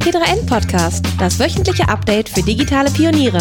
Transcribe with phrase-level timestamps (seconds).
[0.00, 3.38] T3N Podcast, das wöchentliche Update für digitale Pioniere.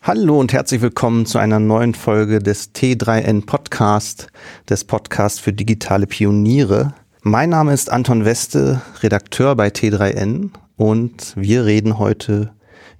[0.00, 4.28] Hallo und herzlich willkommen zu einer neuen Folge des T3N Podcast,
[4.68, 6.94] des Podcasts für digitale Pioniere.
[7.22, 12.54] Mein Name ist Anton Weste, Redakteur bei T3N und wir reden heute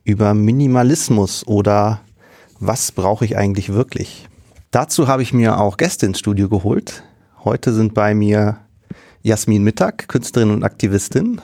[0.05, 2.03] über Minimalismus oder
[2.61, 4.29] was brauche ich eigentlich wirklich?
[4.71, 7.03] Dazu habe ich mir auch Gäste ins Studio geholt.
[7.45, 8.59] Heute sind bei mir
[9.24, 11.41] Jasmin Mittag, Künstlerin und Aktivistin.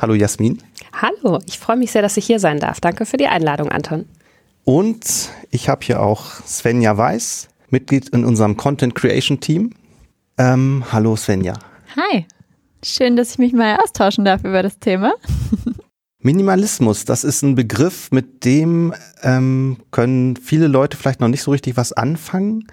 [0.00, 0.60] Hallo Jasmin.
[0.92, 2.80] Hallo, ich freue mich sehr, dass ich hier sein darf.
[2.80, 4.06] Danke für die Einladung, Anton.
[4.64, 9.70] Und ich habe hier auch Svenja Weiß, Mitglied in unserem Content Creation Team.
[10.38, 11.54] Ähm, hallo Svenja.
[11.94, 12.26] Hi,
[12.84, 15.14] schön, dass ich mich mal austauschen darf über das Thema.
[16.22, 21.52] Minimalismus, das ist ein Begriff, mit dem ähm, können viele Leute vielleicht noch nicht so
[21.52, 22.66] richtig was anfangen.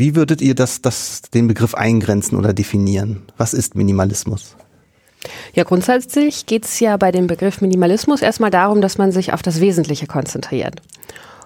[0.00, 3.20] Wie würdet ihr das, das, den Begriff eingrenzen oder definieren?
[3.36, 4.56] Was ist Minimalismus?
[5.52, 9.42] Ja, grundsätzlich geht es ja bei dem Begriff Minimalismus erstmal darum, dass man sich auf
[9.42, 10.80] das Wesentliche konzentriert.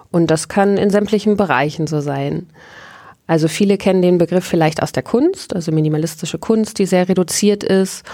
[0.09, 2.47] Und das kann in sämtlichen Bereichen so sein.
[3.27, 7.61] Also viele kennen den Begriff vielleicht aus der Kunst, also minimalistische Kunst, die sehr reduziert
[7.61, 8.05] ist,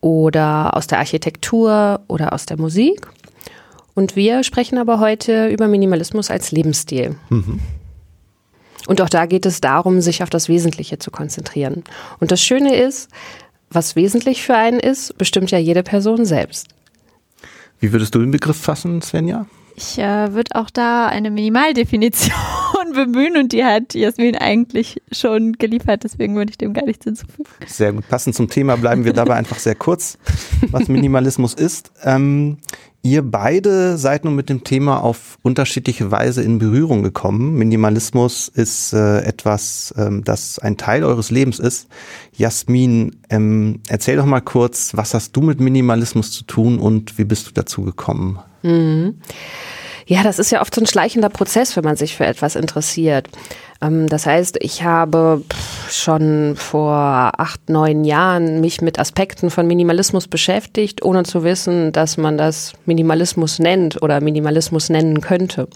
[0.00, 3.08] oder aus der Architektur oder aus der Musik.
[3.94, 7.16] Und wir sprechen aber heute über Minimalismus als Lebensstil.
[7.30, 7.58] Mhm.
[8.88, 11.84] Und auch da geht es darum, sich auf das Wesentliche zu konzentrieren.
[12.20, 13.10] Und das Schöne ist,
[13.70, 16.68] was wesentlich für einen ist, bestimmt ja jede Person selbst.
[17.80, 19.44] Wie würdest du den Begriff fassen, Svenja?
[19.76, 22.32] Ich äh, würde auch da eine Minimaldefinition
[22.94, 27.48] bemühen und die hat Jasmin eigentlich schon geliefert, deswegen würde ich dem gar nichts hinzufügen.
[27.66, 28.08] Sehr gut.
[28.08, 30.16] Passend zum Thema bleiben wir dabei einfach sehr kurz,
[30.70, 31.92] was Minimalismus ist.
[32.02, 32.56] Ähm,
[33.02, 37.54] Ihr beide seid nun mit dem Thema auf unterschiedliche Weise in Berührung gekommen.
[37.54, 41.86] Minimalismus ist äh, etwas, ähm, das ein Teil eures Lebens ist.
[42.36, 47.24] Jasmin, ähm, erzähl doch mal kurz, was hast du mit Minimalismus zu tun und wie
[47.24, 48.40] bist du dazu gekommen?
[48.62, 49.20] Mhm.
[50.06, 53.28] Ja, das ist ja oft so ein schleichender Prozess, wenn man sich für etwas interessiert.
[53.80, 55.42] Ähm, das heißt, ich habe
[55.90, 62.16] schon vor acht, neun Jahren mich mit Aspekten von Minimalismus beschäftigt, ohne zu wissen, dass
[62.16, 65.68] man das Minimalismus nennt oder Minimalismus nennen könnte.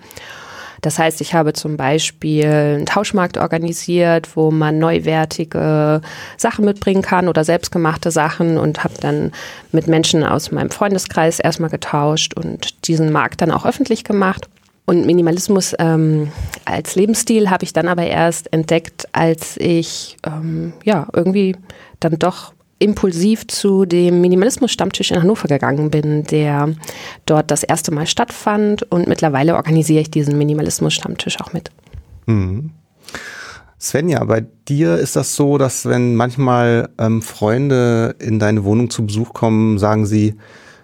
[0.83, 6.01] Das heißt, ich habe zum Beispiel einen Tauschmarkt organisiert, wo man neuwertige
[6.37, 9.31] Sachen mitbringen kann oder selbstgemachte Sachen und habe dann
[9.71, 14.49] mit Menschen aus meinem Freundeskreis erstmal getauscht und diesen Markt dann auch öffentlich gemacht.
[14.84, 16.32] Und Minimalismus ähm,
[16.65, 21.56] als Lebensstil habe ich dann aber erst entdeckt, als ich ähm, ja irgendwie
[22.00, 26.75] dann doch impulsiv zu dem Minimalismus-Stammtisch in Hannover gegangen bin, der
[27.26, 31.71] dort das erste Mal stattfand und mittlerweile organisiere ich diesen Minimalismus-Stammtisch auch mit.
[32.26, 32.71] Mhm.
[33.78, 39.06] Svenja, bei dir ist das so, dass wenn manchmal ähm, Freunde in deine Wohnung zu
[39.06, 40.34] Besuch kommen, sagen sie,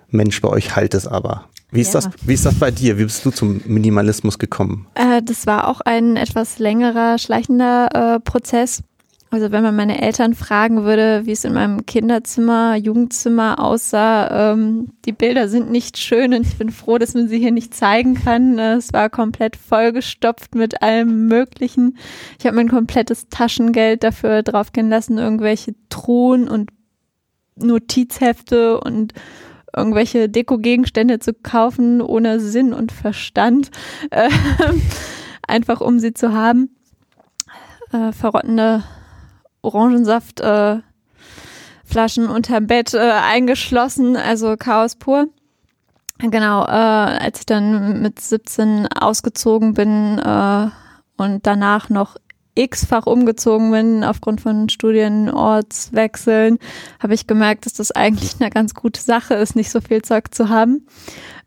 [0.09, 1.45] Mensch, bei euch halt es aber.
[1.71, 2.01] Wie ist, ja.
[2.01, 2.99] das, wie ist das bei dir?
[2.99, 4.87] Wie bist du zum Minimalismus gekommen?
[4.95, 8.83] Äh, das war auch ein etwas längerer, schleichender äh, Prozess.
[9.31, 14.93] Also wenn man meine Eltern fragen würde, wie es in meinem Kinderzimmer, Jugendzimmer aussah, ähm,
[15.05, 18.15] die Bilder sind nicht schön und ich bin froh, dass man sie hier nicht zeigen
[18.15, 18.59] kann.
[18.59, 21.99] Es war komplett vollgestopft mit allem Möglichen.
[22.39, 26.71] Ich habe mein komplettes Taschengeld dafür draufgehen lassen, irgendwelche Truhen und
[27.57, 29.13] Notizhefte und
[29.77, 33.71] irgendwelche Deko-Gegenstände zu kaufen ohne Sinn und Verstand,
[34.11, 34.31] äh,
[35.47, 36.71] einfach um sie zu haben.
[37.93, 38.85] Äh, verrottende
[39.63, 40.79] Orangensaft äh,
[41.85, 45.29] Flaschen unterm Bett äh, eingeschlossen, also Chaos pur.
[46.19, 50.69] Genau, äh, als ich dann mit 17 ausgezogen bin äh,
[51.17, 52.17] und danach noch
[52.59, 56.59] x-fach umgezogen bin aufgrund von Studienortswechseln,
[57.01, 60.35] habe ich gemerkt, dass das eigentlich eine ganz gute Sache ist, nicht so viel Zeug
[60.35, 60.87] zu haben.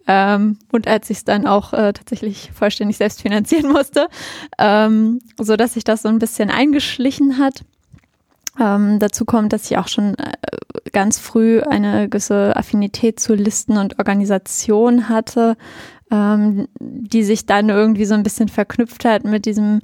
[0.07, 4.07] Ähm, und als ich es dann auch äh, tatsächlich vollständig selbst finanzieren musste,
[4.57, 7.63] ähm, so dass sich das so ein bisschen eingeschlichen hat.
[8.59, 10.31] Ähm, dazu kommt, dass ich auch schon äh,
[10.91, 15.55] ganz früh eine gewisse Affinität zu Listen und Organisation hatte,
[16.11, 19.79] ähm, die sich dann irgendwie so ein bisschen verknüpft hat mit diesem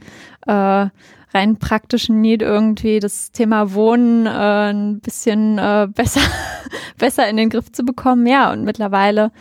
[0.46, 0.88] äh,
[1.34, 6.22] rein praktischen Need irgendwie das Thema Wohnen äh, ein bisschen äh, besser,
[6.98, 8.26] besser in den Griff zu bekommen.
[8.26, 9.32] Ja, und mittlerweile,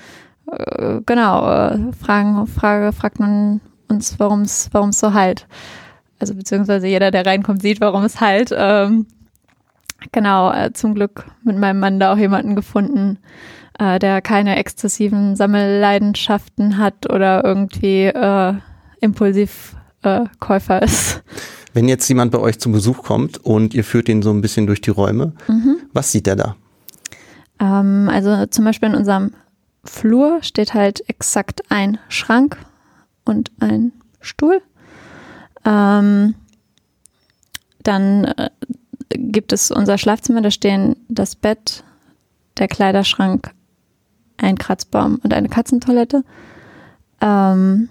[0.51, 5.47] äh, genau, äh, fragen, Frage, fragt man uns, warum es so halt.
[6.19, 8.55] Also beziehungsweise jeder, der reinkommt, sieht, warum es halt.
[8.57, 9.07] Ähm,
[10.13, 13.19] genau, äh, zum Glück mit meinem Mann da auch jemanden gefunden,
[13.79, 18.55] äh, der keine exzessiven Sammelleidenschaften hat oder irgendwie äh,
[19.01, 21.23] impulsiv äh, Käufer ist.
[21.77, 24.67] Wenn jetzt jemand bei euch zu Besuch kommt und ihr führt ihn so ein bisschen
[24.67, 25.77] durch die Räume, mhm.
[25.93, 26.57] was sieht er da?
[27.61, 29.33] Ähm, also zum Beispiel in unserem
[29.85, 32.57] Flur steht halt exakt ein Schrank
[33.27, 33.93] und ein
[34.23, 34.63] Stuhl.
[35.67, 36.35] Ähm,
[37.83, 38.49] dann äh,
[39.11, 41.85] gibt es unser Schlafzimmer, da stehen das Bett,
[42.57, 43.51] der Kleiderschrank,
[44.39, 46.25] ein Kratzbaum und eine Katzentoilette.
[47.21, 47.91] Ähm,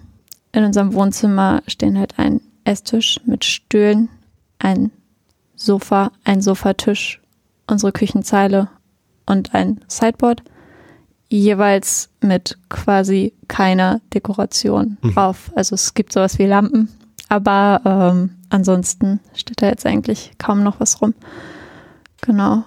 [0.50, 4.08] in unserem Wohnzimmer stehen halt ein Esstisch mit Stühlen,
[4.58, 4.90] ein
[5.54, 7.20] Sofa, ein Sofatisch,
[7.66, 8.68] unsere Küchenzeile
[9.24, 10.42] und ein Sideboard,
[11.28, 15.14] jeweils mit quasi keiner Dekoration mhm.
[15.14, 15.50] drauf.
[15.54, 16.88] Also es gibt sowas wie Lampen,
[17.28, 21.14] aber ähm, ansonsten steht da jetzt eigentlich kaum noch was rum.
[22.20, 22.64] Genau.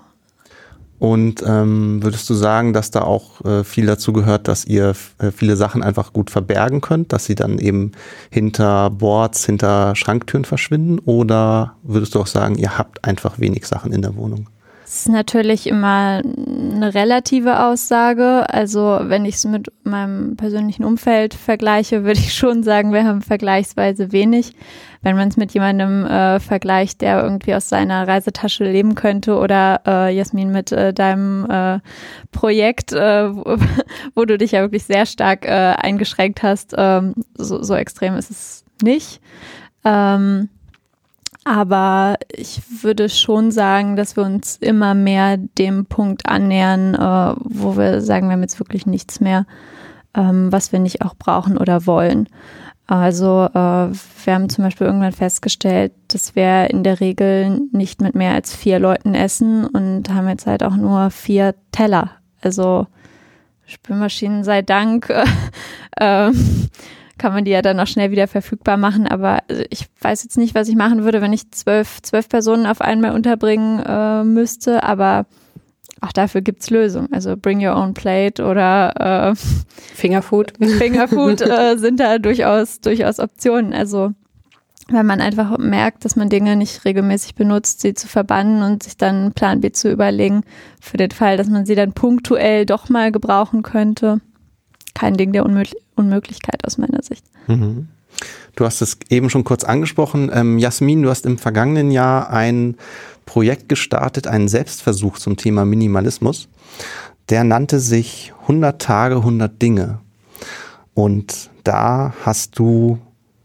[1.00, 5.32] Und ähm, würdest du sagen, dass da auch äh, viel dazu gehört, dass ihr äh,
[5.32, 7.94] viele Sachen einfach gut verbergen könnt, dass sie dann eben
[8.30, 11.00] hinter Boards, hinter Schranktüren verschwinden?
[11.00, 14.48] Oder würdest du auch sagen, ihr habt einfach wenig Sachen in der Wohnung?
[14.90, 18.50] Das ist natürlich immer eine relative Aussage.
[18.50, 23.22] Also wenn ich es mit meinem persönlichen Umfeld vergleiche, würde ich schon sagen, wir haben
[23.22, 24.56] vergleichsweise wenig.
[25.04, 29.82] Wenn man es mit jemandem äh, vergleicht, der irgendwie aus seiner Reisetasche leben könnte oder
[29.86, 31.82] äh, Jasmin mit äh, deinem äh,
[32.32, 33.58] Projekt, äh, wo,
[34.16, 38.32] wo, du dich ja wirklich sehr stark äh, eingeschränkt hast, ähm, so, so extrem ist
[38.32, 39.22] es nicht.
[39.86, 40.50] Ähm,
[41.50, 47.76] aber ich würde schon sagen, dass wir uns immer mehr dem Punkt annähern, äh, wo
[47.76, 49.48] wir sagen, wir haben jetzt wirklich nichts mehr,
[50.14, 52.30] ähm, was wir nicht auch brauchen oder wollen.
[52.86, 58.14] Also äh, wir haben zum Beispiel irgendwann festgestellt, dass wir in der Regel nicht mit
[58.14, 62.12] mehr als vier Leuten essen und haben jetzt halt auch nur vier Teller.
[62.42, 62.86] Also
[63.66, 65.12] Spülmaschinen sei Dank.
[66.02, 66.32] Äh,
[67.20, 69.08] kann man die ja dann auch schnell wieder verfügbar machen.
[69.08, 72.66] Aber also, ich weiß jetzt nicht, was ich machen würde, wenn ich zwölf, zwölf Personen
[72.66, 74.84] auf einmal unterbringen äh, müsste.
[74.84, 75.28] Aber
[76.02, 77.14] auch dafür gibt es Lösungen.
[77.14, 80.54] Also Bring Your Own Plate oder äh, Fingerfood.
[80.58, 83.74] Fingerfood äh, sind da durchaus, durchaus Optionen.
[83.74, 84.14] Also
[84.88, 88.98] wenn man einfach merkt, dass man Dinge nicht regelmäßig benutzt, sie zu verbannen und sich
[88.98, 90.42] dann einen Plan B zu überlegen,
[90.82, 94.20] für den Fall, dass man sie dann punktuell doch mal gebrauchen könnte
[94.94, 97.26] kein Ding der Unmöglich Unmöglichkeit aus meiner Sicht.
[97.48, 97.90] Mhm.
[98.56, 100.32] Du hast es eben schon kurz angesprochen.
[100.34, 102.76] Ähm, Jasmin, du hast im vergangenen Jahr ein
[103.26, 106.50] Projekt gestartet, einen Selbstversuch zum Thema Minimalismus.
[107.30, 110.00] Der nannte sich 100 Tage, 100 Dinge.
[110.94, 112.98] Und da hast du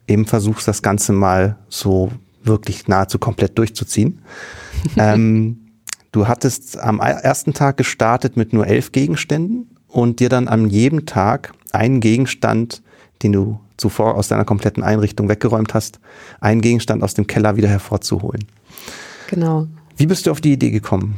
[0.08, 2.11] eben versucht, das Ganze mal so
[2.43, 4.23] wirklich nahezu komplett durchzuziehen.
[4.97, 5.58] ähm,
[6.12, 11.06] du hattest am ersten Tag gestartet mit nur elf Gegenständen und dir dann an jedem
[11.06, 12.82] Tag einen Gegenstand,
[13.23, 16.00] den du zuvor aus deiner kompletten Einrichtung weggeräumt hast,
[16.41, 18.44] einen Gegenstand aus dem Keller wieder hervorzuholen.
[19.31, 19.69] Genau.
[19.96, 21.17] Wie bist du auf die Idee gekommen?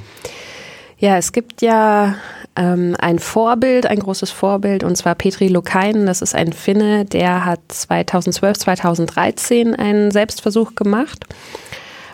[0.98, 2.16] Ja, es gibt ja
[2.54, 6.04] ähm, ein Vorbild, ein großes Vorbild, und zwar Petri Lokainen.
[6.04, 11.24] Das ist ein Finne, der hat 2012, 2013 einen Selbstversuch gemacht.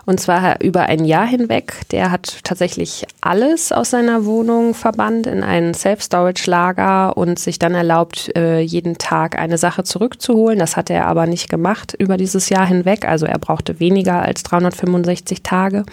[0.05, 1.75] Und zwar über ein Jahr hinweg.
[1.93, 8.35] Der hat tatsächlich alles aus seiner Wohnung verbannt in ein Self-Storage-Lager und sich dann erlaubt,
[8.37, 10.59] äh, jeden Tag eine Sache zurückzuholen.
[10.59, 13.07] Das hat er aber nicht gemacht über dieses Jahr hinweg.
[13.07, 15.85] Also er brauchte weniger als 365 Tage.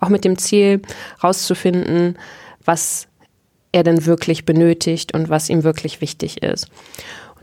[0.00, 0.82] Auch mit dem Ziel,
[1.22, 2.18] rauszufinden,
[2.64, 3.08] was
[3.72, 6.68] er denn wirklich benötigt und was ihm wirklich wichtig ist.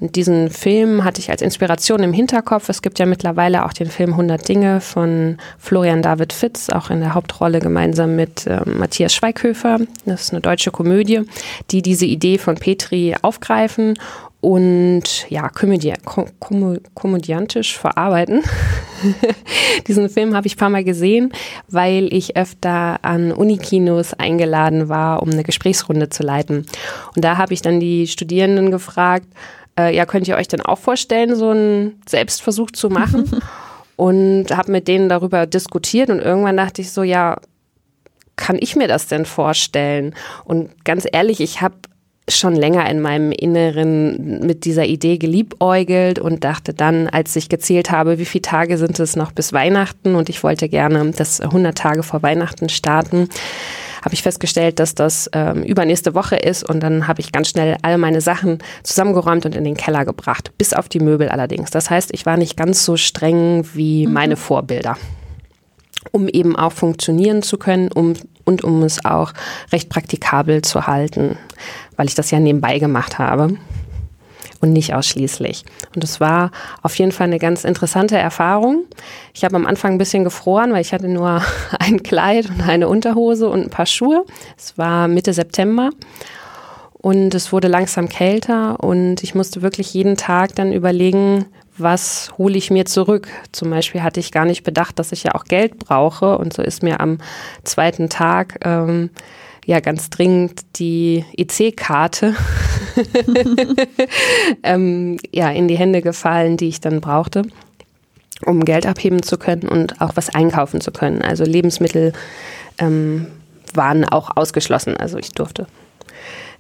[0.02, 2.70] Und diesen Film hatte ich als Inspiration im Hinterkopf.
[2.70, 7.02] Es gibt ja mittlerweile auch den Film 100 Dinge von Florian David Fitz, auch in
[7.02, 9.78] der Hauptrolle gemeinsam mit äh, Matthias Schweighöfer.
[10.06, 11.22] Das ist eine deutsche Komödie,
[11.70, 13.94] die diese Idee von Petri aufgreifen
[14.42, 16.26] und ja, komödi kom
[16.96, 18.42] komödiantisch verarbeiten.
[19.88, 21.32] Diesen Film habe ich ein paar Mal gesehen,
[21.68, 26.66] weil ich öfter an Unikinos eingeladen war, um eine Gesprächsrunde zu leiten.
[27.16, 29.28] Und da habe ich dann die Studierenden gefragt,
[29.80, 33.30] äh, ja, könnt ihr euch denn auch vorstellen, so einen Selbstversuch zu machen?
[34.02, 37.38] und habe mit denen darüber diskutiert und irgendwann dachte ich so, ja,
[38.36, 40.16] kann ich mir das denn vorstellen?
[40.44, 41.76] Und ganz ehrlich, ich habe
[42.28, 47.92] schon länger in meinem Inneren mit dieser Idee geliebäugelt und dachte dann, als ich gezählt
[47.92, 51.78] habe, wie viele Tage sind es noch bis Weihnachten und ich wollte gerne das 100
[51.78, 53.30] Tage vor Weihnachten starten,
[54.02, 57.78] habe ich festgestellt, dass das ähm, übernächste Woche ist und dann habe ich ganz schnell
[57.82, 61.72] all meine Sachen zusammengeräumt und in den Keller gebracht, bis auf die Möbel allerdings.
[61.72, 64.14] Das heißt, ich war nicht ganz so streng wie mhm.
[64.14, 64.98] meine Vorbilder
[66.12, 69.34] um eben auch funktionieren zu können um, und um es auch
[69.72, 71.38] recht praktikabel zu halten,
[71.96, 73.58] weil ich das ja nebenbei gemacht habe.
[74.62, 75.66] Und nicht ausschließlich.
[75.96, 76.52] Und es war
[76.82, 78.86] auf jeden Fall eine ganz interessante Erfahrung.
[79.34, 81.42] Ich habe am Anfang ein bisschen gefroren, weil ich hatte nur
[81.80, 84.26] ein Kleid und eine Unterhose und ein paar Schuhe.
[84.58, 85.90] Es war Mitte September
[86.94, 91.46] und es wurde langsam kälter und ich musste wirklich jeden Tag dann überlegen,
[91.78, 93.28] was hole ich mir zurück.
[93.52, 96.62] Zum Beispiel hatte ich gar nicht bedacht, dass ich ja auch Geld brauche und so
[96.62, 97.18] ist mir am
[97.64, 99.10] zweiten Tag ähm,
[99.66, 102.36] ja ganz dringend die EC-Karte
[104.64, 107.44] ähm, ja, in die Hände gefallen, die ich dann brauchte,
[108.46, 111.22] um Geld abheben zu können und auch was einkaufen zu können.
[111.22, 112.14] Also Lebensmittel
[112.78, 113.28] ähm,
[113.74, 114.98] waren auch ausgeschlossen.
[114.98, 115.68] Also ich durfte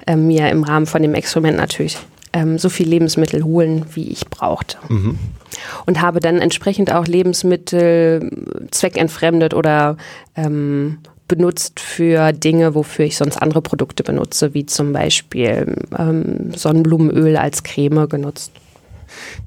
[0.07, 1.97] ähm, mir im Rahmen von dem Experiment natürlich
[2.33, 4.77] ähm, so viel Lebensmittel holen, wie ich brauchte.
[4.87, 5.17] Mhm.
[5.85, 8.31] Und habe dann entsprechend auch Lebensmittel
[8.71, 9.97] zweckentfremdet oder
[10.35, 10.99] ähm,
[11.31, 17.63] benutzt für Dinge, wofür ich sonst andere Produkte benutze, wie zum Beispiel ähm, Sonnenblumenöl als
[17.63, 18.51] Creme genutzt.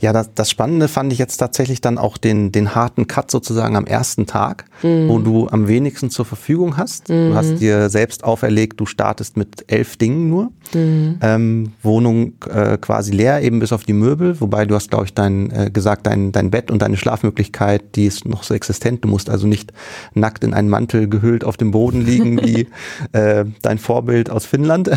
[0.00, 3.76] Ja, das, das Spannende fand ich jetzt tatsächlich dann auch den, den harten Cut sozusagen
[3.76, 5.08] am ersten Tag, mhm.
[5.08, 7.08] wo du am wenigsten zur Verfügung hast.
[7.08, 7.30] Mhm.
[7.30, 10.50] Du hast dir selbst auferlegt, du startest mit elf Dingen nur.
[10.72, 11.18] Mhm.
[11.20, 15.14] Ähm, Wohnung äh, quasi leer, eben bis auf die Möbel, wobei du hast, glaube ich,
[15.14, 19.04] dein, äh, gesagt, dein, dein Bett und deine Schlafmöglichkeit, die ist noch so existent.
[19.04, 19.72] Du musst also nicht
[20.14, 22.68] nackt in einen Mantel gehüllt auf dem Boden liegen, wie
[23.12, 24.90] äh, dein Vorbild aus Finnland.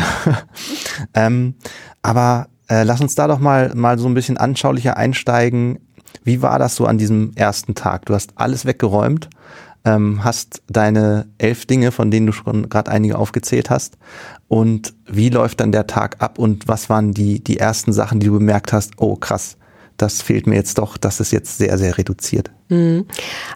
[1.14, 1.54] ähm,
[2.02, 5.78] aber äh, lass uns da doch mal, mal so ein bisschen anschaulicher einsteigen.
[6.24, 8.06] Wie war das so an diesem ersten Tag?
[8.06, 9.28] Du hast alles weggeräumt,
[9.84, 13.96] ähm, hast deine elf Dinge, von denen du schon gerade einige aufgezählt hast.
[14.48, 18.26] Und wie läuft dann der Tag ab und was waren die, die ersten Sachen, die
[18.26, 18.92] du bemerkt hast?
[18.98, 19.56] Oh, krass,
[19.96, 22.50] das fehlt mir jetzt doch, das ist jetzt sehr, sehr reduziert.
[22.68, 23.06] Mhm.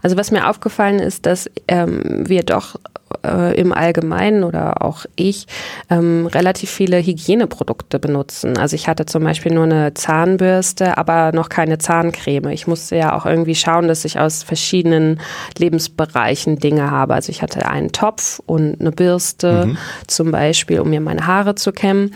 [0.03, 2.77] Also was mir aufgefallen ist, dass ähm, wir doch
[3.25, 5.47] äh, im Allgemeinen oder auch ich
[5.91, 8.59] ähm, relativ viele Hygieneprodukte benutzen.
[8.59, 12.49] Also ich hatte zum Beispiel nur eine Zahnbürste, aber noch keine Zahncreme.
[12.51, 15.21] Ich musste ja auch irgendwie schauen, dass ich aus verschiedenen
[15.59, 17.15] Lebensbereichen Dinge habe.
[17.15, 19.79] Also ich hatte einen Topf und eine Bürste mhm.
[20.07, 22.15] zum Beispiel, um mir meine Haare zu kämmen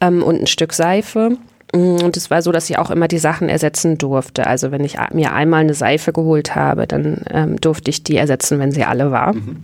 [0.00, 1.36] ähm, und ein Stück Seife.
[1.74, 4.46] Mm, und es war so, dass ich auch immer die Sachen ersetzen durfte.
[4.46, 8.58] Also wenn ich mir einmal eine Seife geholt habe, dann ähm, durfte ich die ersetzen,
[8.58, 9.34] wenn sie alle war.
[9.34, 9.62] Mhm.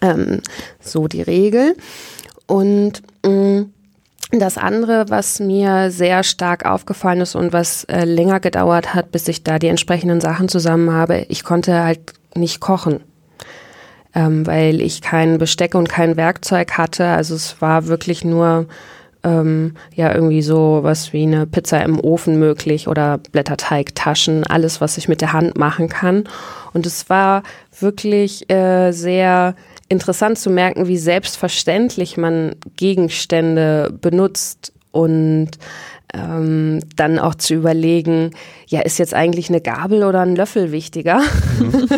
[0.00, 0.40] Ähm,
[0.80, 1.76] so die Regel.
[2.46, 3.72] Und mh, mm,
[4.32, 9.28] das andere, was mir sehr stark aufgefallen ist und was äh, länger gedauert hat, bis
[9.28, 13.00] ich da die entsprechenden Sachen zusammen habe, ich konnte halt nicht kochen.
[14.14, 17.06] Ähm, weil ich kein Besteck und kein Werkzeug hatte.
[17.06, 18.66] Also es war wirklich nur
[19.24, 24.98] ähm, ja irgendwie so was wie eine Pizza im Ofen möglich oder Blätterteigtaschen, alles, was
[24.98, 26.24] ich mit der Hand machen kann.
[26.72, 27.42] Und es war
[27.78, 29.54] wirklich äh, sehr
[29.88, 35.50] interessant zu merken, wie selbstverständlich man Gegenstände benutzt und
[36.14, 38.32] ähm, dann auch zu überlegen,
[38.66, 41.20] ja, ist jetzt eigentlich eine Gabel oder ein Löffel wichtiger?
[41.58, 41.88] Mhm.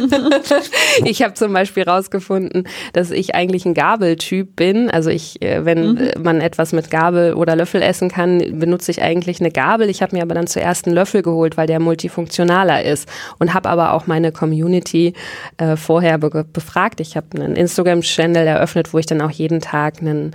[1.04, 4.90] ich habe zum Beispiel rausgefunden, dass ich eigentlich ein Gabeltyp bin.
[4.90, 6.10] Also ich, äh, wenn mhm.
[6.22, 9.90] man etwas mit Gabel oder Löffel essen kann, benutze ich eigentlich eine Gabel.
[9.90, 13.68] Ich habe mir aber dann zuerst einen Löffel geholt, weil der multifunktionaler ist und habe
[13.68, 15.14] aber auch meine Community
[15.58, 17.00] äh, vorher be befragt.
[17.00, 20.34] Ich habe einen Instagram-Channel eröffnet, wo ich dann auch jeden Tag einen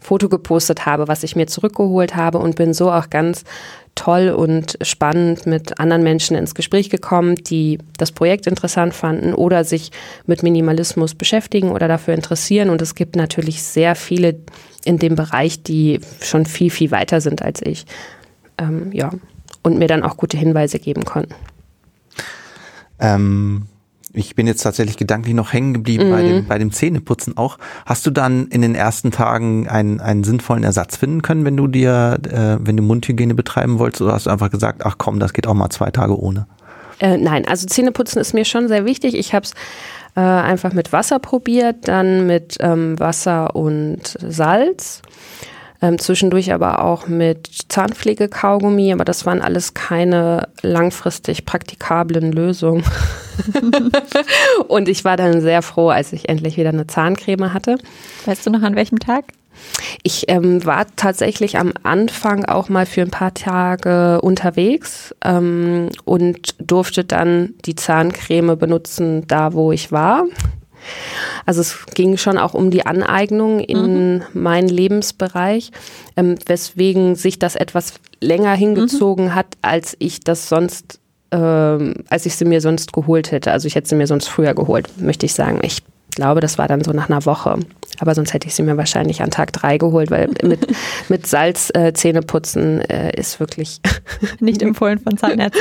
[0.00, 3.44] Foto gepostet habe, was ich mir zurückgeholt habe und bin so auch ganz
[3.94, 9.64] toll und spannend mit anderen Menschen ins Gespräch gekommen, die das Projekt interessant fanden oder
[9.64, 9.90] sich
[10.26, 12.70] mit Minimalismus beschäftigen oder dafür interessieren.
[12.70, 14.36] Und es gibt natürlich sehr viele
[14.84, 17.84] in dem Bereich, die schon viel, viel weiter sind als ich.
[18.58, 19.10] Ähm, ja,
[19.62, 21.34] und mir dann auch gute Hinweise geben konnten.
[22.98, 23.66] Ähm,
[24.12, 26.10] ich bin jetzt tatsächlich gedanklich noch hängen geblieben mhm.
[26.10, 27.58] bei, dem, bei dem Zähneputzen auch.
[27.86, 31.68] Hast du dann in den ersten Tagen einen, einen sinnvollen Ersatz finden können, wenn du
[31.68, 35.32] dir, äh, wenn du Mundhygiene betreiben wolltest, oder hast du einfach gesagt, ach komm, das
[35.32, 36.46] geht auch mal zwei Tage ohne?
[36.98, 39.14] Äh, nein, also Zähneputzen ist mir schon sehr wichtig.
[39.14, 39.54] Ich habe es
[40.16, 45.02] äh, einfach mit Wasser probiert, dann mit ähm, Wasser und Salz
[45.82, 52.84] ähm, zwischendurch aber auch mit Zahnpflegekaugummi, aber das waren alles keine langfristig praktikablen Lösungen.
[54.68, 57.78] und ich war dann sehr froh, als ich endlich wieder eine Zahncreme hatte.
[58.26, 59.24] Weißt du noch an welchem Tag?
[60.02, 66.54] Ich ähm, war tatsächlich am Anfang auch mal für ein paar Tage unterwegs ähm, und
[66.58, 70.24] durfte dann die Zahncreme benutzen, da wo ich war.
[71.46, 74.22] Also es ging schon auch um die Aneignung in mhm.
[74.34, 75.70] meinen Lebensbereich,
[76.16, 79.34] ähm, weswegen sich das etwas länger hingezogen mhm.
[79.34, 83.52] hat, als ich das sonst, ähm, als ich sie mir sonst geholt hätte.
[83.52, 85.60] Also ich hätte sie mir sonst früher geholt, möchte ich sagen.
[85.62, 87.58] Ich glaube, das war dann so nach einer Woche.
[87.98, 90.66] Aber sonst hätte ich sie mir wahrscheinlich an Tag drei geholt, weil mit,
[91.08, 93.80] mit Salz äh, Zähne putzen äh, ist wirklich
[94.40, 95.60] nicht empfohlen von Zahnärzten.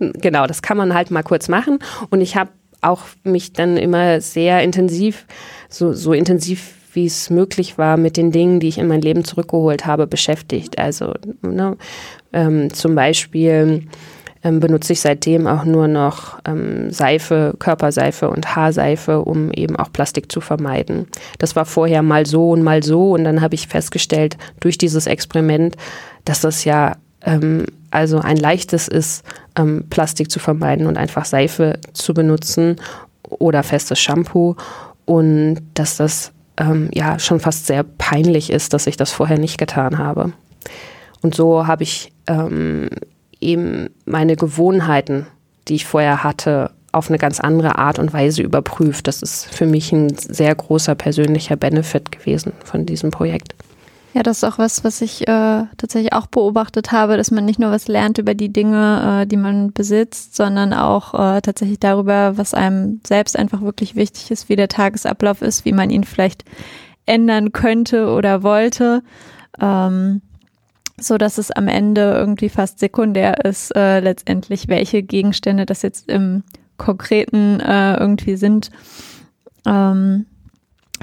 [0.14, 1.78] genau, das kann man halt mal kurz machen.
[2.10, 2.50] Und ich habe
[2.80, 5.26] auch mich dann immer sehr intensiv,
[5.68, 9.24] so, so intensiv wie es möglich war, mit den Dingen, die ich in mein Leben
[9.24, 10.78] zurückgeholt habe, beschäftigt.
[10.78, 11.76] Also ne,
[12.32, 13.84] ähm, zum Beispiel
[14.42, 19.92] ähm, benutze ich seitdem auch nur noch ähm, Seife, Körperseife und Haarseife, um eben auch
[19.92, 21.06] Plastik zu vermeiden.
[21.38, 25.06] Das war vorher mal so und mal so und dann habe ich festgestellt durch dieses
[25.06, 25.76] Experiment,
[26.24, 29.24] dass das ja ähm, also ein leichtes ist,
[29.56, 32.76] ähm, Plastik zu vermeiden und einfach Seife zu benutzen
[33.22, 34.56] oder festes Shampoo
[35.04, 39.58] und dass das ähm, ja schon fast sehr peinlich ist, dass ich das vorher nicht
[39.58, 40.32] getan habe.
[41.22, 42.90] Und so habe ich ähm,
[43.40, 45.26] eben meine Gewohnheiten,
[45.68, 49.06] die ich vorher hatte, auf eine ganz andere Art und Weise überprüft.
[49.06, 53.54] Das ist für mich ein sehr großer persönlicher Benefit gewesen von diesem Projekt.
[54.12, 57.60] Ja, das ist auch was, was ich äh, tatsächlich auch beobachtet habe, dass man nicht
[57.60, 62.36] nur was lernt über die Dinge, äh, die man besitzt, sondern auch äh, tatsächlich darüber,
[62.36, 66.44] was einem selbst einfach wirklich wichtig ist, wie der Tagesablauf ist, wie man ihn vielleicht
[67.06, 69.02] ändern könnte oder wollte.
[69.60, 70.22] Ähm,
[70.98, 76.08] so dass es am Ende irgendwie fast sekundär ist, äh, letztendlich, welche Gegenstände das jetzt
[76.08, 76.42] im
[76.76, 78.70] Konkreten äh, irgendwie sind.
[79.66, 80.26] Ähm,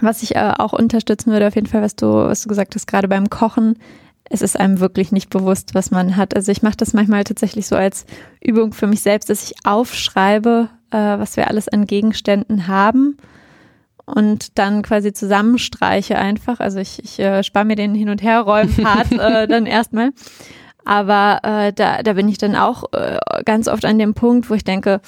[0.02, 2.88] was ich äh, auch unterstützen würde, auf jeden Fall, was du, was du gesagt hast,
[2.88, 3.78] gerade beim Kochen,
[4.30, 6.36] es ist einem wirklich nicht bewusst, was man hat.
[6.36, 8.06] Also ich mache das manchmal tatsächlich so als
[8.42, 13.18] Übung für mich selbst, dass ich aufschreibe, äh, was wir alles an Gegenständen haben
[14.06, 16.60] und dann quasi zusammenstreiche einfach.
[16.60, 20.12] Also ich, ich äh, spare mir den Hin- und Herräumen-Part äh, dann erstmal.
[20.86, 24.54] Aber äh, da, da bin ich dann auch äh, ganz oft an dem Punkt, wo
[24.54, 25.02] ich denke,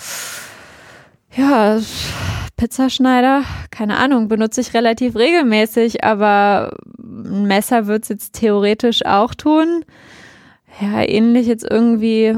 [1.35, 1.79] ja,
[2.57, 9.33] Pizzaschneider, keine Ahnung, benutze ich relativ regelmäßig, aber ein Messer wird es jetzt theoretisch auch
[9.33, 9.85] tun.
[10.81, 12.37] Ja, ähnlich jetzt irgendwie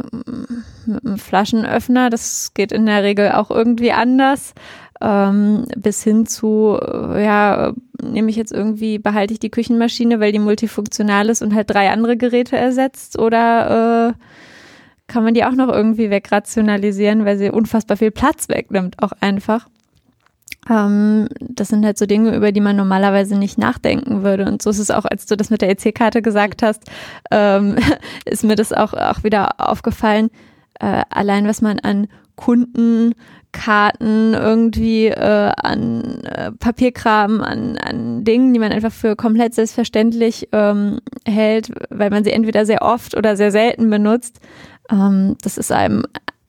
[0.85, 4.53] mit einem Flaschenöffner, das geht in der Regel auch irgendwie anders
[5.01, 10.39] ähm, bis hin zu, ja, nehme ich jetzt irgendwie, behalte ich die Küchenmaschine, weil die
[10.39, 14.13] multifunktional ist und halt drei andere Geräte ersetzt oder äh,
[15.11, 19.67] kann man die auch noch irgendwie wegrationalisieren, weil sie unfassbar viel Platz wegnimmt, auch einfach.
[20.69, 24.45] Ähm, das sind halt so Dinge, über die man normalerweise nicht nachdenken würde.
[24.45, 26.89] Und so ist es auch, als du das mit der EC-Karte gesagt hast,
[27.29, 27.75] ähm,
[28.25, 30.29] ist mir das auch, auch wieder aufgefallen.
[30.79, 33.13] Äh, allein was man an Kunden
[33.51, 40.47] Karten irgendwie äh, an äh, Papierkram, an, an Dingen, die man einfach für komplett selbstverständlich
[40.51, 44.39] ähm, hält, weil man sie entweder sehr oft oder sehr selten benutzt.
[44.91, 46.03] Ähm, das ist einem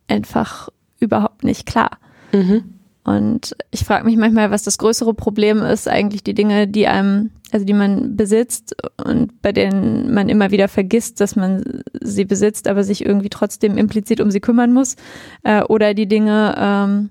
[0.09, 1.99] einfach überhaupt nicht klar.
[2.33, 2.65] Mhm.
[3.05, 7.31] Und ich frage mich manchmal, was das größere Problem ist, eigentlich die Dinge, die einem,
[7.51, 12.69] also die man besitzt und bei denen man immer wieder vergisst, dass man sie besitzt,
[12.69, 14.95] aber sich irgendwie trotzdem implizit um sie kümmern muss.
[15.43, 17.11] Äh, oder die Dinge, ähm,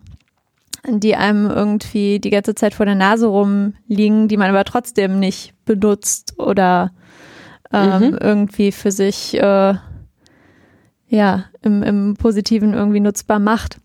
[0.88, 5.54] die einem irgendwie die ganze Zeit vor der Nase rumliegen, die man aber trotzdem nicht
[5.66, 6.92] benutzt oder
[7.74, 8.18] ähm, mhm.
[8.20, 9.76] irgendwie für sich äh,
[11.12, 13.78] ja im, im Positiven irgendwie nutzbar macht.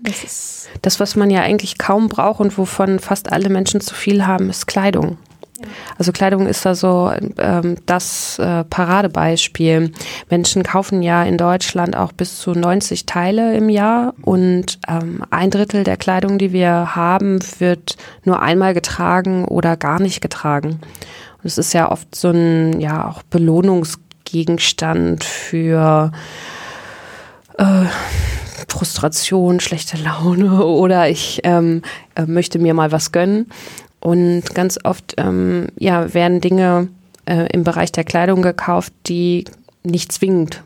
[0.00, 3.94] Das ist das, was man ja eigentlich kaum braucht und wovon fast alle Menschen zu
[3.94, 5.18] viel haben, ist Kleidung.
[5.98, 9.92] Also Kleidung ist da so ähm, das äh, Paradebeispiel.
[10.30, 15.50] Menschen kaufen ja in Deutschland auch bis zu 90 Teile im Jahr und ähm, ein
[15.50, 20.78] Drittel der Kleidung, die wir haben, wird nur einmal getragen oder gar nicht getragen.
[21.38, 23.24] Und es ist ja oft so ein ja auch
[24.28, 26.12] Belohnungsgegenstand für
[27.56, 27.84] äh,
[28.68, 31.82] Frustration, schlechte Laune oder ich ähm,
[32.14, 33.46] äh, möchte mir mal was gönnen.
[34.00, 36.88] Und ganz oft ähm, ja, werden Dinge
[37.26, 39.44] äh, im Bereich der Kleidung gekauft, die
[39.82, 40.62] nicht zwingend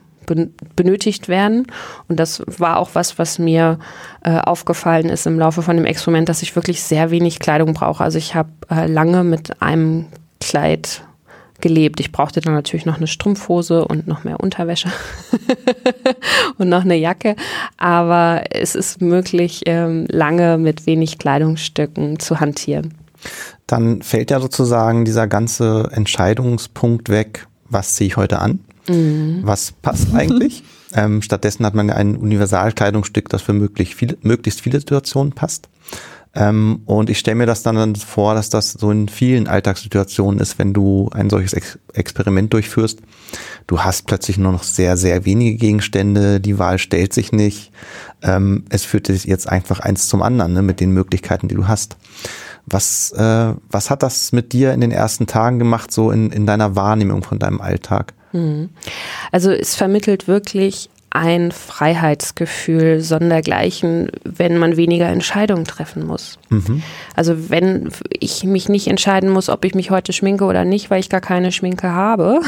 [0.77, 1.66] benötigt werden.
[2.09, 3.79] Und das war auch was, was mir
[4.22, 8.05] äh, aufgefallen ist im Laufe von dem Experiment, dass ich wirklich sehr wenig Kleidung brauche.
[8.05, 10.07] Also ich habe äh, lange mit einem
[10.40, 11.03] Kleid
[11.62, 12.01] gelebt.
[12.01, 14.90] Ich brauchte dann natürlich noch eine Strumpfhose und noch mehr Unterwäsche
[16.59, 17.37] und noch eine Jacke.
[17.79, 22.94] Aber es ist möglich, ähm, lange mit wenig Kleidungsstücken zu hantieren.
[23.66, 28.61] Dann fällt ja sozusagen dieser ganze Entscheidungspunkt weg, was ziehe ich heute an?
[28.88, 29.40] Mhm.
[29.42, 30.62] Was passt eigentlich?
[30.94, 35.68] ähm, stattdessen hat man ja ein Universalkleidungsstück, das für möglich viele, möglichst viele Situationen passt.
[36.35, 40.59] Ähm, und ich stelle mir das dann vor, dass das so in vielen Alltagssituationen ist,
[40.59, 43.01] wenn du ein solches Ex Experiment durchführst.
[43.66, 47.71] Du hast plötzlich nur noch sehr, sehr wenige Gegenstände, die Wahl stellt sich nicht.
[48.23, 51.68] Ähm, es führt dich jetzt einfach eins zum anderen ne, mit den Möglichkeiten, die du
[51.68, 51.97] hast.
[52.64, 56.47] Was, äh, was hat das mit dir in den ersten Tagen gemacht, so in, in
[56.47, 58.14] deiner Wahrnehmung von deinem Alltag?
[58.33, 58.71] Mhm.
[59.33, 66.38] Also es vermittelt wirklich ein Freiheitsgefühl sondergleichen, wenn man weniger Entscheidungen treffen muss.
[66.48, 66.83] Mhm.
[67.14, 71.01] Also wenn ich mich nicht entscheiden muss, ob ich mich heute schminke oder nicht, weil
[71.01, 72.40] ich gar keine Schminke habe.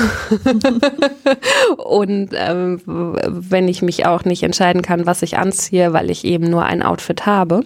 [1.77, 6.49] Und ähm, wenn ich mich auch nicht entscheiden kann, was ich anziehe, weil ich eben
[6.49, 7.65] nur ein Outfit habe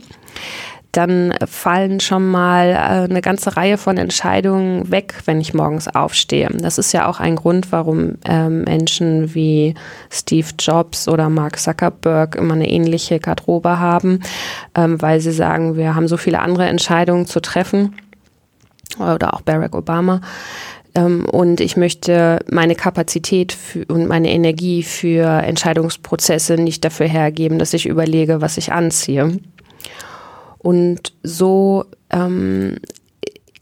[0.92, 6.48] dann fallen schon mal äh, eine ganze Reihe von Entscheidungen weg, wenn ich morgens aufstehe.
[6.58, 9.74] Das ist ja auch ein Grund, warum ähm, Menschen wie
[10.10, 14.20] Steve Jobs oder Mark Zuckerberg immer eine ähnliche Garderobe haben,
[14.74, 17.96] ähm, weil sie sagen, wir haben so viele andere Entscheidungen zu treffen.
[18.98, 20.22] Oder auch Barack Obama
[20.94, 23.56] ähm, und ich möchte meine Kapazität
[23.88, 29.38] und meine Energie für Entscheidungsprozesse nicht dafür hergeben, dass ich überlege, was ich anziehe.
[30.58, 32.76] Und so ähm,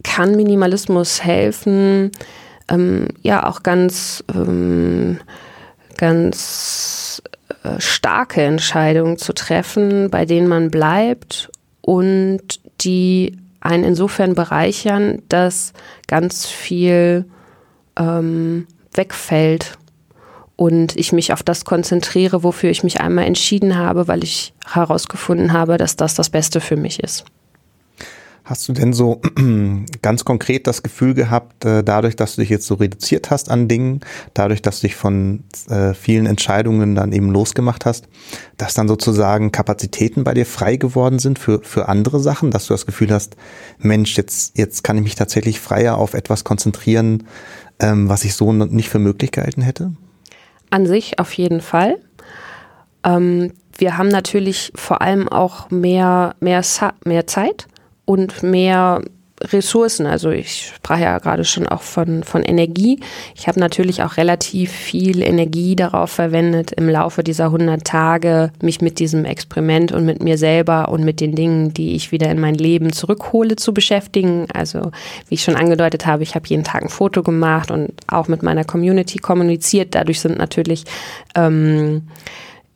[0.03, 2.11] kann Minimalismus helfen,
[2.69, 5.19] ähm, ja auch ganz, ähm,
[5.99, 7.23] ganz
[7.63, 15.73] äh, starke Entscheidungen zu treffen, bei denen man bleibt und die einen insofern bereichern, dass
[16.07, 17.25] ganz viel
[17.99, 19.77] ähm, wegfällt
[20.57, 25.53] und ich mich auf das konzentriere, wofür ich mich einmal entschieden habe, weil ich herausgefunden
[25.53, 27.25] habe, dass das das Beste für mich ist.
[28.47, 29.21] Hast du denn so
[30.03, 33.67] ganz konkret das Gefühl gehabt, äh, dadurch, dass du dich jetzt so reduziert hast an
[33.67, 34.01] Dingen,
[34.35, 38.07] dadurch, dass du dich von äh, vielen Entscheidungen dann eben losgemacht hast,
[38.57, 42.75] dass dann sozusagen Kapazitäten bei dir frei geworden sind für, für andere Sachen, dass du
[42.75, 43.37] das Gefühl hast,
[43.79, 47.25] Mensch, jetzt, jetzt kann ich mich tatsächlich freier auf etwas konzentrieren,
[47.81, 49.91] ähm, was ich so nicht für möglich gehalten hätte?
[50.71, 51.99] An sich auf jeden Fall.
[53.05, 56.63] Ähm, wir haben natürlich vor allem auch mehr, mehr,
[57.05, 57.67] mehr Zeit
[58.05, 59.03] und mehr
[59.41, 60.07] Ressourcen.
[60.07, 63.01] Also ich sprach ja gerade schon auch von, von Energie.
[63.35, 68.81] Ich habe natürlich auch relativ viel Energie darauf verwendet, im Laufe dieser 100 Tage mich
[68.81, 72.41] mit diesem Experiment und mit mir selber und mit den Dingen, die ich wieder in
[72.41, 74.47] mein Leben zurückhole, zu beschäftigen.
[74.53, 74.91] Also
[75.29, 78.43] wie ich schon angedeutet habe, ich habe jeden Tag ein Foto gemacht und auch mit
[78.43, 79.95] meiner Community kommuniziert.
[79.95, 80.85] Dadurch sind natürlich
[81.35, 82.03] ähm,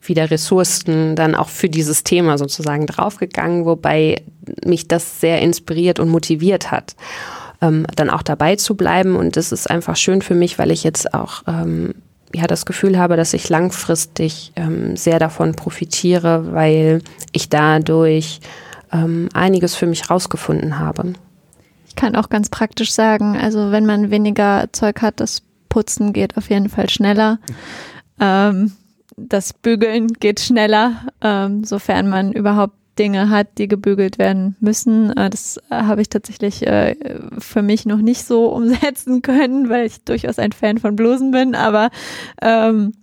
[0.01, 4.23] wieder Ressourcen dann auch für dieses Thema sozusagen draufgegangen, wobei
[4.65, 6.95] mich das sehr inspiriert und motiviert hat,
[7.61, 9.15] ähm, dann auch dabei zu bleiben.
[9.15, 11.93] Und das ist einfach schön für mich, weil ich jetzt auch ähm,
[12.33, 18.39] ja das Gefühl habe, dass ich langfristig ähm, sehr davon profitiere, weil ich dadurch
[18.91, 21.13] ähm, einiges für mich rausgefunden habe.
[21.87, 26.37] Ich kann auch ganz praktisch sagen, also wenn man weniger Zeug hat, das Putzen geht
[26.37, 27.39] auf jeden Fall schneller.
[28.19, 28.73] Ähm,
[29.17, 35.15] das Bügeln geht schneller, ähm, sofern man überhaupt Dinge hat, die gebügelt werden müssen.
[35.15, 36.95] Äh, das äh, habe ich tatsächlich äh,
[37.39, 41.55] für mich noch nicht so umsetzen können, weil ich durchaus ein Fan von Blusen bin,
[41.55, 41.89] aber
[42.41, 42.93] ähm,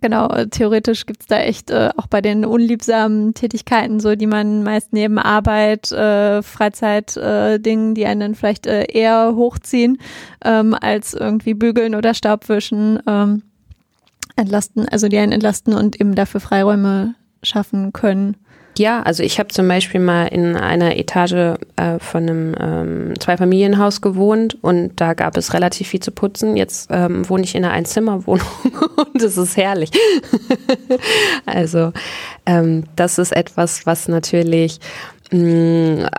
[0.00, 4.92] genau, theoretisch gibt's da echt äh, auch bei den unliebsamen Tätigkeiten, so die man meist
[4.92, 9.98] neben Arbeit, äh, Freizeitdingen, äh, die einen dann vielleicht äh, eher hochziehen,
[10.44, 13.00] ähm, als irgendwie bügeln oder Staubwischen.
[13.06, 13.42] Ähm,
[14.36, 18.36] entlasten, also die einen entlasten und eben dafür Freiräume schaffen können.
[18.78, 24.00] Ja, also ich habe zum Beispiel mal in einer Etage äh, von einem ähm, Zweifamilienhaus
[24.00, 26.56] gewohnt und da gab es relativ viel zu putzen.
[26.56, 28.46] Jetzt ähm, wohne ich in einer Einzimmerwohnung
[29.12, 29.90] und es ist herrlich.
[31.46, 31.92] also
[32.46, 34.80] ähm, das ist etwas, was natürlich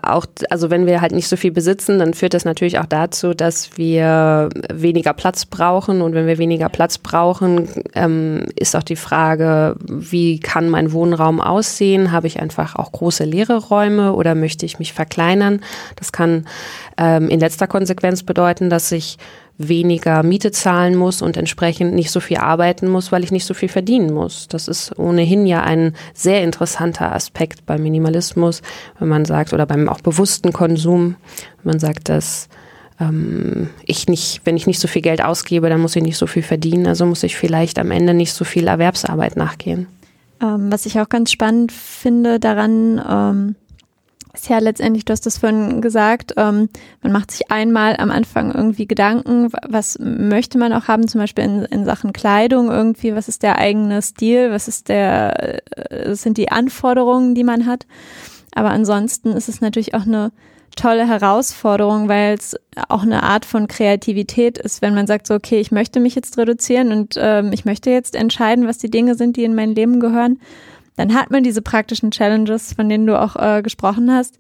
[0.02, 3.34] auch, also wenn wir halt nicht so viel besitzen, dann führt das natürlich auch dazu,
[3.34, 6.02] dass wir weniger Platz brauchen.
[6.02, 11.42] Und wenn wir weniger Platz brauchen, ähm, ist auch die Frage, wie kann mein Wohnraum
[11.42, 12.12] aussehen?
[12.12, 15.62] Habe ich einfach auch große leere Räume oder möchte ich mich verkleinern?
[15.96, 16.48] Das kann
[16.98, 19.18] ähm, in letzter Konsequenz bedeuten, dass ich
[19.58, 23.54] weniger Miete zahlen muss und entsprechend nicht so viel arbeiten muss, weil ich nicht so
[23.54, 24.48] viel verdienen muss.
[24.48, 28.62] Das ist ohnehin ja ein sehr interessanter Aspekt beim Minimalismus,
[29.00, 31.16] wenn man sagt, oder beim auch bewussten Konsum,
[31.62, 32.50] wenn man sagt, dass
[33.00, 36.28] ähm, ich nicht, wenn ich nicht so viel Geld ausgebe, dann muss ich nicht so
[36.28, 39.88] viel verdienen, also muss ich vielleicht am Ende nicht so viel Erwerbsarbeit nachgehen.
[40.42, 43.56] Ähm, was ich auch ganz spannend finde daran, ähm
[44.34, 46.68] ist ja letztendlich, du hast das vorhin gesagt, ähm,
[47.04, 51.44] man macht sich einmal am Anfang irgendwie Gedanken, was möchte man auch haben, zum Beispiel
[51.44, 56.24] in, in Sachen Kleidung irgendwie, was ist der eigene Stil, was ist der, äh, was
[56.24, 57.86] sind die Anforderungen, die man hat.
[58.56, 60.32] Aber ansonsten ist es natürlich auch eine
[60.76, 62.56] tolle Herausforderung, weil es
[62.90, 66.40] auch eine Art von Kreativität ist, wenn man sagt, so, okay, ich möchte mich jetzt
[66.40, 70.00] reduzieren und ähm, ich möchte jetzt entscheiden, was die Dinge sind, die in mein Leben
[70.00, 70.40] gehören
[70.96, 74.40] dann hat man diese praktischen Challenges, von denen du auch äh, gesprochen hast.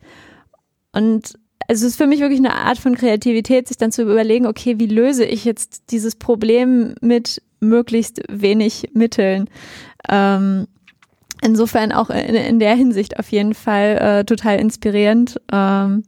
[0.91, 1.33] Und
[1.67, 4.87] es ist für mich wirklich eine Art von Kreativität, sich dann zu überlegen, okay, wie
[4.87, 9.49] löse ich jetzt dieses Problem mit möglichst wenig Mitteln.
[10.09, 10.67] Ähm,
[11.41, 15.39] insofern auch in, in, der Hinsicht auf jeden Fall äh, total inspirierend.
[15.51, 16.03] Ähm,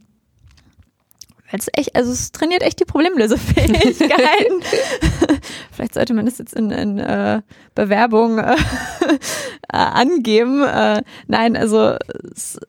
[1.51, 4.61] es echt, also es trainiert echt die Problemlösefähigkeiten.
[5.71, 7.41] Vielleicht sollte man das jetzt in, in äh,
[7.75, 8.53] Bewerbung äh,
[9.71, 10.63] angeben.
[10.63, 11.95] Äh, nein, also
[12.33, 12.59] es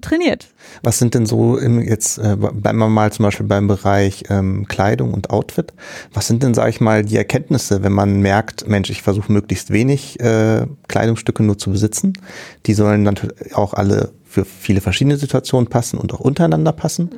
[0.00, 0.48] trainiert.
[0.82, 4.66] Was sind denn so im, jetzt äh, bleiben wir mal zum Beispiel beim Bereich ähm,
[4.68, 5.72] Kleidung und Outfit.
[6.12, 9.70] Was sind denn, sage ich mal, die Erkenntnisse, wenn man merkt, Mensch, ich versuche möglichst
[9.70, 12.12] wenig äh, Kleidungsstücke nur zu besitzen.
[12.66, 17.10] Die sollen natürlich auch alle für viele verschiedene Situationen passen und auch untereinander passen.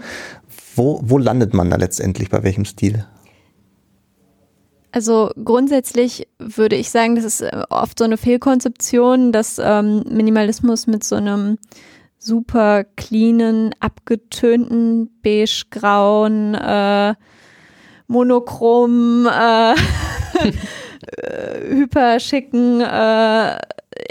[0.74, 3.04] Wo, wo landet man da letztendlich, bei welchem Stil?
[4.92, 10.87] Also grundsätzlich würde ich sagen, das ist äh, oft so eine Fehlkonzeption, dass ähm, Minimalismus
[10.87, 11.58] mit so einem
[12.18, 17.14] super cleanen, abgetönten, beige-grauen, äh,
[18.06, 19.74] monochrom, äh,
[21.68, 23.56] hyperschicken, äh,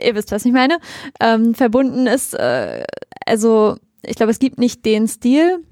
[0.04, 0.80] ihr wisst, was ich meine,
[1.20, 2.34] ähm, verbunden ist.
[2.34, 2.86] Äh,
[3.26, 5.64] also ich glaube, es gibt nicht den Stil,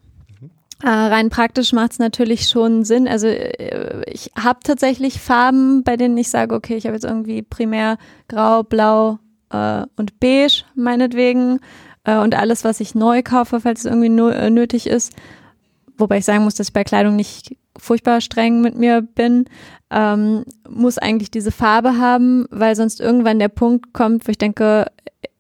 [0.84, 3.08] äh, rein praktisch macht es natürlich schon Sinn.
[3.08, 7.42] Also äh, ich habe tatsächlich Farben, bei denen ich sage, okay, ich habe jetzt irgendwie
[7.42, 9.20] primär grau, blau
[9.52, 11.60] äh, und beige meinetwegen
[12.06, 15.14] äh, und alles, was ich neu kaufe, falls es irgendwie no äh, nötig ist.
[15.98, 19.46] Wobei ich sagen muss, dass ich bei Kleidung nicht furchtbar streng mit mir bin,
[19.92, 24.86] ähm, muss eigentlich diese Farbe haben, weil sonst irgendwann der Punkt kommt, wo ich denke,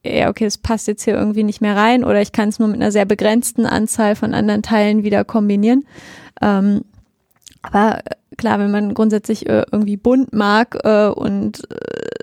[0.06, 2.68] ja, okay, das passt jetzt hier irgendwie nicht mehr rein oder ich kann es nur
[2.68, 5.86] mit einer sehr begrenzten Anzahl von anderen Teilen wieder kombinieren.
[6.42, 6.86] Ähm,
[7.62, 8.00] aber
[8.38, 12.19] klar, wenn man grundsätzlich äh, irgendwie bunt mag äh, und äh,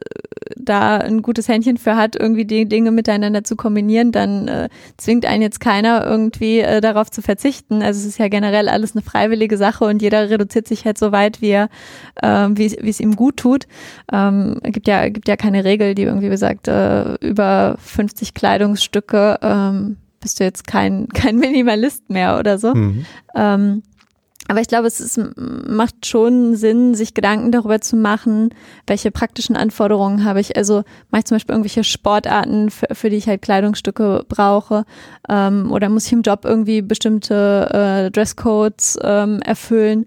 [0.57, 5.27] da ein gutes Händchen für hat, irgendwie die Dinge miteinander zu kombinieren, dann äh, zwingt
[5.27, 7.83] einen jetzt keiner irgendwie äh, darauf zu verzichten.
[7.83, 11.13] Also es ist ja generell alles eine freiwillige Sache und jeder reduziert sich halt so
[11.13, 11.69] weit, wie er,
[12.17, 13.67] äh, wie es ihm gut tut.
[14.13, 19.97] Ähm, gibt ja gibt ja keine Regel, die irgendwie besagt, äh, über 50 Kleidungsstücke ähm,
[20.21, 22.75] bist du jetzt kein kein Minimalist mehr oder so.
[22.75, 23.07] Mhm.
[23.35, 23.83] Ähm,
[24.49, 28.51] aber ich glaube, es ist, macht schon Sinn, sich Gedanken darüber zu machen,
[28.87, 30.57] welche praktischen Anforderungen habe ich.
[30.57, 34.85] Also mache ich zum Beispiel irgendwelche Sportarten, für, für die ich halt Kleidungsstücke brauche,
[35.29, 40.07] ähm, oder muss ich im Job irgendwie bestimmte äh, Dresscodes ähm, erfüllen?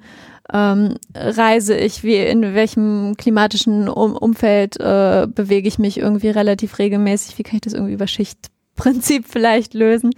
[0.52, 6.80] Ähm, reise ich, wie in welchem klimatischen um Umfeld äh, bewege ich mich irgendwie relativ
[6.80, 7.38] regelmäßig?
[7.38, 8.50] Wie kann ich das irgendwie über Schicht
[8.80, 10.12] Prinzip vielleicht lösen.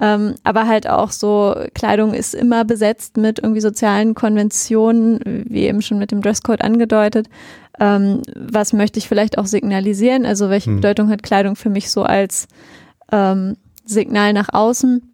[0.00, 5.82] Ähm, aber halt auch so, Kleidung ist immer besetzt mit irgendwie sozialen Konventionen, wie eben
[5.82, 7.28] schon mit dem Dresscode angedeutet.
[7.78, 10.26] Ähm, was möchte ich vielleicht auch signalisieren?
[10.26, 10.76] Also welche hm.
[10.76, 12.48] Bedeutung hat Kleidung für mich so als
[13.12, 15.12] ähm, Signal nach außen?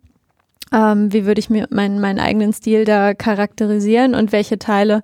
[0.72, 5.02] Ähm, wie würde ich mir meinen, meinen eigenen Stil da charakterisieren und welche Teile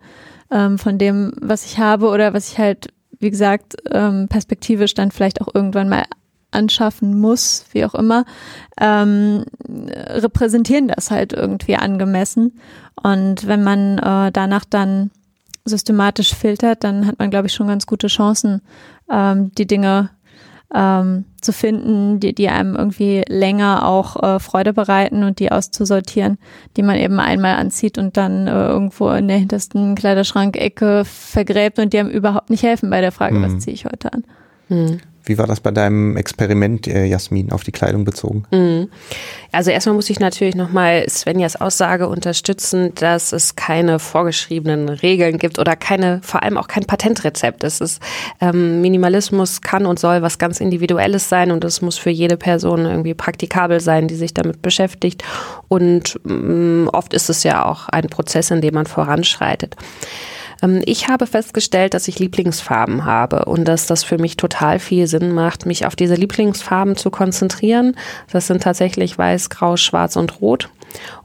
[0.50, 2.88] ähm, von dem, was ich habe oder was ich halt
[3.20, 6.04] wie gesagt, ähm, perspektivisch dann vielleicht auch irgendwann mal
[6.50, 8.24] anschaffen muss, wie auch immer,
[8.80, 12.58] ähm, repräsentieren das halt irgendwie angemessen.
[13.02, 15.10] Und wenn man äh, danach dann
[15.64, 18.62] systematisch filtert, dann hat man, glaube ich, schon ganz gute Chancen,
[19.10, 20.10] ähm, die Dinge
[20.74, 26.38] ähm, zu finden, die, die einem irgendwie länger auch äh, Freude bereiten und die auszusortieren,
[26.76, 31.92] die man eben einmal anzieht und dann äh, irgendwo in der hintersten Kleiderschrankecke vergräbt und
[31.92, 33.44] die einem überhaupt nicht helfen bei der Frage, mhm.
[33.44, 34.24] was ziehe ich heute an.
[34.68, 35.00] Mhm.
[35.28, 38.44] Wie war das bei deinem Experiment, äh, Jasmin, auf die Kleidung bezogen?
[38.50, 38.88] Mhm.
[39.52, 45.58] Also erstmal muss ich natürlich nochmal Svenjas Aussage unterstützen, dass es keine vorgeschriebenen Regeln gibt
[45.58, 47.64] oder keine, vor allem auch kein Patentrezept.
[47.64, 48.00] Es ist
[48.40, 52.84] ähm, Minimalismus kann und soll was ganz Individuelles sein und es muss für jede Person
[52.84, 55.24] irgendwie praktikabel sein, die sich damit beschäftigt.
[55.68, 59.76] Und ähm, oft ist es ja auch ein Prozess, in dem man voranschreitet.
[60.62, 65.06] Ähm, ich habe festgestellt, dass ich Lieblingsfarben habe und dass das für mich total viel
[65.06, 67.96] Sinn macht, mich auf diese Lieblingsfarben zu konzentrieren.
[68.30, 70.68] Das sind tatsächlich weiß, grau, schwarz und rot.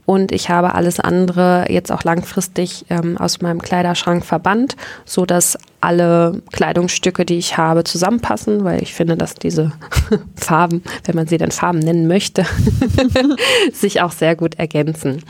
[0.06, 5.56] Und ich habe alles andere jetzt auch langfristig ähm, aus meinem Kleiderschrank verbannt, so dass
[5.80, 9.72] alle Kleidungsstücke, die ich habe, zusammenpassen, weil ich finde, dass diese
[10.36, 12.44] Farben, wenn man sie denn Farben nennen möchte,
[13.72, 15.22] sich auch sehr gut ergänzen.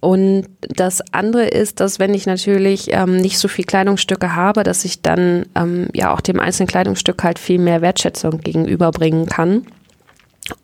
[0.00, 4.84] Und das andere ist, dass wenn ich natürlich ähm, nicht so viel Kleidungsstücke habe, dass
[4.84, 9.66] ich dann ähm, ja auch dem einzelnen Kleidungsstück halt viel mehr Wertschätzung gegenüberbringen kann.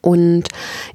[0.00, 0.44] Und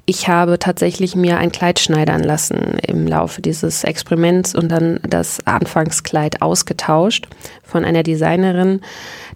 [0.06, 5.46] ich habe tatsächlich mir ein Kleid schneidern lassen im Laufe dieses Experiments und dann das
[5.46, 7.28] Anfangskleid ausgetauscht
[7.70, 8.80] von einer Designerin.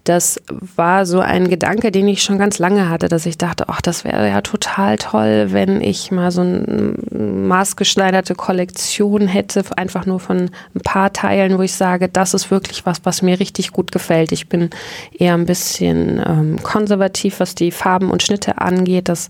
[0.03, 0.39] Das
[0.75, 4.03] war so ein Gedanke, den ich schon ganz lange hatte, dass ich dachte, ach, das
[4.03, 10.51] wäre ja total toll, wenn ich mal so eine maßgeschneiderte Kollektion hätte, einfach nur von
[10.75, 14.31] ein paar Teilen, wo ich sage, das ist wirklich was, was mir richtig gut gefällt.
[14.31, 14.69] Ich bin
[15.17, 19.09] eher ein bisschen ähm, konservativ, was die Farben und Schnitte angeht.
[19.09, 19.27] Das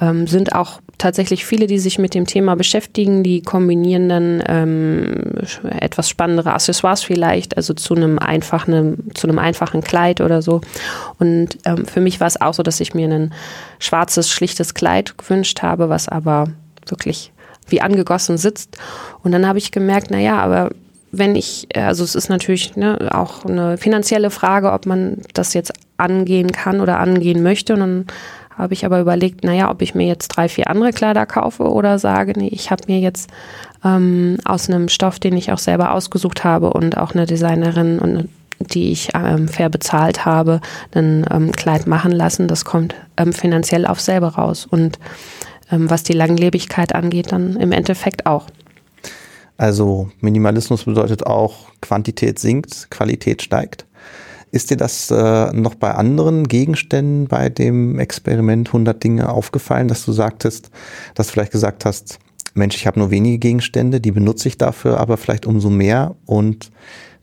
[0.00, 5.32] ähm, sind auch tatsächlich viele, die sich mit dem Thema beschäftigen, die kombinieren dann ähm,
[5.80, 10.60] etwas spannendere Accessoires vielleicht, also zu einem einfachen, zu einem einfachen Kleid oder so.
[11.18, 13.34] Und ähm, für mich war es auch so, dass ich mir ein
[13.78, 16.48] schwarzes, schlichtes Kleid gewünscht habe, was aber
[16.86, 17.32] wirklich
[17.68, 18.76] wie angegossen sitzt.
[19.22, 20.70] Und dann habe ich gemerkt, na ja, aber
[21.18, 25.72] wenn ich, also es ist natürlich ne, auch eine finanzielle Frage, ob man das jetzt
[25.96, 27.74] angehen kann oder angehen möchte.
[27.74, 28.06] Und dann
[28.56, 31.98] habe ich aber überlegt, naja, ob ich mir jetzt drei, vier andere Kleider kaufe oder
[31.98, 33.30] sage, nee, ich habe mir jetzt
[33.84, 38.28] ähm, aus einem Stoff, den ich auch selber ausgesucht habe und auch eine Designerin und
[38.60, 40.60] die ich ähm, fair bezahlt habe,
[40.94, 42.48] ein ähm, Kleid machen lassen.
[42.48, 44.66] Das kommt ähm, finanziell auf selber raus.
[44.68, 44.98] Und
[45.70, 48.46] ähm, was die Langlebigkeit angeht, dann im Endeffekt auch.
[49.56, 53.86] Also Minimalismus bedeutet auch, Quantität sinkt, Qualität steigt.
[54.54, 60.04] Ist dir das äh, noch bei anderen Gegenständen bei dem Experiment 100 Dinge aufgefallen, dass
[60.04, 60.70] du sagtest,
[61.16, 62.20] dass du vielleicht gesagt hast,
[62.54, 66.70] Mensch, ich habe nur wenige Gegenstände, die benutze ich dafür, aber vielleicht umso mehr und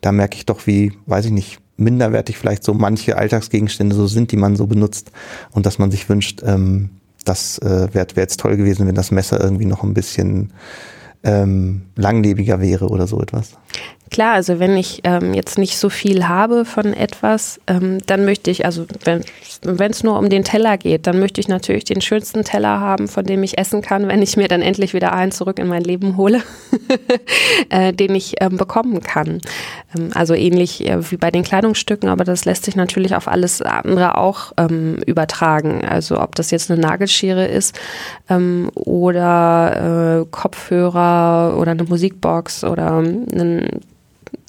[0.02, 4.34] da merke ich doch, wie, weiß ich nicht, minderwertig vielleicht so manche Alltagsgegenstände so sind,
[4.34, 5.14] die man so benutzt
[5.52, 6.90] und dass man sich wünscht, ähm,
[7.24, 10.52] das äh, wäre wär jetzt toll gewesen, wenn das Messer irgendwie noch ein bisschen
[11.24, 13.52] ähm, langlebiger wäre oder so etwas.
[14.12, 18.52] Klar, also wenn ich ähm, jetzt nicht so viel habe von etwas, ähm, dann möchte
[18.52, 18.86] ich, also
[19.64, 23.08] wenn es nur um den Teller geht, dann möchte ich natürlich den schönsten Teller haben,
[23.08, 25.86] von dem ich essen kann, wenn ich mir dann endlich wieder einen zurück in mein
[25.86, 26.44] Leben hole,
[27.70, 29.40] äh, den ich ähm, bekommen kann.
[29.98, 33.62] Ähm, also ähnlich äh, wie bei den Kleidungsstücken, aber das lässt sich natürlich auf alles
[33.62, 35.86] andere auch ähm, übertragen.
[35.88, 37.80] Also ob das jetzt eine Nagelschere ist
[38.30, 43.80] ähm, oder äh, Kopfhörer oder eine Musikbox oder ein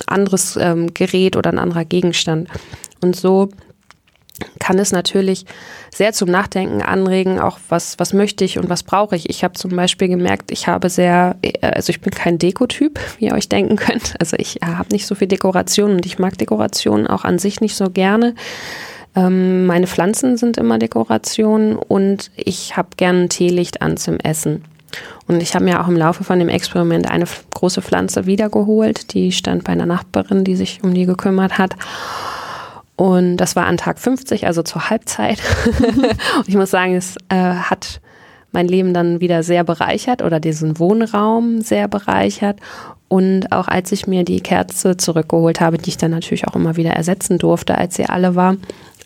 [0.07, 2.49] anderes ähm, Gerät oder ein anderer Gegenstand.
[3.01, 3.49] Und so
[4.59, 5.45] kann es natürlich
[5.95, 9.29] sehr zum Nachdenken anregen, auch was, was möchte ich und was brauche ich.
[9.29, 13.35] Ich habe zum Beispiel gemerkt, ich habe sehr, also ich bin kein Dekotyp, wie ihr
[13.35, 14.14] euch denken könnt.
[14.18, 17.77] Also ich habe nicht so viel Dekoration und ich mag Dekorationen auch an sich nicht
[17.77, 18.35] so gerne.
[19.14, 24.64] Ähm, meine Pflanzen sind immer Dekoration und ich habe gerne ein Teelicht an zum Essen.
[25.26, 29.14] Und ich habe mir auch im Laufe von dem Experiment eine große Pflanze wiedergeholt.
[29.14, 31.76] Die stand bei einer Nachbarin, die sich um die gekümmert hat.
[32.96, 35.40] Und das war an Tag 50, also zur Halbzeit.
[36.37, 38.00] und ich muss sagen, es äh, hat
[38.52, 42.59] mein Leben dann wieder sehr bereichert oder diesen Wohnraum sehr bereichert.
[43.09, 46.76] Und auch als ich mir die Kerze zurückgeholt habe, die ich dann natürlich auch immer
[46.76, 48.57] wieder ersetzen durfte, als sie alle war,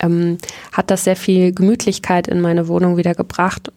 [0.01, 0.39] ähm,
[0.73, 3.73] hat das sehr viel Gemütlichkeit in meine Wohnung wieder gebracht.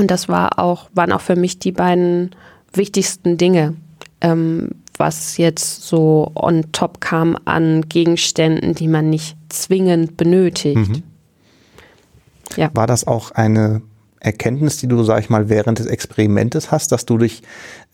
[0.00, 2.30] Und das war auch, waren auch für mich die beiden
[2.72, 3.74] wichtigsten Dinge,
[4.22, 10.76] ähm, was jetzt so on top kam an Gegenständen, die man nicht zwingend benötigt.
[10.76, 11.02] Mhm.
[12.56, 12.70] Ja.
[12.72, 13.82] War das auch eine
[14.20, 17.42] Erkenntnis, die du, sag ich mal, während des Experimentes hast, dass du dich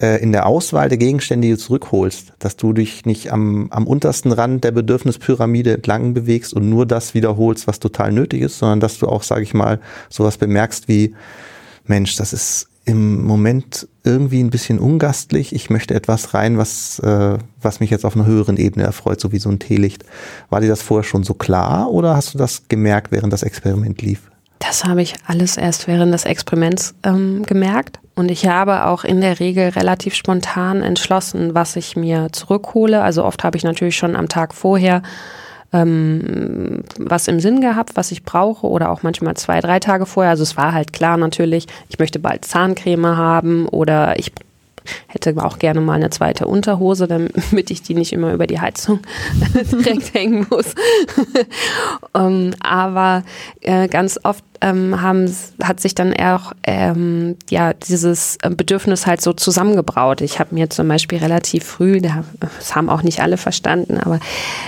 [0.01, 3.89] äh, in der Auswahl der Gegenstände, die du zurückholst, dass du dich nicht am, am
[3.89, 8.79] untersten Rand der Bedürfnispyramide entlang bewegst und nur das wiederholst, was total nötig ist, sondern
[8.79, 11.13] dass du auch, sag ich mal, sowas bemerkst wie,
[11.89, 15.53] Mensch, das ist im Moment irgendwie ein bisschen ungastlich.
[15.53, 19.33] Ich möchte etwas rein, was, äh, was mich jetzt auf einer höheren Ebene erfreut, so
[19.33, 20.05] wie so ein Teelicht.
[20.51, 24.01] War dir das vorher schon so klar oder hast du das gemerkt, während das Experiment
[24.03, 24.31] lief?
[24.61, 27.99] Das habe ich alles erst während des Experiments ähm, gemerkt.
[28.15, 33.03] Und ich habe auch in der Regel relativ spontan entschlossen, was ich mir zurückhole.
[33.03, 35.03] Also oft habe ich natürlich schon am Tag vorher
[35.83, 40.31] ähm, was im Sinn gehabt, was ich brauche oder auch manchmal zwei, drei Tage vorher.
[40.31, 44.33] Also es war halt klar natürlich, ich möchte bald Zahncreme haben oder ich
[45.07, 49.01] hätte auch gerne mal eine zweite Unterhose, damit ich die nicht immer über die Heizung
[49.73, 50.75] direkt hängen muss.
[52.13, 53.23] um, ähm, aber
[53.61, 59.21] äh, ganz oft ähm, haben, hat sich dann auch ähm, ja, dieses äh, Bedürfnis halt
[59.21, 60.21] so zusammengebraut.
[60.21, 64.21] Ich habe mir zum Beispiel relativ früh, das haben auch nicht alle verstanden, aber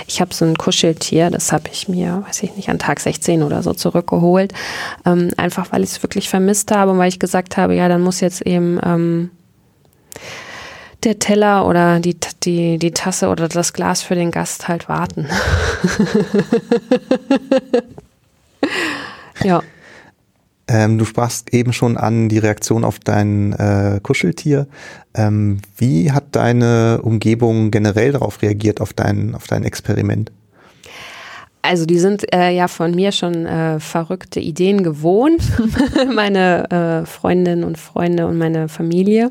[0.07, 3.43] ich habe so ein Kuscheltier, das habe ich mir, weiß ich nicht, an Tag 16
[3.43, 4.53] oder so zurückgeholt.
[5.05, 8.01] Ähm, einfach weil ich es wirklich vermisst habe und weil ich gesagt habe, ja, dann
[8.01, 9.31] muss jetzt eben ähm,
[11.03, 15.27] der Teller oder die, die, die Tasse oder das Glas für den Gast halt warten.
[19.43, 19.61] ja.
[20.67, 24.67] Ähm, du sprachst eben schon an die Reaktion auf dein äh, Kuscheltier.
[25.15, 30.31] Ähm, wie hat deine Umgebung generell darauf reagiert, auf dein, auf dein Experiment?
[31.61, 35.41] Also die sind äh, ja von mir schon äh, verrückte Ideen gewohnt,
[36.13, 39.29] meine äh, Freundinnen und Freunde und meine Familie.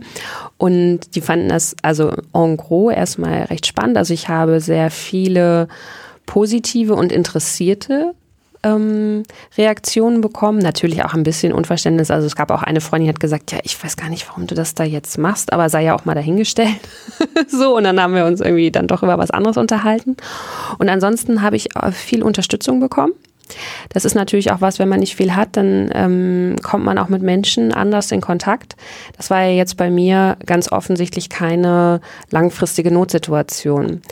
[0.58, 3.96] Und die fanden das also en gros erstmal recht spannend.
[3.96, 5.68] Also ich habe sehr viele
[6.26, 8.14] positive und interessierte
[8.62, 9.22] ähm,
[9.56, 10.58] Reaktionen bekommen.
[10.58, 12.10] Natürlich auch ein bisschen Unverständnis.
[12.10, 14.46] Also es gab auch eine Freundin, die hat gesagt, ja, ich weiß gar nicht, warum
[14.46, 16.78] du das da jetzt machst, aber sei ja auch mal dahingestellt.
[17.48, 20.16] so, und dann haben wir uns irgendwie dann doch über was anderes unterhalten.
[20.78, 23.12] Und ansonsten habe ich äh, viel Unterstützung bekommen.
[23.88, 27.08] Das ist natürlich auch was, wenn man nicht viel hat, dann ähm, kommt man auch
[27.08, 28.76] mit Menschen anders in Kontakt.
[29.16, 32.00] Das war ja jetzt bei mir ganz offensichtlich keine
[32.30, 34.02] langfristige Notsituation.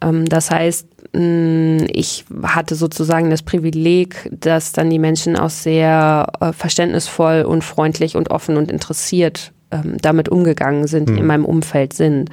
[0.00, 6.52] Ähm, das heißt, ich hatte sozusagen das Privileg, dass dann die Menschen auch sehr äh,
[6.52, 11.18] verständnisvoll und freundlich und offen und interessiert ähm, damit umgegangen sind, mhm.
[11.18, 12.30] in meinem Umfeld sind.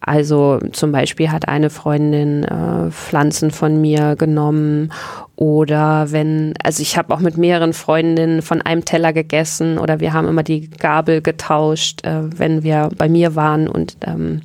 [0.00, 4.92] Also zum Beispiel hat eine Freundin äh, Pflanzen von mir genommen
[5.34, 10.12] oder wenn, also ich habe auch mit mehreren Freundinnen von einem Teller gegessen oder wir
[10.12, 14.42] haben immer die Gabel getauscht, äh, wenn wir bei mir waren und ähm,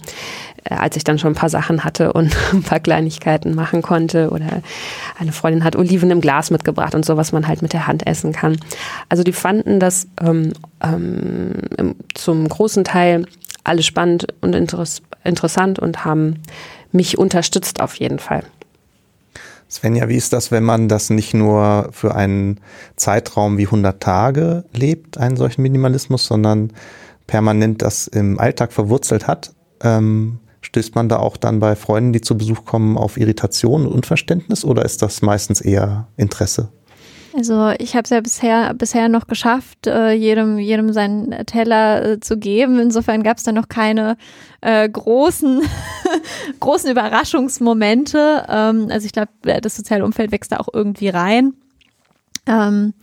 [0.51, 4.30] äh, als ich dann schon ein paar Sachen hatte und ein paar Kleinigkeiten machen konnte.
[4.30, 4.62] Oder
[5.20, 8.06] eine Freundin hat Oliven im Glas mitgebracht und so, was man halt mit der Hand
[8.08, 8.58] essen kann.
[9.10, 13.26] Also die fanden das ähm, ähm, zum großen Teil
[13.64, 16.42] alles spannend und interess interessant und haben
[16.92, 18.44] mich unterstützt auf jeden Fall.
[19.70, 22.60] Svenja, wie ist das, wenn man das nicht nur für einen
[22.98, 26.74] Zeitraum wie 100 Tage lebt, einen solchen Minimalismus, sondern
[27.26, 29.54] permanent das im Alltag verwurzelt hat?
[29.82, 33.94] Ähm, Stößt man da auch dann bei Freunden, die zu Besuch kommen, auf Irritation und
[33.94, 36.70] Unverständnis oder ist das meistens eher Interesse?
[37.34, 42.20] Also ich habe es ja bisher, bisher noch geschafft, äh, jedem, jedem seinen Teller äh,
[42.20, 42.80] zu geben.
[42.80, 44.18] Insofern gab es da noch keine
[44.60, 45.62] äh, großen,
[46.60, 48.46] großen Überraschungsmomente.
[48.50, 49.32] Ähm, also ich glaube,
[49.62, 51.54] das soziale Umfeld wächst da auch irgendwie rein.
[52.48, 52.94] Ähm,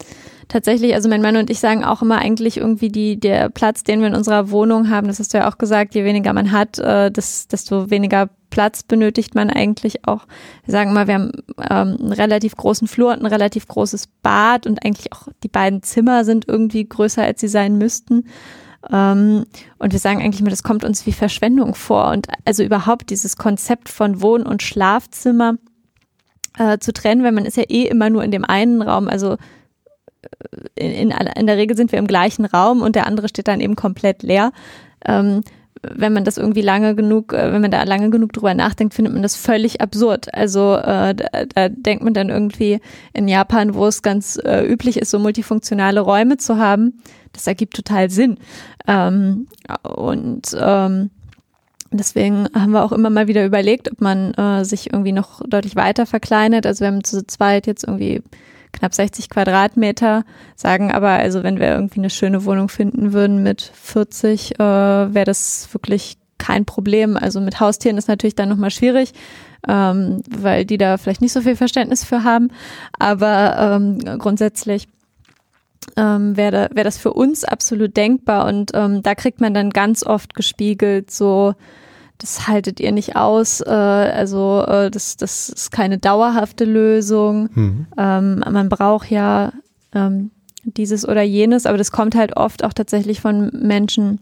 [0.48, 4.00] tatsächlich, also mein Mann und ich sagen auch immer eigentlich irgendwie die, der Platz, den
[4.00, 6.78] wir in unserer Wohnung haben, das hast du ja auch gesagt, je weniger man hat,
[6.78, 10.26] äh, das, desto weniger Platz benötigt man eigentlich auch.
[10.64, 14.66] Wir sagen immer, wir haben ähm, einen relativ großen Flur und ein relativ großes Bad
[14.66, 18.24] und eigentlich auch die beiden Zimmer sind irgendwie größer, als sie sein müssten.
[18.90, 19.44] Ähm,
[19.78, 22.08] und wir sagen eigentlich immer, das kommt uns wie Verschwendung vor.
[22.10, 25.54] Und also überhaupt dieses Konzept von Wohn- und Schlafzimmer
[26.58, 29.08] äh, zu trennen, weil man ist ja eh immer nur in dem einen Raum.
[29.08, 29.36] Also
[30.74, 33.60] in, in, in, der Regel sind wir im gleichen Raum und der andere steht dann
[33.60, 34.52] eben komplett leer.
[35.04, 35.42] Ähm,
[35.82, 39.12] wenn man das irgendwie lange genug, äh, wenn man da lange genug drüber nachdenkt, findet
[39.14, 40.32] man das völlig absurd.
[40.34, 42.80] Also äh, da, da denkt man dann irgendwie
[43.12, 47.00] in Japan, wo es ganz äh, üblich ist, so multifunktionale Räume zu haben,
[47.32, 48.38] das ergibt total Sinn.
[48.86, 49.46] Ähm,
[49.82, 51.10] und ähm,
[51.90, 55.74] Deswegen haben wir auch immer mal wieder überlegt, ob man äh, sich irgendwie noch deutlich
[55.76, 56.66] weiter verkleinert.
[56.66, 58.22] Also wir haben zu zweit jetzt irgendwie
[58.72, 60.24] knapp 60 Quadratmeter,
[60.54, 65.24] sagen aber, also wenn wir irgendwie eine schöne Wohnung finden würden mit 40, äh, wäre
[65.24, 67.16] das wirklich kein Problem.
[67.16, 69.12] Also mit Haustieren ist natürlich dann nochmal schwierig,
[69.66, 72.50] ähm, weil die da vielleicht nicht so viel Verständnis für haben.
[72.98, 74.88] Aber ähm, grundsätzlich
[75.96, 80.04] ähm, wäre wär das für uns absolut denkbar und ähm, da kriegt man dann ganz
[80.04, 81.54] oft gespiegelt so,
[82.18, 87.48] das haltet ihr nicht aus, äh, also äh, das, das ist keine dauerhafte Lösung.
[87.54, 87.86] Mhm.
[87.96, 89.52] Ähm, man braucht ja
[89.94, 90.32] ähm,
[90.64, 94.20] dieses oder jenes, aber das kommt halt oft auch tatsächlich von Menschen,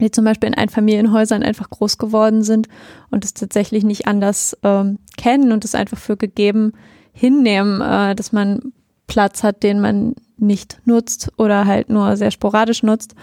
[0.00, 2.68] die zum Beispiel in Einfamilienhäusern einfach groß geworden sind
[3.10, 6.72] und es tatsächlich nicht anders ähm, kennen und es einfach für gegeben
[7.12, 8.72] hinnehmen, äh, dass man
[9.06, 13.14] Platz hat, den man nicht nutzt oder halt nur sehr sporadisch nutzt.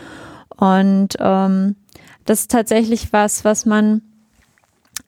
[0.56, 1.76] Und ähm,
[2.26, 4.02] das ist tatsächlich was, was man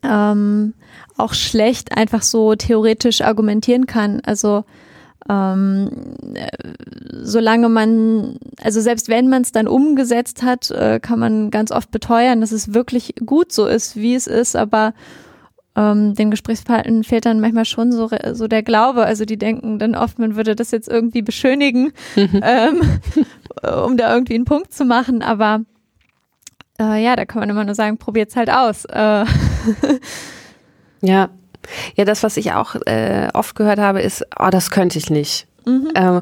[0.03, 0.73] ähm,
[1.17, 4.21] auch schlecht einfach so theoretisch argumentieren kann.
[4.25, 4.65] Also
[5.29, 5.89] ähm,
[7.21, 11.91] solange man, also selbst wenn man es dann umgesetzt hat, äh, kann man ganz oft
[11.91, 14.93] beteuern, dass es wirklich gut so ist, wie es ist, aber
[15.75, 19.05] ähm, dem Gesprächsverhalten fehlt dann manchmal schon so, so der Glaube.
[19.05, 22.81] Also die denken dann oft, man würde das jetzt irgendwie beschönigen, ähm,
[23.85, 25.61] um da irgendwie einen Punkt zu machen, aber
[26.79, 28.85] äh, ja, da kann man immer nur sagen, probiert's halt aus.
[28.85, 29.25] Äh.
[31.01, 31.29] ja.
[31.95, 35.47] Ja, das, was ich auch äh, oft gehört habe, ist, oh, das könnte ich nicht.
[35.65, 35.91] Mhm.
[35.93, 36.21] Ähm,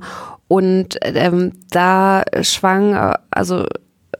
[0.49, 3.65] und ähm, da schwang äh, also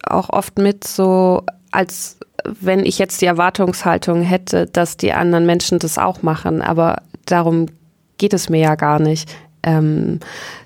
[0.04, 5.80] auch oft mit so, als wenn ich jetzt die Erwartungshaltung hätte, dass die anderen Menschen
[5.80, 7.68] das auch machen, aber darum
[8.18, 9.30] geht es mir ja gar nicht.
[9.64, 10.20] ähm,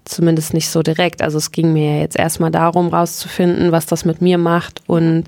[0.05, 1.21] zumindest nicht so direkt.
[1.21, 5.25] Also es ging mir jetzt erstmal darum, rauszufinden, was das mit mir macht und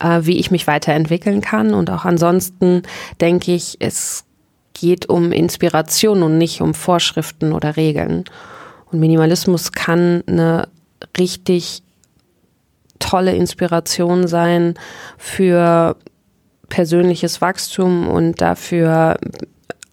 [0.00, 1.74] äh, wie ich mich weiterentwickeln kann.
[1.74, 2.82] Und auch ansonsten
[3.20, 4.24] denke ich, es
[4.74, 8.24] geht um Inspiration und nicht um Vorschriften oder Regeln.
[8.90, 10.68] Und Minimalismus kann eine
[11.18, 11.82] richtig
[13.02, 14.74] tolle Inspiration sein
[15.18, 15.96] für
[16.68, 19.18] persönliches Wachstum und dafür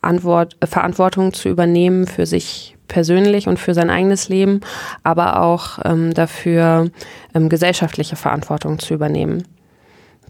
[0.02, 4.62] Antwort, äh, Verantwortung zu übernehmen für sich persönlich und für sein eigenes Leben,
[5.04, 6.90] aber auch ähm, dafür
[7.36, 9.44] ähm, gesellschaftliche Verantwortung zu übernehmen.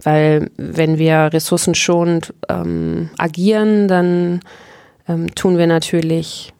[0.04, 4.40] Weil wenn wir ressourcenschonend ähm, agieren, dann
[5.08, 6.54] ähm, tun wir natürlich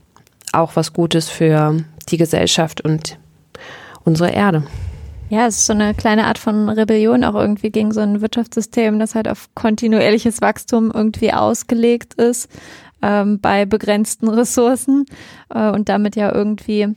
[0.52, 1.78] auch was Gutes für
[2.10, 3.18] die Gesellschaft und
[4.04, 4.64] unsere Erde.
[5.30, 8.98] Ja, es ist so eine kleine Art von Rebellion auch irgendwie gegen so ein Wirtschaftssystem,
[8.98, 12.50] das halt auf kontinuierliches Wachstum irgendwie ausgelegt ist
[13.04, 15.06] ähm, bei begrenzten Ressourcen
[15.50, 16.96] äh, und damit ja irgendwie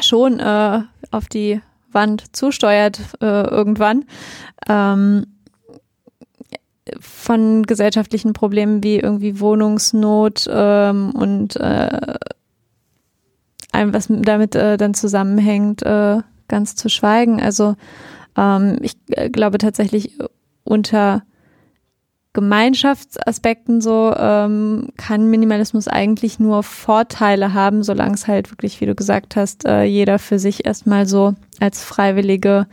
[0.00, 4.04] schon äh, auf die Wand zusteuert äh, irgendwann.
[4.68, 5.26] Ähm,
[7.00, 12.14] von gesellschaftlichen Problemen wie irgendwie Wohnungsnot ähm, und äh,
[13.72, 16.18] allem, was damit äh, dann zusammenhängt, äh,
[16.48, 17.40] ganz zu schweigen.
[17.40, 17.76] Also
[18.36, 20.18] ähm, ich äh, glaube tatsächlich
[20.64, 21.22] unter
[22.34, 28.94] Gemeinschaftsaspekten so ähm, kann Minimalismus eigentlich nur Vorteile haben, solange es halt wirklich, wie du
[28.94, 32.66] gesagt hast, äh, jeder für sich erstmal so als freiwillige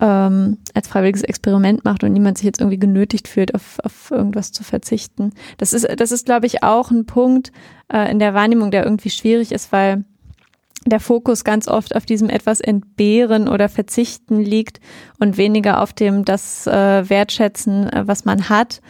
[0.00, 4.50] ähm, als freiwilliges Experiment macht und niemand sich jetzt irgendwie genötigt fühlt, auf, auf irgendwas
[4.50, 5.32] zu verzichten.
[5.58, 7.52] Das ist, das ist, glaube ich, auch ein Punkt
[7.92, 10.04] äh, in der Wahrnehmung, der irgendwie schwierig ist, weil
[10.86, 14.80] der Fokus ganz oft auf diesem etwas entbehren oder verzichten liegt
[15.18, 18.80] und weniger auf dem das äh, Wertschätzen, äh, was man hat,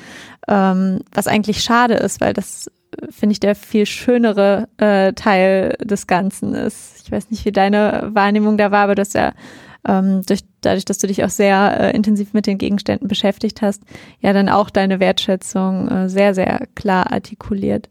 [0.48, 5.76] ähm, was eigentlich schade ist, weil das äh, finde ich der viel schönere äh, Teil
[5.82, 7.02] des Ganzen ist.
[7.04, 9.32] Ich weiß nicht, wie deine Wahrnehmung da war, aber du hast ja
[9.86, 13.82] ähm, durch, dadurch, dass du dich auch sehr äh, intensiv mit den Gegenständen beschäftigt hast,
[14.20, 17.88] ja dann auch deine Wertschätzung äh, sehr, sehr klar artikuliert.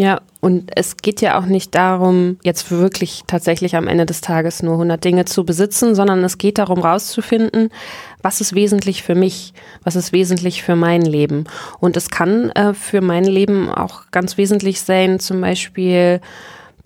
[0.00, 4.62] Ja, und es geht ja auch nicht darum, jetzt wirklich tatsächlich am Ende des Tages
[4.62, 7.70] nur 100 Dinge zu besitzen, sondern es geht darum, rauszufinden,
[8.22, 11.46] was ist wesentlich für mich, was ist wesentlich für mein Leben.
[11.80, 16.20] Und es kann äh, für mein Leben auch ganz wesentlich sein, zum Beispiel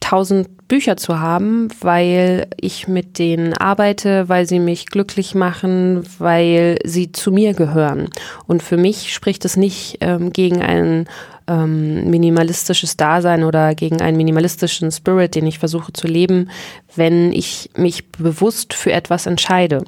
[0.00, 6.78] tausend Bücher zu haben, weil ich mit denen arbeite, weil sie mich glücklich machen, weil
[6.82, 8.08] sie zu mir gehören.
[8.46, 11.06] Und für mich spricht es nicht ähm, gegen ein
[11.49, 16.51] ähm, minimalistisches Dasein oder gegen einen minimalistischen Spirit, den ich versuche zu leben,
[16.95, 19.84] wenn ich mich bewusst für etwas entscheide.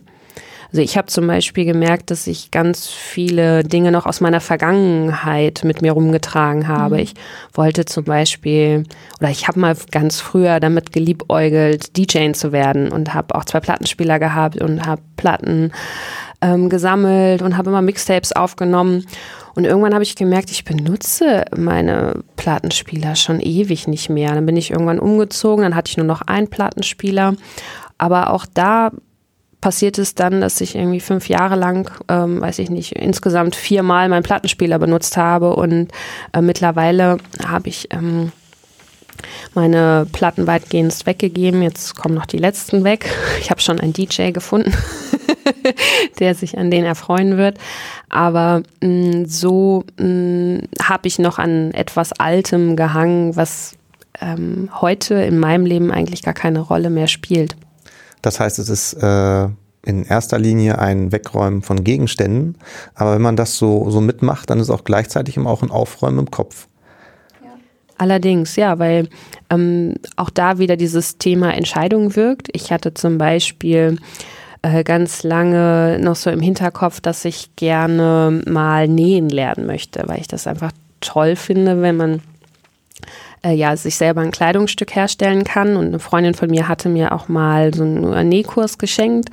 [0.75, 5.61] Also ich habe zum Beispiel gemerkt, dass ich ganz viele Dinge noch aus meiner Vergangenheit
[5.63, 6.97] mit mir rumgetragen habe.
[6.97, 7.01] Mhm.
[7.03, 7.15] Ich
[7.53, 8.83] wollte zum Beispiel,
[9.21, 13.61] oder ich habe mal ganz früher damit geliebäugelt, DJ zu werden und habe auch zwei
[13.61, 15.71] Plattenspieler gehabt und habe Platten
[16.41, 19.07] ähm, gesammelt und habe immer Mixtapes aufgenommen.
[19.55, 24.35] Und irgendwann habe ich gemerkt, ich benutze meine Plattenspieler schon ewig nicht mehr.
[24.35, 27.35] Dann bin ich irgendwann umgezogen, dann hatte ich nur noch einen Plattenspieler.
[27.99, 28.91] Aber auch da
[29.65, 34.11] passiert es dann, dass ich irgendwie fünf Jahre lang, ähm, weiß ich nicht, insgesamt viermal
[34.11, 35.91] meinen Plattenspieler benutzt habe und
[36.35, 38.31] äh, mittlerweile habe ich ähm,
[39.55, 41.63] meine Platten weitgehend weggegeben.
[41.63, 43.11] Jetzt kommen noch die letzten weg.
[43.41, 44.75] Ich habe schon einen DJ gefunden,
[46.19, 47.59] der sich an den erfreuen wird.
[48.09, 53.77] Aber mh, mm, so mm, habe ich noch an etwas Altem gehangen, was
[54.21, 57.57] ähm, heute in meinem Leben eigentlich gar keine Rolle mehr spielt.
[58.23, 59.49] Das heißt, es ist äh,
[59.85, 62.57] in erster Linie ein Wegräumen von Gegenständen.
[62.95, 66.31] Aber wenn man das so, so mitmacht, dann ist auch gleichzeitig auch ein Aufräumen im
[66.31, 66.69] Kopf.
[67.97, 69.09] Allerdings, ja, weil
[69.51, 72.49] ähm, auch da wieder dieses Thema Entscheidung wirkt.
[72.53, 73.99] Ich hatte zum Beispiel
[74.65, 80.21] äh, ganz lange noch so im Hinterkopf, dass ich gerne mal nähen lernen möchte, weil
[80.21, 82.23] ich das einfach toll finde, wenn man
[83.45, 85.77] äh, ja, sich selber ein Kleidungsstück herstellen kann.
[85.77, 89.29] Und eine Freundin von mir hatte mir auch mal so einen Nähkurs geschenkt.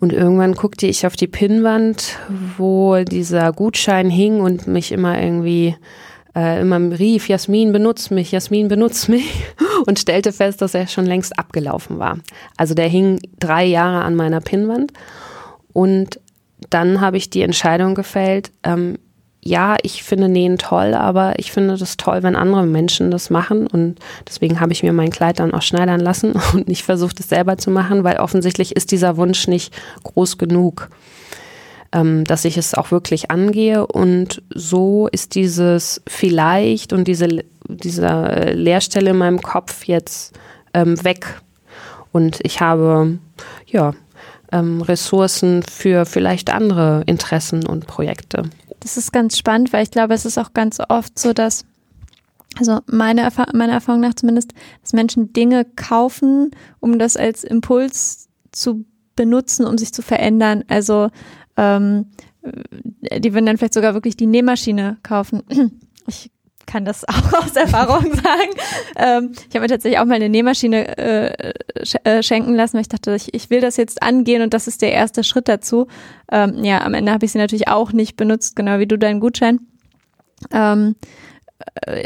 [0.00, 2.18] Und irgendwann guckte ich auf die Pinnwand,
[2.56, 5.76] wo dieser Gutschein hing und mich immer irgendwie
[6.38, 9.28] äh, immer rief, Jasmin, benutzt mich, Jasmin, benutzt mich
[9.86, 12.18] und stellte fest, dass er schon längst abgelaufen war.
[12.56, 14.92] Also der hing drei Jahre an meiner Pinnwand
[15.72, 16.20] und
[16.70, 18.98] dann habe ich die Entscheidung gefällt, ähm,
[19.40, 23.66] ja, ich finde Nähen toll, aber ich finde das toll, wenn andere Menschen das machen.
[23.66, 27.28] Und deswegen habe ich mir mein Kleid dann auch schneidern lassen und nicht versucht, es
[27.28, 29.72] selber zu machen, weil offensichtlich ist dieser Wunsch nicht
[30.02, 30.90] groß genug,
[31.92, 33.86] ähm, dass ich es auch wirklich angehe.
[33.86, 40.38] Und so ist dieses vielleicht und diese, diese Leerstelle in meinem Kopf jetzt
[40.74, 41.40] ähm, weg.
[42.12, 43.18] Und ich habe
[43.66, 43.94] ja
[44.52, 48.44] ähm, Ressourcen für vielleicht andere Interessen und Projekte.
[48.80, 51.64] Das ist ganz spannend, weil ich glaube, es ist auch ganz oft so, dass
[52.58, 58.28] also meine Erfahrung, meiner Erfahrung nach zumindest, dass Menschen Dinge kaufen, um das als Impuls
[58.52, 58.84] zu
[59.16, 60.64] benutzen, um sich zu verändern.
[60.68, 61.10] Also
[61.58, 62.06] ähm,
[62.42, 65.42] die würden dann vielleicht sogar wirklich die Nähmaschine kaufen.
[66.10, 66.30] Ich
[66.64, 68.52] kann das auch aus Erfahrung sagen.
[68.96, 71.52] Ähm, ich habe mir tatsächlich auch mal eine Nähmaschine äh,
[72.04, 74.80] äh, schenken lassen, weil ich dachte, ich, ich will das jetzt angehen und das ist
[74.80, 75.86] der erste Schritt dazu.
[76.32, 79.20] Ähm, ja, am Ende habe ich sie natürlich auch nicht benutzt, genau wie du deinen
[79.20, 79.60] Gutschein.
[80.50, 81.06] Ähm, äh,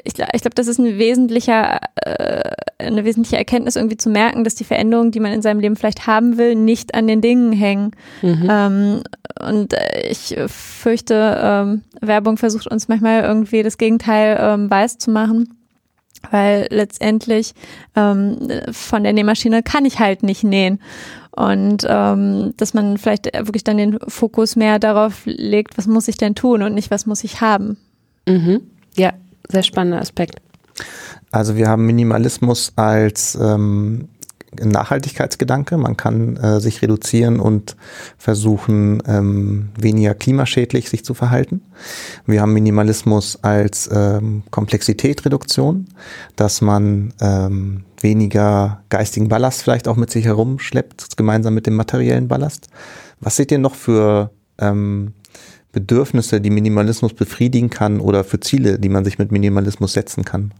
[0.04, 4.54] ich, ich glaube, das ist ein wesentlicher, äh, eine wesentliche Erkenntnis, irgendwie zu merken, dass
[4.54, 7.92] die Veränderungen, die man in seinem Leben vielleicht haben will, nicht an den Dingen hängen.
[8.22, 8.48] Mhm.
[8.50, 9.02] Ähm,
[9.46, 9.74] und
[10.08, 15.56] ich fürchte, ähm, Werbung versucht uns manchmal irgendwie das Gegenteil ähm, weiß zu machen.
[16.30, 17.52] Weil letztendlich
[17.96, 20.80] ähm, von der Nähmaschine kann ich halt nicht nähen.
[21.32, 26.18] Und ähm, dass man vielleicht wirklich dann den Fokus mehr darauf legt, was muss ich
[26.18, 27.76] denn tun und nicht, was muss ich haben.
[28.28, 28.60] Mhm.
[28.96, 29.14] Ja,
[29.52, 30.40] sehr spannender Aspekt.
[31.30, 34.08] Also wir haben Minimalismus als ähm,
[34.60, 35.78] Nachhaltigkeitsgedanke.
[35.78, 37.76] Man kann äh, sich reduzieren und
[38.18, 41.62] versuchen, ähm, weniger klimaschädlich sich zu verhalten.
[42.26, 45.88] Wir haben Minimalismus als ähm, Komplexitätreduktion,
[46.36, 52.28] dass man ähm, weniger geistigen Ballast vielleicht auch mit sich herumschleppt, gemeinsam mit dem materiellen
[52.28, 52.68] Ballast.
[53.20, 55.14] Was seht ihr noch für ähm,
[55.72, 60.52] Bedürfnisse, die Minimalismus befriedigen kann oder für Ziele, die man sich mit Minimalismus setzen kann?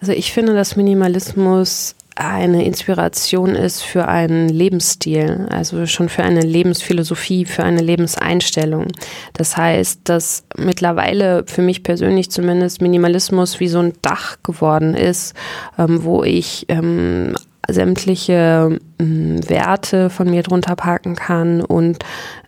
[0.00, 6.40] Also ich finde, dass Minimalismus eine Inspiration ist für einen Lebensstil, also schon für eine
[6.40, 8.88] Lebensphilosophie, für eine Lebenseinstellung.
[9.32, 15.34] Das heißt, dass mittlerweile für mich persönlich zumindest Minimalismus wie so ein Dach geworden ist,
[15.78, 17.34] ähm, wo ich ähm,
[17.68, 21.98] sämtliche ähm, Werte von mir drunter packen kann und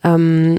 [0.04, 0.58] ähm,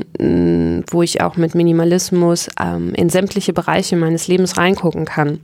[0.89, 5.39] wo ich auch mit Minimalismus ähm, in sämtliche Bereiche meines Lebens reingucken kann.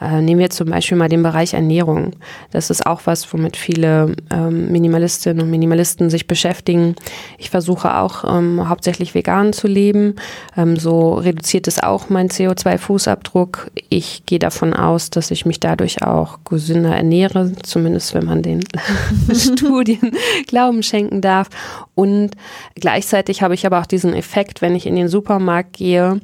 [0.00, 2.12] Äh, nehmen wir zum Beispiel mal den Bereich Ernährung.
[2.52, 6.94] Das ist auch was, womit viele ähm, Minimalistinnen und Minimalisten sich beschäftigen.
[7.36, 10.14] Ich versuche auch ähm, hauptsächlich vegan zu leben.
[10.56, 13.70] Ähm, so reduziert es auch mein CO2-Fußabdruck.
[13.88, 18.60] Ich gehe davon aus, dass ich mich dadurch auch gesünder ernähre, zumindest wenn man den
[19.34, 20.12] Studien
[20.46, 21.48] Glauben schenken darf.
[21.96, 22.30] Und
[22.76, 26.20] gleichzeitig habe ich aber auch diesen Effekt, wenn ich in den Supermarkt gehe,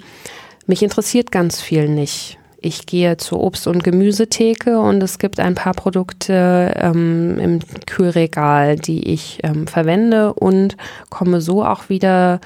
[0.67, 5.55] mich interessiert ganz viel nicht ich gehe zur Obst- und Gemüsetheke und es gibt ein
[5.55, 10.77] paar Produkte ähm, im Kühlregal, die ich ähm, verwende und
[11.11, 12.41] komme so auch wieder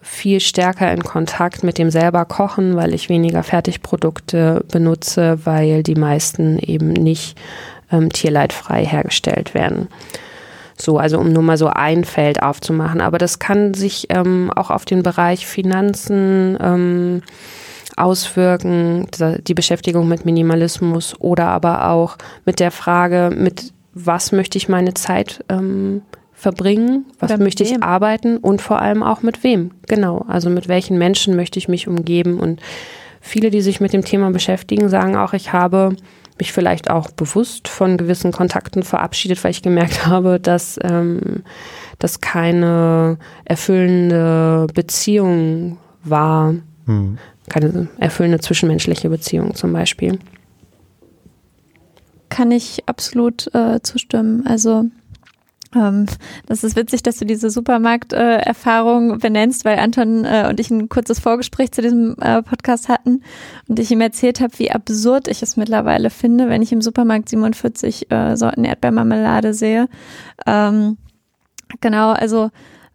[0.00, 5.96] viel stärker in Kontakt mit dem selber Kochen, weil ich weniger Fertigprodukte benutze, weil die
[5.96, 7.38] meisten eben nicht
[7.92, 9.88] ähm, tierleidfrei hergestellt werden.
[10.80, 13.00] So, also um nur mal so ein Feld aufzumachen.
[13.00, 17.22] Aber das kann sich ähm, auch auf den Bereich Finanzen, ähm,
[18.00, 19.06] auswirken,
[19.46, 24.94] die Beschäftigung mit Minimalismus oder aber auch mit der Frage, mit was möchte ich meine
[24.94, 29.72] Zeit ähm, verbringen, was möchte ich arbeiten und vor allem auch mit wem.
[29.88, 32.38] Genau, also mit welchen Menschen möchte ich mich umgeben.
[32.38, 32.60] Und
[33.20, 35.96] viele, die sich mit dem Thema beschäftigen, sagen auch, ich habe
[36.38, 41.42] mich vielleicht auch bewusst von gewissen Kontakten verabschiedet, weil ich gemerkt habe, dass ähm,
[41.98, 46.54] das keine erfüllende Beziehung war.
[46.86, 47.18] Hm
[47.48, 50.18] keine erfüllende zwischenmenschliche Beziehung zum Beispiel.
[52.28, 54.46] Kann ich absolut äh, zustimmen.
[54.46, 54.84] Also
[55.74, 56.06] ähm,
[56.46, 60.88] das ist witzig, dass du diese Supermarkt-Erfahrung äh, benennst, weil Anton äh, und ich ein
[60.88, 63.22] kurzes Vorgespräch zu diesem äh, Podcast hatten
[63.68, 67.28] und ich ihm erzählt habe, wie absurd ich es mittlerweile finde, wenn ich im Supermarkt
[67.28, 69.88] 47 äh, Sorten Erdbeermarmelade sehe.
[70.46, 70.96] Ähm,
[71.80, 72.50] genau, also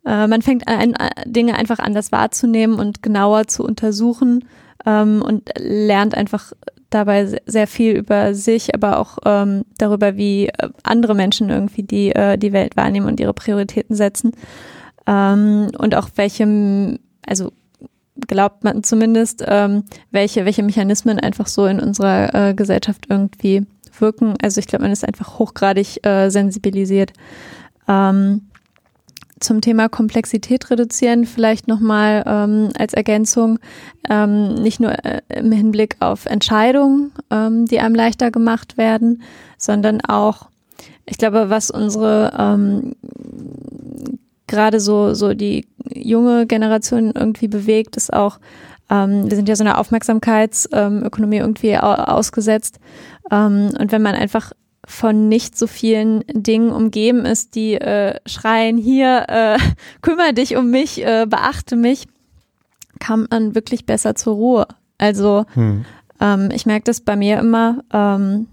[0.06, 0.96] äh, man fängt an,
[1.26, 4.46] Dinge einfach anders wahrzunehmen und genauer zu untersuchen
[4.86, 6.54] ähm, und lernt einfach
[6.90, 12.14] dabei sehr viel über sich, aber auch ähm, darüber, wie äh, andere Menschen irgendwie die,
[12.14, 14.32] äh, die Welt wahrnehmen und ihre Prioritäten setzen.
[15.08, 17.52] Ähm, und auch welchem, also
[18.28, 23.66] glaubt man zumindest, ähm, welche, welche Mechanismen einfach so in unserer äh, Gesellschaft irgendwie
[24.00, 24.36] wirken.
[24.42, 27.14] Also ich glaube, man ist einfach hochgradig äh, sensibilisiert.
[27.88, 28.50] Ähm,
[29.44, 33.60] zum Thema Komplexität reduzieren vielleicht nochmal ähm, als Ergänzung,
[34.10, 39.22] ähm, nicht nur äh, im Hinblick auf Entscheidungen, ähm, die einem leichter gemacht werden,
[39.58, 40.50] sondern auch,
[41.06, 42.96] ich glaube, was unsere ähm,
[44.48, 48.40] gerade so, so die junge Generation irgendwie bewegt, ist auch,
[48.90, 52.80] ähm, wir sind ja so einer Aufmerksamkeitsökonomie irgendwie ausgesetzt.
[53.32, 54.52] Ähm, und wenn man einfach
[54.86, 59.58] von nicht so vielen Dingen umgeben ist, die äh, schreien, hier, äh,
[60.02, 62.08] kümmere dich um mich, äh, beachte mich,
[63.00, 64.68] kam man wirklich besser zur Ruhe.
[64.98, 65.86] Also hm.
[66.20, 67.84] ähm, ich merke das bei mir immer.
[67.92, 68.48] Ähm,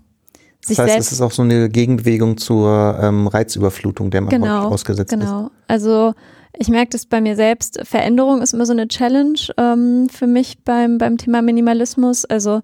[0.64, 4.30] sich das heißt, selbst, es ist auch so eine Gegenbewegung zur ähm, Reizüberflutung, der man
[4.30, 5.24] genau, ausgesetzt genau.
[5.24, 5.30] ist.
[5.30, 5.50] Genau.
[5.68, 6.14] Also
[6.56, 7.80] ich merke das bei mir selbst.
[7.84, 12.24] Veränderung ist immer so eine Challenge ähm, für mich beim, beim Thema Minimalismus.
[12.24, 12.60] Also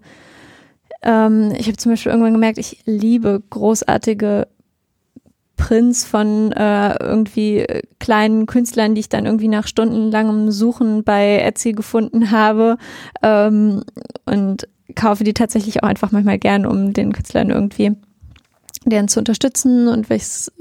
[1.07, 4.47] ähm, ich habe zum Beispiel irgendwann gemerkt, ich liebe großartige
[5.55, 7.65] Prints von äh, irgendwie
[7.99, 12.77] kleinen Künstlern, die ich dann irgendwie nach stundenlangem Suchen bei Etsy gefunden habe.
[13.23, 13.83] Ähm,
[14.25, 17.93] und kaufe die tatsächlich auch einfach manchmal gern, um den Künstlern irgendwie
[18.85, 19.87] deren zu unterstützen.
[19.87, 20.51] Und weil ich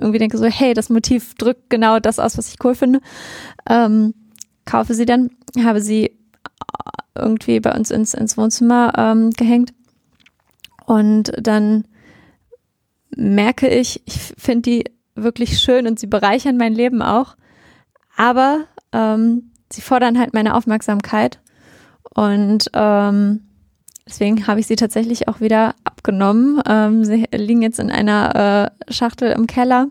[0.00, 3.00] irgendwie denke so, hey, das Motiv drückt genau das aus, was ich cool finde,
[3.68, 4.14] ähm,
[4.64, 5.30] kaufe sie dann,
[5.62, 6.16] habe sie
[7.16, 9.72] irgendwie bei uns ins, ins Wohnzimmer ähm, gehängt
[10.88, 11.84] und dann
[13.14, 14.84] merke ich, ich finde die
[15.14, 17.36] wirklich schön und sie bereichern mein Leben auch.
[18.16, 21.40] Aber ähm, sie fordern halt meine Aufmerksamkeit.
[22.14, 23.42] Und ähm,
[24.08, 26.62] deswegen habe ich sie tatsächlich auch wieder abgenommen.
[26.66, 29.88] Ähm, sie liegen jetzt in einer äh, Schachtel im Keller.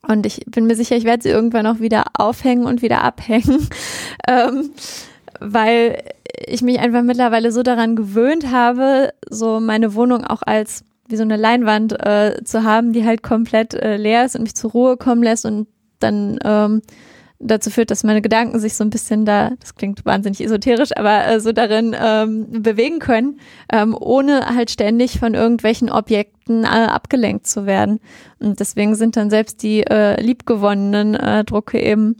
[0.00, 3.68] Und ich bin mir sicher, ich werde sie irgendwann auch wieder aufhängen und wieder abhängen.
[4.26, 4.70] ähm,
[5.40, 6.02] weil
[6.46, 11.22] ich mich einfach mittlerweile so daran gewöhnt habe, so meine Wohnung auch als wie so
[11.22, 14.96] eine Leinwand äh, zu haben, die halt komplett äh, leer ist und mich zur Ruhe
[14.96, 15.66] kommen lässt und
[16.00, 16.82] dann ähm,
[17.38, 21.26] dazu führt, dass meine Gedanken sich so ein bisschen da, das klingt wahnsinnig esoterisch, aber
[21.26, 23.40] äh, so darin ähm, bewegen können,
[23.72, 28.00] ähm, ohne halt ständig von irgendwelchen Objekten äh, abgelenkt zu werden.
[28.38, 32.16] Und deswegen sind dann selbst die äh, liebgewonnenen äh, Drucke eben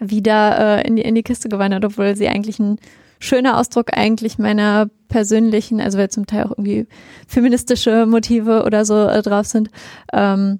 [0.00, 2.78] wieder äh, in, die, in die Kiste gewandert, obwohl sie eigentlich ein
[3.22, 6.86] schöner Ausdruck eigentlich meiner persönlichen, also weil zum Teil auch irgendwie
[7.26, 9.70] feministische Motive oder so äh, drauf sind.
[10.12, 10.58] Ähm,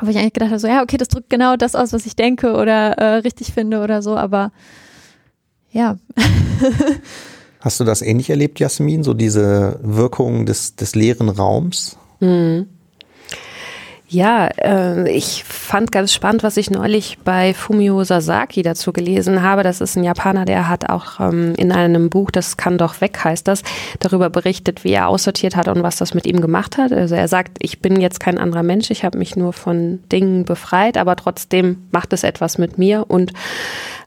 [0.00, 2.16] wo ich eigentlich gedacht habe, so ja, okay, das drückt genau das aus, was ich
[2.16, 4.52] denke oder äh, richtig finde oder so, aber
[5.70, 5.96] ja.
[7.60, 11.96] Hast du das ähnlich erlebt, Jasmin, so diese Wirkung des, des leeren Raums?
[12.20, 12.66] Mhm.
[14.06, 19.62] Ja, äh, ich fand ganz spannend, was ich neulich bei Fumio Sasaki dazu gelesen habe.
[19.62, 23.24] Das ist ein Japaner, der hat auch ähm, in einem Buch, das kann doch weg,
[23.24, 23.62] heißt das,
[24.00, 26.92] darüber berichtet, wie er aussortiert hat und was das mit ihm gemacht hat.
[26.92, 30.44] Also er sagt, ich bin jetzt kein anderer Mensch, ich habe mich nur von Dingen
[30.44, 33.32] befreit, aber trotzdem macht es etwas mit mir und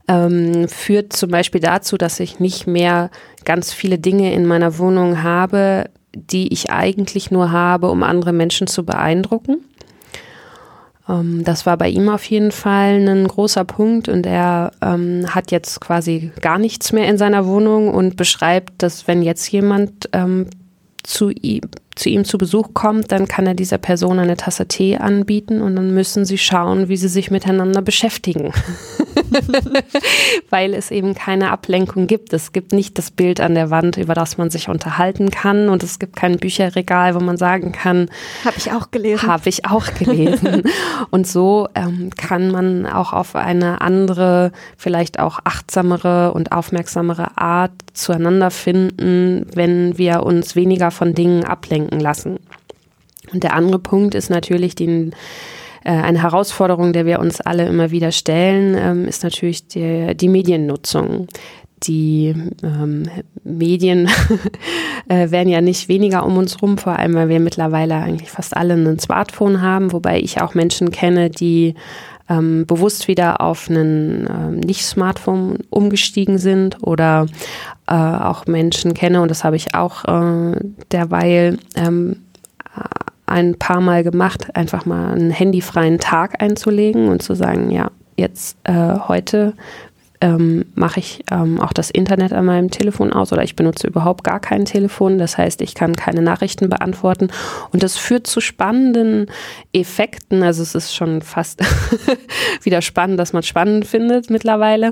[0.07, 3.09] ähm, führt zum Beispiel dazu, dass ich nicht mehr
[3.45, 8.67] ganz viele Dinge in meiner Wohnung habe, die ich eigentlich nur habe, um andere Menschen
[8.67, 9.57] zu beeindrucken.
[11.09, 15.51] Ähm, das war bei ihm auf jeden Fall ein großer Punkt und er ähm, hat
[15.51, 20.47] jetzt quasi gar nichts mehr in seiner Wohnung und beschreibt, dass wenn jetzt jemand ähm,
[21.03, 21.61] zu ihm,
[21.97, 25.75] zu ihm zu Besuch kommt, dann kann er dieser Person eine Tasse Tee anbieten und
[25.75, 28.53] dann müssen sie schauen, wie sie sich miteinander beschäftigen.
[30.49, 32.33] Weil es eben keine Ablenkung gibt.
[32.33, 35.83] Es gibt nicht das Bild an der Wand, über das man sich unterhalten kann und
[35.83, 38.09] es gibt kein Bücherregal, wo man sagen kann,
[38.45, 39.27] habe ich auch gelesen.
[39.27, 40.63] Habe ich auch gelesen.
[41.09, 47.71] und so ähm, kann man auch auf eine andere, vielleicht auch achtsamere und aufmerksamere Art
[47.93, 52.39] zueinander finden, wenn wir uns weniger von Dingen ablenken lassen.
[53.33, 55.13] Und der andere Punkt ist natürlich den
[55.83, 60.29] äh, eine Herausforderung, der wir uns alle immer wieder stellen, ähm, ist natürlich die, die
[60.29, 61.27] Mediennutzung
[61.83, 62.33] die
[62.63, 63.03] ähm,
[63.43, 64.09] Medien
[65.09, 68.57] äh, werden ja nicht weniger um uns rum, vor allem weil wir mittlerweile eigentlich fast
[68.57, 71.75] alle ein Smartphone haben, wobei ich auch Menschen kenne, die
[72.29, 77.27] ähm, bewusst wieder auf einen ähm, Nicht-Smartphone umgestiegen sind oder
[77.87, 80.59] äh, auch Menschen kenne, und das habe ich auch äh,
[80.91, 82.17] derweil ähm,
[83.25, 88.57] ein paar Mal gemacht, einfach mal einen handyfreien Tag einzulegen und zu sagen, ja, jetzt
[88.63, 89.53] äh, heute
[90.21, 94.23] ähm, mache ich ähm, auch das Internet an meinem Telefon aus oder ich benutze überhaupt
[94.23, 95.17] gar kein Telefon.
[95.17, 97.29] Das heißt, ich kann keine Nachrichten beantworten.
[97.71, 99.27] Und das führt zu spannenden
[99.73, 100.43] Effekten.
[100.43, 101.61] Also es ist schon fast
[102.63, 104.91] wieder spannend, dass man spannend findet mittlerweile,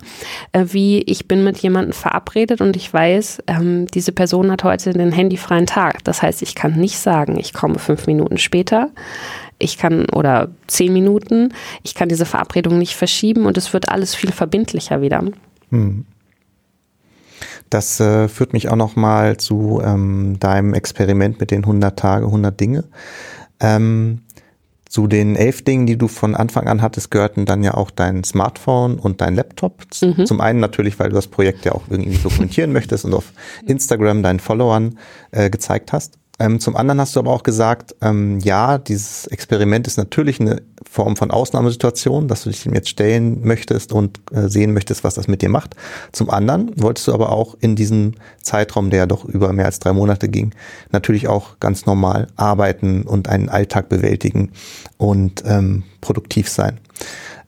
[0.51, 4.93] äh, wie ich bin mit jemandem verabredet und ich weiß, ähm, diese Person hat heute
[4.93, 6.03] den handyfreien Tag.
[6.03, 8.91] Das heißt, ich kann nicht sagen, ich komme fünf Minuten später
[9.57, 11.53] ich kann, oder zehn Minuten,
[11.83, 15.23] ich kann diese Verabredung nicht verschieben und es wird alles viel verbindlicher wieder.
[15.69, 16.05] Hm.
[17.69, 22.59] Das äh, führt mich auch nochmal zu ähm, deinem Experiment mit den 100 Tage, 100
[22.59, 22.83] Dinge.
[23.59, 24.21] Ähm,
[24.87, 28.23] zu den elf Dingen, die du von Anfang an hattest, gehörten dann ja auch dein
[28.23, 29.83] Smartphone und dein Laptop.
[30.01, 30.25] Mhm.
[30.25, 33.33] Zum einen natürlich, weil du das Projekt ja auch irgendwie dokumentieren möchtest und auf
[33.65, 34.97] Instagram deinen Followern
[35.31, 36.17] äh, gezeigt hast.
[36.37, 40.61] Ähm, zum anderen hast du aber auch gesagt, ähm, ja, dieses Experiment ist natürlich eine
[40.89, 45.15] Form von Ausnahmesituation, dass du dich dem jetzt stellen möchtest und äh, sehen möchtest, was
[45.15, 45.75] das mit dir macht.
[46.11, 49.79] Zum anderen wolltest du aber auch in diesem Zeitraum, der ja doch über mehr als
[49.79, 50.51] drei Monate ging,
[50.91, 54.51] natürlich auch ganz normal arbeiten und einen Alltag bewältigen
[54.97, 56.79] und ähm, produktiv sein.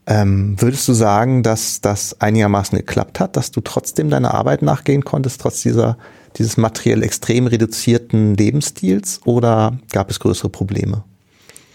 [0.10, 5.04] Ähm, würdest du sagen, dass das einigermaßen geklappt hat, dass du trotzdem deiner Arbeit nachgehen
[5.04, 5.98] konntest, trotz dieser,
[6.36, 11.04] dieses materiell extrem reduzierten Lebensstils oder gab es größere Probleme?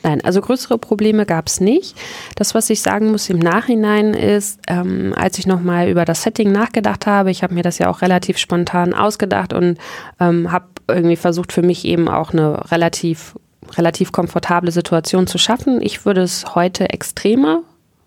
[0.02, 1.96] Nein, also größere Probleme gab es nicht.
[2.34, 6.50] Das, was ich sagen muss im Nachhinein ist, ähm, als ich nochmal über das Setting
[6.50, 9.78] nachgedacht habe, ich habe mir das ja auch relativ spontan ausgedacht und
[10.18, 13.36] ähm, habe irgendwie versucht, für mich eben auch eine relativ
[13.78, 15.80] relativ komfortable Situation zu schaffen.
[15.80, 17.62] Ich würde es heute extremer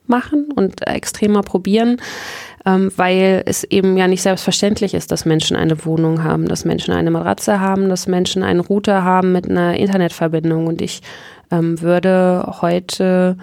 [0.08, 1.98] machen und extremer probieren,
[2.66, 6.94] ähm, weil es eben ja nicht selbstverständlich ist, dass Menschen eine Wohnung haben, dass Menschen
[6.94, 10.68] eine Matratze haben, dass Menschen einen Router haben mit einer Internetverbindung.
[10.68, 11.02] Und ich
[11.52, 13.38] ähm, würde heute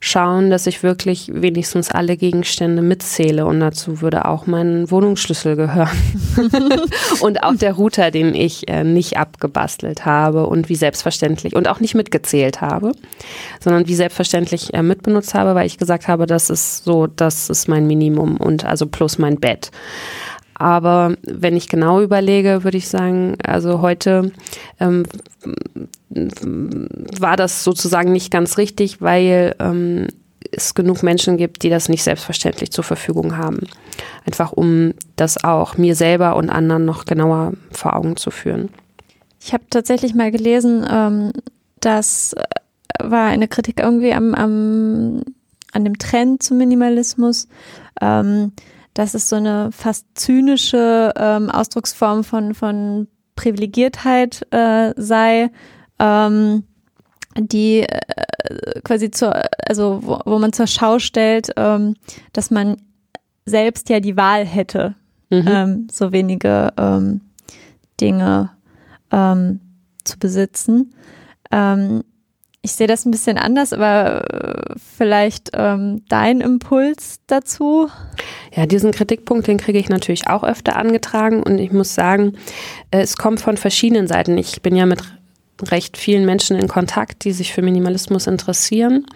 [0.00, 5.88] schauen, dass ich wirklich wenigstens alle Gegenstände mitzähle und dazu würde auch mein Wohnungsschlüssel gehören
[7.20, 11.80] und auch der Router, den ich äh, nicht abgebastelt habe und wie selbstverständlich und auch
[11.80, 12.92] nicht mitgezählt habe,
[13.60, 17.68] sondern wie selbstverständlich äh, mitbenutzt habe, weil ich gesagt habe, das ist so, das ist
[17.68, 19.70] mein Minimum und also plus mein Bett.
[20.58, 24.32] Aber wenn ich genau überlege, würde ich sagen, also heute
[24.80, 25.04] ähm,
[27.18, 30.08] war das sozusagen nicht ganz richtig, weil ähm,
[30.50, 33.60] es genug Menschen gibt, die das nicht selbstverständlich zur Verfügung haben.
[34.26, 38.70] Einfach um das auch mir selber und anderen noch genauer vor Augen zu führen.
[39.40, 41.32] Ich habe tatsächlich mal gelesen, ähm,
[41.80, 42.34] das
[43.00, 45.22] war eine Kritik irgendwie am, am,
[45.72, 47.46] an dem Trend zum Minimalismus.
[48.00, 48.52] Ähm,
[48.98, 55.52] dass es so eine fast zynische ähm, Ausdrucksform von, von Privilegiertheit äh, sei,
[56.00, 56.64] ähm,
[57.36, 61.94] die äh, quasi zur, also wo, wo man zur Schau stellt, ähm,
[62.32, 62.76] dass man
[63.46, 64.96] selbst ja die Wahl hätte,
[65.30, 65.44] mhm.
[65.46, 67.20] ähm, so wenige ähm,
[68.00, 68.50] Dinge
[69.12, 69.60] ähm,
[70.02, 70.92] zu besitzen.
[71.52, 72.02] Ähm,
[72.68, 77.88] ich sehe das ein bisschen anders, aber äh, vielleicht ähm, dein Impuls dazu?
[78.54, 82.34] Ja, diesen Kritikpunkt, den kriege ich natürlich auch öfter angetragen und ich muss sagen,
[82.90, 84.36] äh, es kommt von verschiedenen Seiten.
[84.36, 85.02] Ich bin ja mit
[85.62, 89.06] recht vielen Menschen in Kontakt, die sich für Minimalismus interessieren.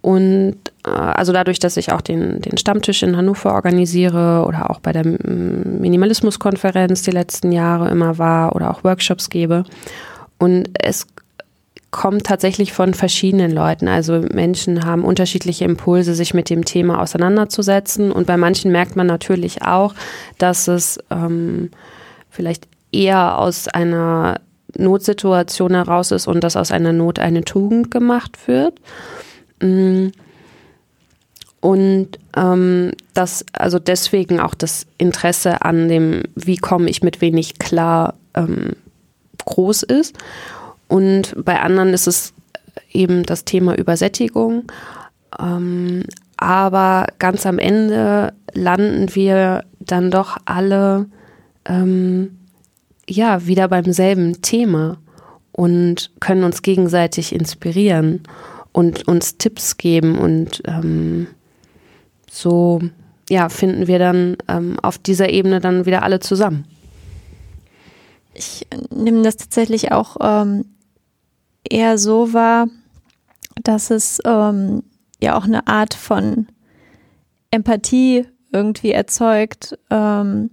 [0.00, 4.80] Und äh, also dadurch, dass ich auch den, den Stammtisch in Hannover organisiere oder auch
[4.80, 9.62] bei der Minimalismuskonferenz die letzten Jahre immer war oder auch Workshops gebe.
[10.40, 11.06] Und es
[11.90, 13.88] kommt tatsächlich von verschiedenen Leuten.
[13.88, 18.12] Also Menschen haben unterschiedliche Impulse, sich mit dem Thema auseinanderzusetzen.
[18.12, 19.94] Und bei manchen merkt man natürlich auch,
[20.36, 21.70] dass es ähm,
[22.30, 24.40] vielleicht eher aus einer
[24.76, 28.74] Notsituation heraus ist und dass aus einer Not eine Tugend gemacht wird.
[29.60, 30.08] Mm.
[31.60, 37.58] Und ähm, dass also deswegen auch das Interesse an dem, wie komme ich mit wenig
[37.58, 38.76] klar, ähm,
[39.44, 40.16] groß ist.
[40.88, 42.32] Und bei anderen ist es
[42.92, 44.64] eben das Thema Übersättigung.
[45.38, 46.04] Ähm,
[46.36, 51.06] aber ganz am Ende landen wir dann doch alle
[51.66, 52.38] ähm,
[53.08, 54.98] ja wieder beim selben Thema
[55.52, 58.22] und können uns gegenseitig inspirieren
[58.72, 61.26] und uns Tipps geben und ähm,
[62.30, 62.80] so
[63.28, 66.64] ja finden wir dann ähm, auf dieser Ebene dann wieder alle zusammen.
[68.34, 70.64] Ich nehme das tatsächlich auch ähm,
[71.70, 72.68] eher so war,
[73.62, 74.82] dass es ähm,
[75.22, 76.46] ja auch eine Art von
[77.50, 79.78] Empathie irgendwie erzeugt.
[79.90, 80.50] Ähm,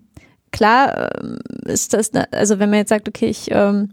[0.51, 3.89] klar ähm, ist das, also wenn man jetzt sagt, okay, ich ähm,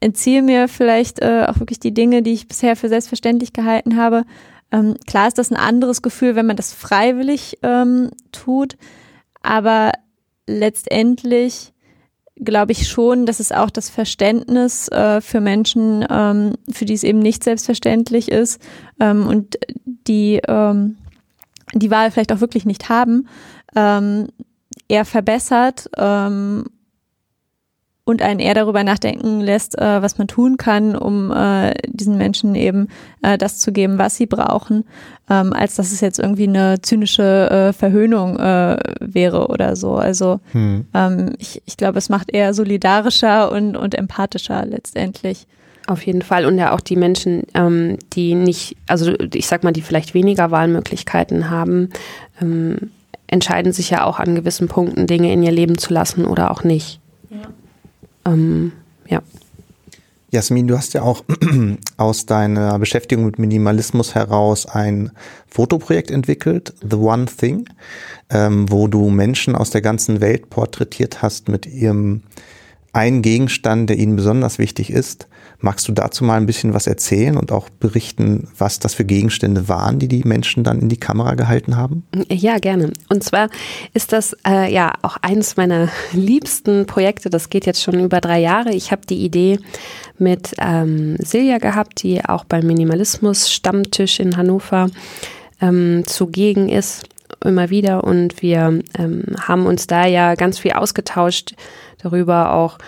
[0.00, 4.24] entziehe mir vielleicht äh, auch wirklich die Dinge, die ich bisher für selbstverständlich gehalten habe.
[4.70, 8.76] Ähm, klar ist das ein anderes Gefühl, wenn man das freiwillig ähm, tut,
[9.42, 9.92] aber
[10.46, 11.73] letztendlich
[12.36, 17.04] glaube ich schon, dass es auch das Verständnis äh, für Menschen, ähm, für die es
[17.04, 18.60] eben nicht selbstverständlich ist
[19.00, 20.96] ähm, und die ähm,
[21.72, 23.28] die Wahl vielleicht auch wirklich nicht haben,
[23.74, 24.28] ähm,
[24.88, 26.66] eher verbessert ähm,
[28.04, 32.54] und einen eher darüber nachdenken lässt, äh, was man tun kann, um äh, diesen Menschen
[32.54, 32.88] eben
[33.22, 34.84] äh, das zu geben, was sie brauchen,
[35.30, 39.94] ähm, als dass es jetzt irgendwie eine zynische äh, Verhöhnung äh, wäre oder so.
[39.94, 40.86] Also hm.
[40.92, 45.46] ähm, ich, ich glaube, es macht eher solidarischer und, und empathischer letztendlich.
[45.86, 46.46] Auf jeden Fall.
[46.46, 50.50] Und ja auch die Menschen, ähm, die nicht, also ich sag mal, die vielleicht weniger
[50.50, 51.90] Wahlmöglichkeiten haben,
[52.40, 52.90] ähm,
[53.26, 56.64] entscheiden sich ja auch an gewissen Punkten Dinge in ihr Leben zu lassen oder auch
[56.64, 57.00] nicht.
[57.30, 57.48] Ja.
[58.24, 58.72] Ähm,
[59.08, 59.22] ja.
[60.30, 61.24] Jasmin, du hast ja auch
[61.96, 65.12] aus deiner Beschäftigung mit Minimalismus heraus ein
[65.46, 67.68] Fotoprojekt entwickelt, The One Thing,
[68.30, 72.22] ähm, wo du Menschen aus der ganzen Welt porträtiert hast mit ihrem
[72.92, 75.28] einen Gegenstand, der ihnen besonders wichtig ist.
[75.60, 79.68] Magst du dazu mal ein bisschen was erzählen und auch berichten, was das für Gegenstände
[79.68, 82.06] waren, die die Menschen dann in die Kamera gehalten haben?
[82.30, 82.92] Ja, gerne.
[83.08, 83.48] Und zwar
[83.92, 87.30] ist das äh, ja auch eines meiner liebsten Projekte.
[87.30, 88.74] Das geht jetzt schon über drei Jahre.
[88.74, 89.58] Ich habe die Idee
[90.18, 94.90] mit ähm, Silja gehabt, die auch beim Minimalismus Stammtisch in Hannover
[95.60, 97.04] ähm, zugegen ist
[97.44, 101.54] immer wieder und wir ähm, haben uns da ja ganz viel ausgetauscht
[101.98, 102.78] darüber auch,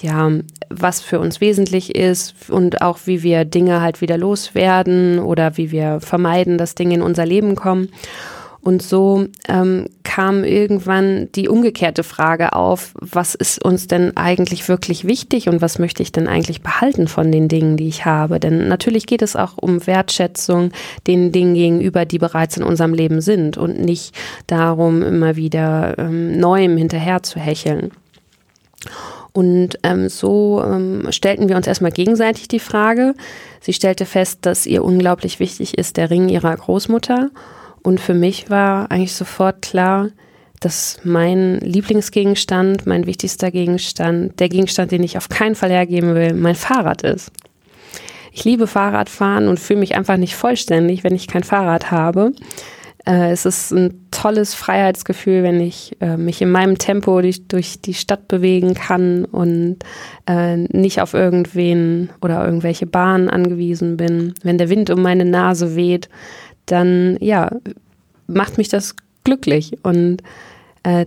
[0.00, 0.30] ja,
[0.70, 5.70] was für uns wesentlich ist und auch wie wir Dinge halt wieder loswerden oder wie
[5.70, 7.88] wir vermeiden, dass Dinge in unser Leben kommen.
[8.64, 15.06] Und so ähm, kam irgendwann die umgekehrte Frage auf, was ist uns denn eigentlich wirklich
[15.06, 18.40] wichtig und was möchte ich denn eigentlich behalten von den Dingen, die ich habe?
[18.40, 20.70] Denn natürlich geht es auch um Wertschätzung
[21.06, 24.14] den Dingen gegenüber, die bereits in unserem Leben sind und nicht
[24.46, 27.90] darum, immer wieder ähm, Neuem hinterher zu hecheln.
[29.34, 33.14] Und ähm, so ähm, stellten wir uns erstmal gegenseitig die Frage.
[33.60, 37.30] Sie stellte fest, dass ihr unglaublich wichtig ist der Ring ihrer Großmutter.
[37.82, 40.10] Und für mich war eigentlich sofort klar,
[40.60, 46.32] dass mein Lieblingsgegenstand, mein wichtigster Gegenstand, der Gegenstand, den ich auf keinen Fall hergeben will,
[46.32, 47.32] mein Fahrrad ist.
[48.32, 52.32] Ich liebe Fahrradfahren und fühle mich einfach nicht vollständig, wenn ich kein Fahrrad habe.
[53.06, 57.94] Äh, es ist ein tolles Freiheitsgefühl, wenn ich äh, mich in meinem Tempo durch, die
[57.94, 59.78] Stadt bewegen kann und
[60.26, 64.34] äh, nicht auf irgendwen oder irgendwelche Bahnen angewiesen bin.
[64.42, 66.08] Wenn der Wind um meine Nase weht,
[66.66, 67.50] dann ja,
[68.26, 69.78] macht mich das glücklich.
[69.82, 70.22] Und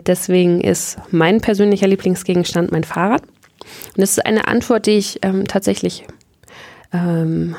[0.07, 3.21] deswegen ist mein persönlicher Lieblingsgegenstand mein Fahrrad.
[3.21, 6.03] Und das ist eine Antwort, die ich ähm, tatsächlich
[6.91, 7.55] ähm,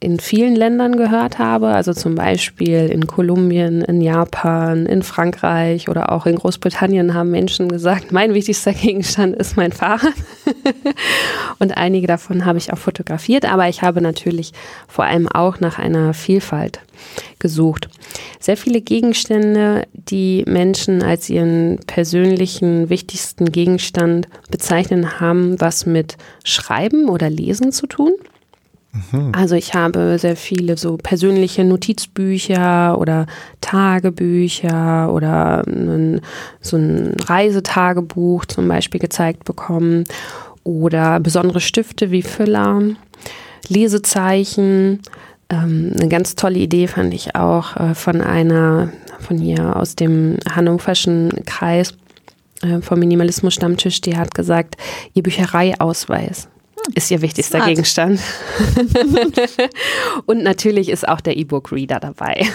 [0.00, 6.12] in vielen Ländern gehört habe, also zum Beispiel in Kolumbien, in Japan, in Frankreich oder
[6.12, 10.14] auch in Großbritannien haben Menschen gesagt, mein wichtigster Gegenstand ist mein Fahrrad.
[11.58, 14.52] und einige davon habe ich auch fotografiert, aber ich habe natürlich
[14.86, 16.78] vor allem auch nach einer Vielfalt
[17.40, 17.88] gesucht.
[18.38, 27.08] Sehr viele Gegenstände, die Menschen als ihren persönlichen wichtigsten Gegenstand bezeichnen, haben was mit Schreiben
[27.08, 28.12] oder Lesen zu tun.
[29.12, 29.32] Mhm.
[29.32, 33.26] Also ich habe sehr viele so persönliche Notizbücher oder
[33.60, 36.20] Tagebücher oder ein,
[36.60, 40.04] so ein Reisetagebuch zum Beispiel gezeigt bekommen
[40.64, 42.82] oder besondere Stifte wie Füller,
[43.68, 45.00] Lesezeichen.
[45.50, 50.36] Ähm, eine ganz tolle Idee fand ich auch äh, von einer von hier aus dem
[50.48, 51.94] hannoverschen Kreis
[52.62, 54.76] äh, vom Minimalismus Stammtisch, die hat gesagt,
[55.14, 56.48] ihr Büchereiausweis
[56.94, 57.70] ist ihr wichtigster Smart.
[57.70, 58.20] Gegenstand.
[60.26, 62.46] Und natürlich ist auch der E-Book-Reader dabei.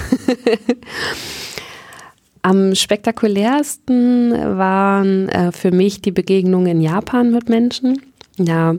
[2.41, 8.01] Am spektakulärsten waren äh, für mich die Begegnungen in Japan mit Menschen.
[8.37, 8.75] Da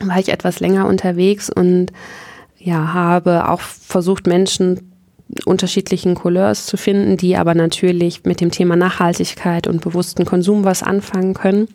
[0.00, 1.92] war ich etwas länger unterwegs und
[2.58, 4.92] ja, habe auch versucht, Menschen
[5.44, 10.82] unterschiedlichen Couleurs zu finden, die aber natürlich mit dem Thema Nachhaltigkeit und bewussten Konsum was
[10.82, 11.68] anfangen können.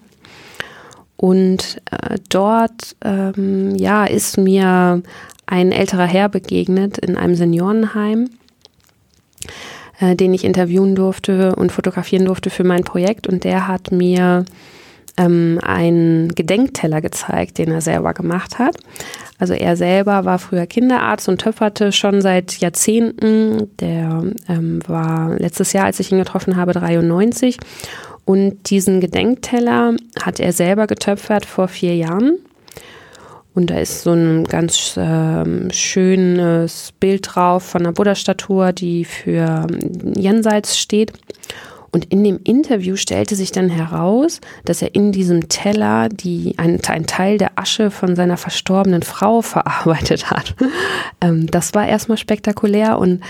[1.22, 5.04] Und äh, dort ähm, ja, ist mir
[5.46, 8.32] ein älterer Herr begegnet in einem Seniorenheim,
[10.00, 13.28] äh, den ich interviewen durfte und fotografieren durfte für mein Projekt.
[13.28, 14.46] Und der hat mir
[15.16, 18.78] ähm, einen Gedenkteller gezeigt, den er selber gemacht hat.
[19.38, 23.70] Also er selber war früher Kinderarzt und töpferte schon seit Jahrzehnten.
[23.78, 27.60] Der ähm, war letztes Jahr, als ich ihn getroffen habe, 93
[28.26, 32.40] und diesen Gedenkteller hat er selber getöpfert vor vier Jahren.
[33.54, 39.68] Und da ist so ein ganz äh, schönes Bild drauf von einer Buddha-Statue, die für
[40.16, 41.12] Jenseits steht.
[41.94, 46.80] Und in dem Interview stellte sich dann heraus, dass er in diesem Teller die, ein,
[46.88, 50.56] ein Teil der Asche von seiner verstorbenen Frau verarbeitet hat.
[51.20, 53.22] Ähm, das war erstmal spektakulär und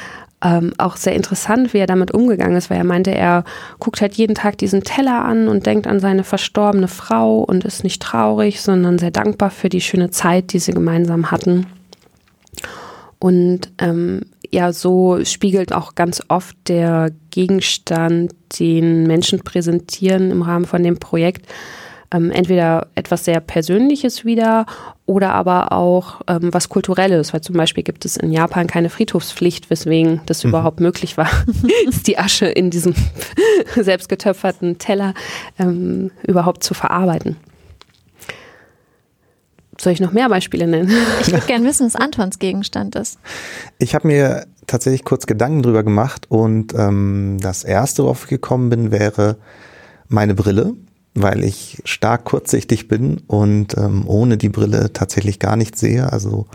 [0.44, 3.44] ähm, auch sehr interessant, wie er damit umgegangen ist, weil er meinte, er
[3.80, 7.84] guckt halt jeden Tag diesen Teller an und denkt an seine verstorbene Frau und ist
[7.84, 11.68] nicht traurig, sondern sehr dankbar für die schöne Zeit, die sie gemeinsam hatten.
[13.20, 20.66] Und ähm, ja, so spiegelt auch ganz oft der Gegenstand, den Menschen präsentieren im Rahmen
[20.66, 21.46] von dem Projekt,
[22.14, 24.66] ähm, entweder etwas sehr Persönliches wieder
[25.06, 29.70] oder aber auch ähm, was Kulturelles, weil zum Beispiel gibt es in Japan keine Friedhofspflicht,
[29.70, 30.50] weswegen das mhm.
[30.50, 31.30] überhaupt möglich war,
[32.06, 32.94] die Asche in diesem
[33.76, 35.14] selbstgetöpferten Teller
[35.58, 37.38] ähm, überhaupt zu verarbeiten.
[39.80, 40.92] Soll ich noch mehr Beispiele nennen?
[41.22, 43.18] Ich würde gerne wissen, was Antons Gegenstand ist.
[43.80, 48.70] Ich habe mir tatsächlich kurz Gedanken drüber gemacht und ähm, das erste, worauf ich gekommen
[48.70, 49.38] bin, wäre
[50.08, 50.76] meine Brille,
[51.14, 56.12] weil ich stark kurzsichtig bin und ähm, ohne die Brille tatsächlich gar nichts sehe.
[56.12, 56.48] Also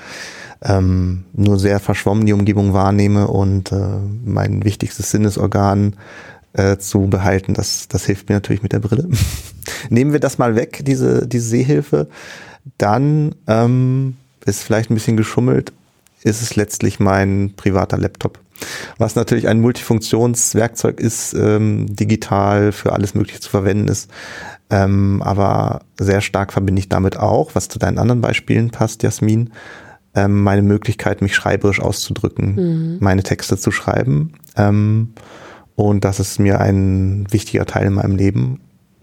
[0.62, 5.96] ähm, nur sehr verschwommen die Umgebung wahrnehme und äh, mein wichtigstes Sinnesorgan
[6.54, 9.08] äh, zu behalten, das, das hilft mir natürlich mit der Brille.
[9.90, 12.08] Nehmen wir das mal weg, diese, diese Sehhilfe,
[12.78, 15.72] dann ähm, ist vielleicht ein bisschen geschummelt,
[16.22, 18.38] ist es letztlich mein privater Laptop.
[18.98, 24.10] Was natürlich ein Multifunktionswerkzeug ist, ähm, digital für alles Mögliche zu verwenden ist.
[24.70, 29.50] Ähm, aber sehr stark verbinde ich damit auch, was zu deinen anderen Beispielen passt, Jasmin,
[30.14, 32.96] ähm, meine Möglichkeit, mich schreiberisch auszudrücken, mhm.
[33.00, 34.32] meine Texte zu schreiben.
[34.56, 35.12] Ähm,
[35.76, 38.60] und das ist mir ein wichtiger Teil in meinem Leben.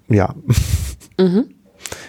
[0.09, 0.35] Ja.
[1.19, 1.45] Mhm.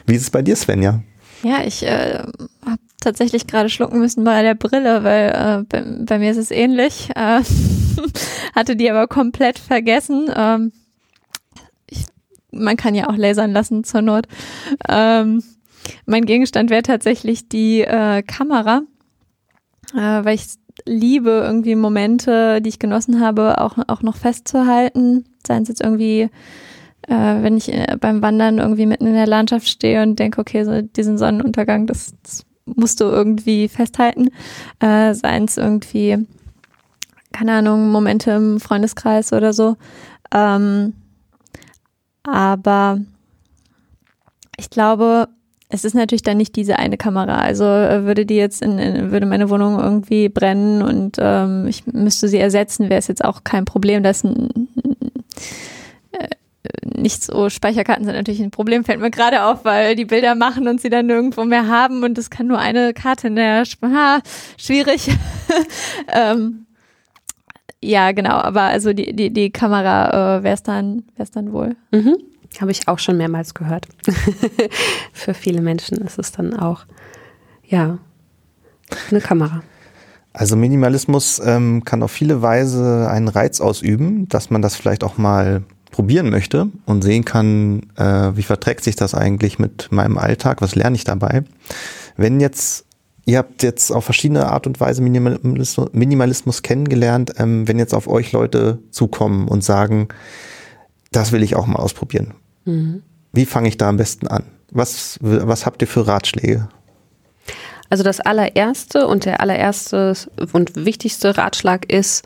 [0.07, 1.03] Wie ist es bei dir, Svenja?
[1.43, 2.21] Ja, ich äh,
[2.65, 6.51] habe tatsächlich gerade schlucken müssen bei der Brille, weil äh, bei, bei, mir ist es
[6.51, 7.11] ähnlich.
[7.15, 7.43] Äh,
[8.55, 10.31] hatte die aber komplett vergessen.
[10.35, 10.73] Ähm,
[11.89, 12.05] ich,
[12.51, 14.27] man kann ja auch lasern lassen zur Not.
[14.89, 15.43] Ähm,
[16.07, 18.83] mein Gegenstand wäre tatsächlich die äh, Kamera,
[19.95, 20.47] äh, weil ich
[20.87, 25.25] liebe, irgendwie Momente, die ich genossen habe, auch, auch noch festzuhalten.
[25.47, 26.31] Seien es jetzt irgendwie
[27.09, 30.81] äh, wenn ich beim Wandern irgendwie mitten in der Landschaft stehe und denke, okay, so
[30.81, 34.29] diesen Sonnenuntergang, das, das musst du irgendwie festhalten.
[34.81, 36.27] Äh, Seien es irgendwie,
[37.33, 39.77] keine Ahnung, Momente im Freundeskreis oder so.
[40.33, 40.95] Ähm,
[42.23, 43.01] aber
[44.57, 45.29] ich glaube,
[45.69, 47.39] es ist natürlich dann nicht diese eine Kamera.
[47.39, 51.87] Also äh, würde die jetzt in, in würde meine Wohnung irgendwie brennen und ähm, ich
[51.87, 54.03] müsste sie ersetzen, wäre es jetzt auch kein Problem.
[54.03, 54.69] Da ist ein,
[56.85, 60.69] nicht so, Speicherkarten sind natürlich ein Problem, fällt mir gerade auf, weil die Bilder machen
[60.69, 64.21] und sie dann nirgendwo mehr haben und es kann nur eine Karte in der, ha,
[64.57, 65.11] schwierig.
[66.13, 66.67] ähm,
[67.83, 71.77] ja, genau, aber also die, die, die Kamera äh, wäre es dann, wär's dann wohl.
[71.93, 72.17] Mhm.
[72.61, 73.87] Habe ich auch schon mehrmals gehört.
[75.13, 76.87] Für viele Menschen ist es dann auch,
[77.67, 77.99] ja,
[79.11, 79.63] eine Kamera.
[80.33, 85.19] Also Minimalismus ähm, kann auf viele Weise einen Reiz ausüben, dass man das vielleicht auch
[85.19, 85.63] mal
[85.95, 90.75] probieren möchte und sehen kann, äh, wie verträgt sich das eigentlich mit meinem Alltag, was
[90.75, 91.45] lerne ich dabei.
[92.17, 92.85] Wenn jetzt,
[93.27, 98.09] ihr habt jetzt auf verschiedene Art und Weise Minimalismus, Minimalismus kennengelernt, ähm, wenn jetzt auf
[98.09, 100.09] euch Leute zukommen und sagen,
[101.13, 102.35] das will ich auch mal ausprobieren.
[102.65, 103.03] Mhm.
[103.33, 104.43] Wie fange ich da am besten an?
[104.73, 106.69] Was, was habt ihr für Ratschläge?
[107.89, 110.15] Also das allererste und der allererste
[110.53, 112.25] und wichtigste Ratschlag ist,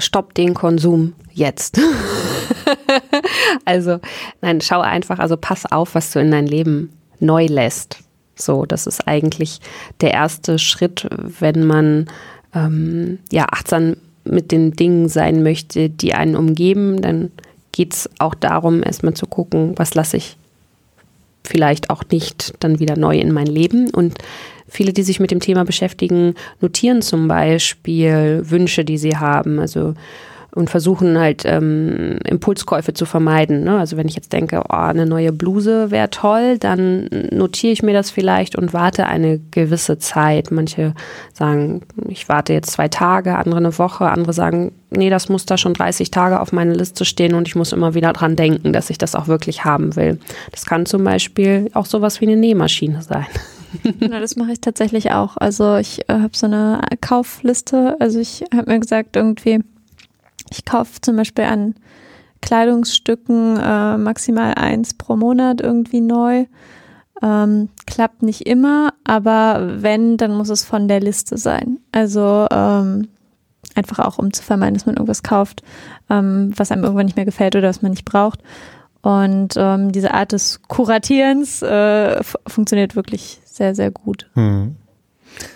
[0.00, 1.80] stopp den Konsum jetzt.
[3.64, 4.00] also,
[4.40, 6.90] nein, schau einfach, also pass auf, was du in dein Leben
[7.20, 7.98] neu lässt.
[8.34, 9.60] So, das ist eigentlich
[10.00, 12.06] der erste Schritt, wenn man
[12.54, 17.02] ähm, ja achtsam mit den Dingen sein möchte, die einen umgeben.
[17.02, 17.32] Dann
[17.72, 20.36] geht es auch darum, erstmal zu gucken, was lasse ich
[21.46, 23.90] vielleicht auch nicht dann wieder neu in mein Leben.
[23.90, 24.18] Und
[24.68, 29.58] viele, die sich mit dem Thema beschäftigen, notieren zum Beispiel Wünsche, die sie haben.
[29.58, 29.94] Also
[30.54, 33.64] und versuchen halt ähm, Impulskäufe zu vermeiden.
[33.64, 33.78] Ne?
[33.78, 37.92] Also wenn ich jetzt denke, oh, eine neue Bluse wäre toll, dann notiere ich mir
[37.92, 40.50] das vielleicht und warte eine gewisse Zeit.
[40.50, 40.94] Manche
[41.34, 45.58] sagen, ich warte jetzt zwei Tage, andere eine Woche, andere sagen, nee, das muss da
[45.58, 48.90] schon 30 Tage auf meiner Liste stehen und ich muss immer wieder dran denken, dass
[48.90, 50.18] ich das auch wirklich haben will.
[50.50, 53.26] Das kann zum Beispiel auch sowas wie eine Nähmaschine sein.
[54.00, 55.36] Na, das mache ich tatsächlich auch.
[55.36, 57.96] Also ich äh, habe so eine Kaufliste.
[58.00, 59.60] Also ich habe mir gesagt, irgendwie
[60.50, 61.74] ich kaufe zum Beispiel an
[62.40, 66.46] Kleidungsstücken äh, maximal eins pro Monat irgendwie neu.
[67.20, 71.80] Ähm, klappt nicht immer, aber wenn, dann muss es von der Liste sein.
[71.90, 73.08] Also ähm,
[73.74, 75.62] einfach auch, um zu vermeiden, dass man irgendwas kauft,
[76.10, 78.40] ähm, was einem irgendwann nicht mehr gefällt oder was man nicht braucht.
[79.02, 84.28] Und ähm, diese Art des Kuratierens äh, funktioniert wirklich sehr, sehr gut.
[84.34, 84.76] Mhm.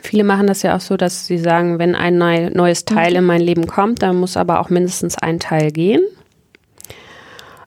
[0.02, 2.18] Viele machen das ja auch so, dass sie sagen, wenn ein
[2.52, 6.02] neues Teil in mein Leben kommt, dann muss aber auch mindestens ein Teil gehen.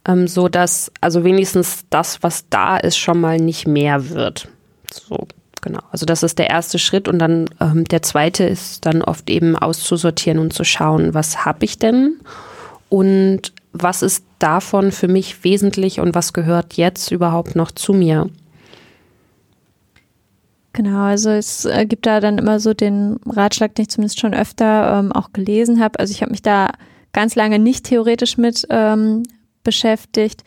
[0.07, 4.47] Ähm, so dass also wenigstens das, was da ist, schon mal nicht mehr wird.
[4.91, 5.27] So,
[5.61, 5.79] genau.
[5.91, 9.57] Also das ist der erste Schritt und dann ähm, der zweite ist dann oft eben
[9.57, 12.19] auszusortieren und zu schauen, was habe ich denn
[12.89, 18.29] und was ist davon für mich wesentlich und was gehört jetzt überhaupt noch zu mir.
[20.75, 24.33] Genau, also es äh, gibt da dann immer so den Ratschlag, den ich zumindest schon
[24.33, 25.97] öfter ähm, auch gelesen habe.
[25.99, 26.71] Also ich habe mich da
[27.13, 29.23] ganz lange nicht theoretisch mit ähm,
[29.63, 30.43] beschäftigt.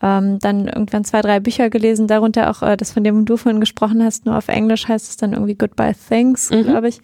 [0.00, 3.58] Ähm, dann irgendwann zwei, drei Bücher gelesen, darunter auch äh, das, von dem du vorhin
[3.58, 6.62] gesprochen hast, nur auf Englisch heißt es dann irgendwie Goodbye Things, mhm.
[6.62, 7.00] glaube ich.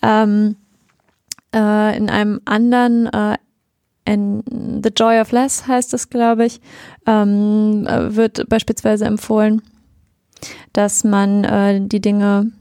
[0.00, 0.54] Ähm,
[1.52, 3.36] äh, in einem anderen äh,
[4.04, 4.44] in
[4.80, 6.60] The Joy of Less heißt es, glaube ich,
[7.04, 9.62] ähm, äh, wird beispielsweise empfohlen,
[10.72, 12.52] dass man äh, die Dinge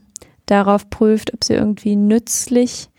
[0.46, 2.90] darauf prüft, ob sie irgendwie nützlich,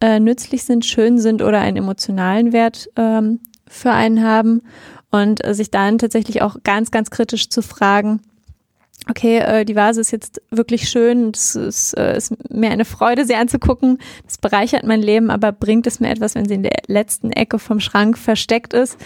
[0.00, 4.62] äh, nützlich sind, schön sind oder einen emotionalen Wert ähm, für einen haben
[5.10, 8.20] und äh, sich dann tatsächlich auch ganz, ganz kritisch zu fragen,
[9.08, 13.24] okay, äh, die Vase ist jetzt wirklich schön, es ist, äh, ist mir eine Freude,
[13.24, 16.78] sie anzugucken, das bereichert mein Leben, aber bringt es mir etwas, wenn sie in der
[16.86, 18.96] letzten Ecke vom Schrank versteckt ist?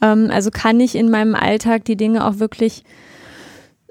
[0.00, 2.84] Ähm, also kann ich in meinem Alltag die Dinge auch wirklich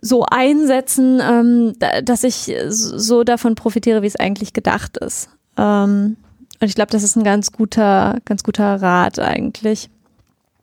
[0.02, 1.74] so einsetzen, ähm,
[2.04, 5.30] dass ich so davon profitiere, wie es eigentlich gedacht ist.
[5.58, 6.18] Ähm,
[6.60, 9.90] und ich glaube, das ist ein ganz guter, ganz guter Rat eigentlich.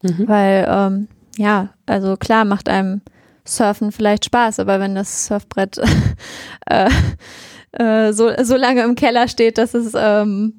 [0.02, 0.28] Mhm.
[0.28, 3.00] Weil, ähm, ja, also klar macht einem
[3.44, 5.80] Surfen vielleicht Spaß, aber wenn das Surfbrett
[6.66, 6.90] äh,
[7.72, 10.54] äh, so, so lange im Keller steht, dass es ähm,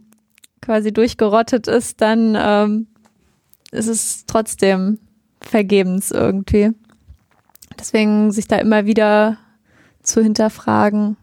[0.61, 2.87] quasi durchgerottet ist, dann ähm,
[3.71, 4.99] ist es trotzdem
[5.41, 6.71] vergebens irgendwie.
[7.79, 9.37] Deswegen sich da immer wieder
[10.03, 11.17] zu hinterfragen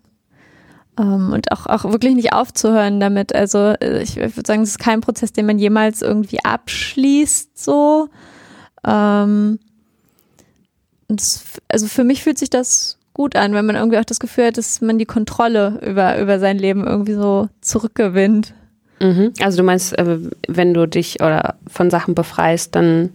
[0.99, 3.35] ähm, und auch, auch wirklich nicht aufzuhören damit.
[3.35, 8.09] Also äh, ich würde sagen, es ist kein Prozess, den man jemals irgendwie abschließt so.
[8.85, 9.59] Ähm,
[11.09, 14.47] das, also für mich fühlt sich das gut an, wenn man irgendwie auch das Gefühl
[14.47, 18.55] hat, dass man die Kontrolle über, über sein Leben irgendwie so zurückgewinnt.
[19.01, 19.33] Mhm.
[19.41, 20.19] Also du meinst, äh,
[20.49, 23.11] wenn du dich oder von Sachen befreist, dann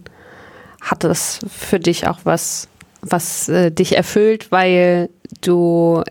[0.80, 2.68] hat das für dich auch was,
[3.02, 5.10] was äh, dich erfüllt, weil
[5.40, 6.02] du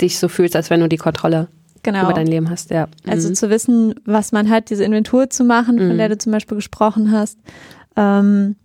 [0.00, 1.48] dich so fühlst, als wenn du die Kontrolle
[1.82, 2.04] genau.
[2.04, 2.70] über dein Leben hast.
[2.70, 2.88] Ja.
[3.06, 3.34] Also mhm.
[3.34, 5.98] zu wissen, was man hat, diese Inventur zu machen, von mhm.
[5.98, 7.38] der du zum Beispiel gesprochen hast.
[7.96, 8.56] Ähm,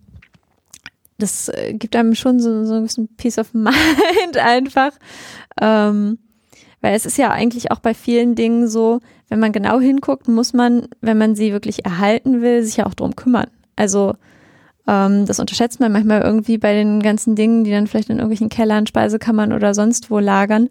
[1.18, 4.92] das äh, gibt einem schon so, so ein bisschen Peace of Mind einfach.
[5.60, 6.18] Ähm,
[6.80, 10.52] weil es ist ja eigentlich auch bei vielen Dingen so, wenn man genau hinguckt, muss
[10.52, 13.48] man, wenn man sie wirklich erhalten will, sich ja auch drum kümmern.
[13.74, 14.14] Also
[14.88, 18.48] ähm, das unterschätzt man manchmal irgendwie bei den ganzen Dingen, die dann vielleicht in irgendwelchen
[18.48, 20.70] Kellern, Speisekammern oder sonst wo lagern,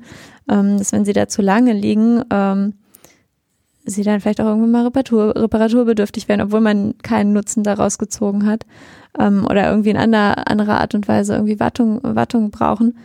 [0.50, 2.74] ähm, dass wenn sie da zu lange liegen, ähm,
[3.86, 8.48] sie dann vielleicht auch irgendwann mal Reparatur, reparaturbedürftig werden, obwohl man keinen Nutzen daraus gezogen
[8.48, 8.66] hat
[9.20, 12.98] ähm, oder irgendwie in anderer, anderer Art und Weise irgendwie Wartung, Wartung brauchen.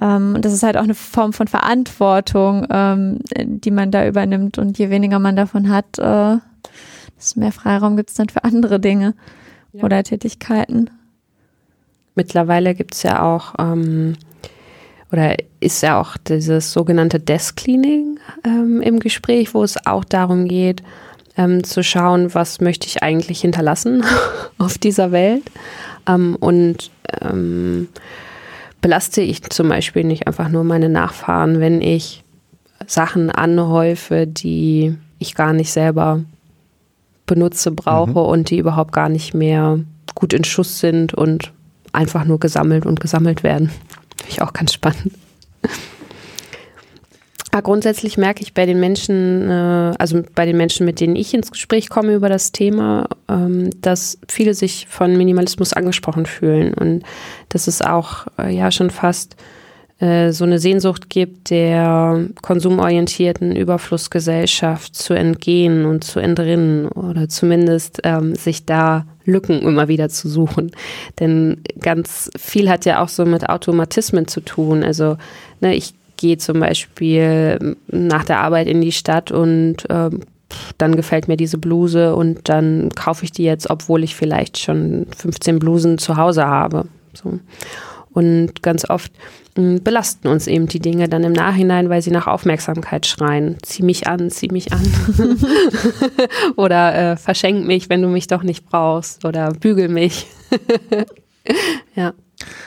[0.00, 4.56] Ähm, und das ist halt auch eine Form von Verantwortung, ähm, die man da übernimmt.
[4.56, 6.38] Und je weniger man davon hat, äh,
[7.18, 9.14] desto mehr Freiraum gibt es dann für andere Dinge
[9.72, 9.84] ja.
[9.84, 10.90] oder Tätigkeiten.
[12.14, 14.16] Mittlerweile gibt es ja auch ähm,
[15.12, 20.46] oder ist ja auch dieses sogenannte Desk Cleaning ähm, im Gespräch, wo es auch darum
[20.46, 20.82] geht,
[21.36, 24.04] ähm, zu schauen, was möchte ich eigentlich hinterlassen
[24.58, 25.44] auf dieser Welt
[26.06, 26.90] ähm, und
[27.20, 27.88] ähm,
[28.80, 32.24] belaste ich zum Beispiel nicht einfach nur meine Nachfahren, wenn ich
[32.86, 36.20] Sachen anhäufe, die ich gar nicht selber
[37.30, 38.16] benutze, brauche mhm.
[38.16, 39.78] und die überhaupt gar nicht mehr
[40.16, 41.52] gut in Schuss sind und
[41.92, 43.70] einfach nur gesammelt und gesammelt werden.
[44.16, 45.12] Finde ich auch ganz spannend.
[47.52, 51.32] Aber grundsätzlich merke ich bei den Menschen, äh, also bei den Menschen, mit denen ich
[51.34, 57.02] ins Gespräch komme über das Thema, ähm, dass viele sich von Minimalismus angesprochen fühlen und
[57.48, 59.36] dass es auch äh, ja schon fast
[60.00, 68.00] äh, so eine Sehnsucht gibt, der konsumorientierten Überflussgesellschaft zu entgehen und zu entrinnen oder zumindest
[68.04, 70.72] ähm, sich da Lücken immer wieder zu suchen.
[71.20, 74.82] Denn ganz viel hat ja auch so mit Automatismen zu tun.
[74.82, 75.18] Also
[75.60, 80.10] ne, ich gehe zum Beispiel nach der Arbeit in die Stadt und äh,
[80.78, 85.06] dann gefällt mir diese Bluse und dann kaufe ich die jetzt, obwohl ich vielleicht schon
[85.16, 86.86] 15 Blusen zu Hause habe.
[87.12, 87.38] So.
[88.12, 89.12] Und ganz oft
[89.54, 93.56] belasten uns eben die Dinge dann im Nachhinein, weil sie nach Aufmerksamkeit schreien.
[93.62, 94.82] Zieh mich an, zieh mich an.
[96.56, 99.24] oder äh, verschenk mich, wenn du mich doch nicht brauchst.
[99.24, 100.26] Oder bügel mich.
[101.94, 102.12] ja.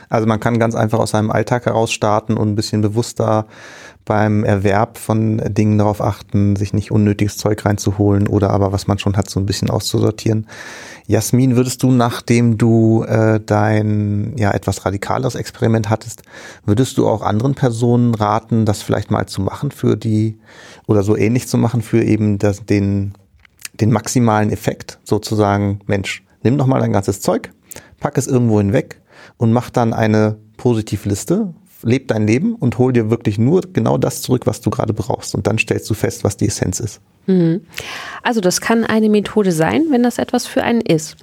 [0.10, 3.48] Also man kann ganz einfach aus seinem Alltag heraus starten und ein bisschen bewusster
[4.06, 9.00] beim Erwerb von Dingen darauf achten, sich nicht unnötiges Zeug reinzuholen oder aber was man
[9.00, 10.48] schon hat, so ein bisschen auszusortieren.
[11.06, 16.24] Jasmin, würdest du, nachdem du äh, dein ja etwas radikaleres Experiment hattest,
[16.66, 20.40] würdest du auch anderen Personen raten, das vielleicht mal zu machen für die
[20.88, 23.14] oder so ähnlich zu machen für eben das, den,
[23.80, 27.52] den maximalen Effekt, sozusagen, Mensch, nimm doch mal dein ganzes Zeug,
[28.00, 29.02] pack es irgendwo hinweg
[29.38, 34.22] und mach dann eine Positivliste, leb dein Leben und hol dir wirklich nur genau das
[34.22, 35.36] zurück, was du gerade brauchst.
[35.36, 37.02] Und dann stellst du fest, was die Essenz ist.
[37.26, 37.66] Mhm.
[38.22, 41.18] Also das kann eine Methode sein, wenn das etwas für einen ist.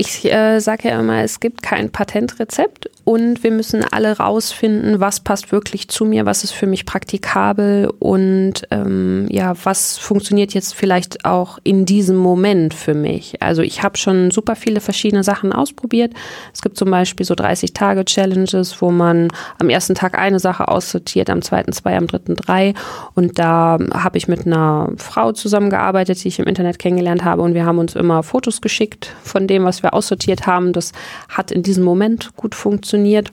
[0.00, 5.18] Ich äh, sage ja immer, es gibt kein Patentrezept und wir müssen alle rausfinden, was
[5.18, 10.74] passt wirklich zu mir, was ist für mich praktikabel und ähm, ja, was funktioniert jetzt
[10.74, 13.42] vielleicht auch in diesem Moment für mich.
[13.42, 16.12] Also ich habe schon super viele verschiedene Sachen ausprobiert.
[16.54, 21.42] Es gibt zum Beispiel so 30-Tage-Challenges, wo man am ersten Tag eine Sache aussortiert, am
[21.42, 22.74] zweiten zwei, am dritten drei.
[23.14, 27.54] Und da habe ich mit einer Frau zusammengearbeitet, die ich im Internet kennengelernt habe und
[27.54, 30.72] wir haben uns immer Fotos geschickt von dem, was wir aussortiert haben.
[30.72, 30.92] Das
[31.28, 33.30] hat in diesem Moment gut funktioniert.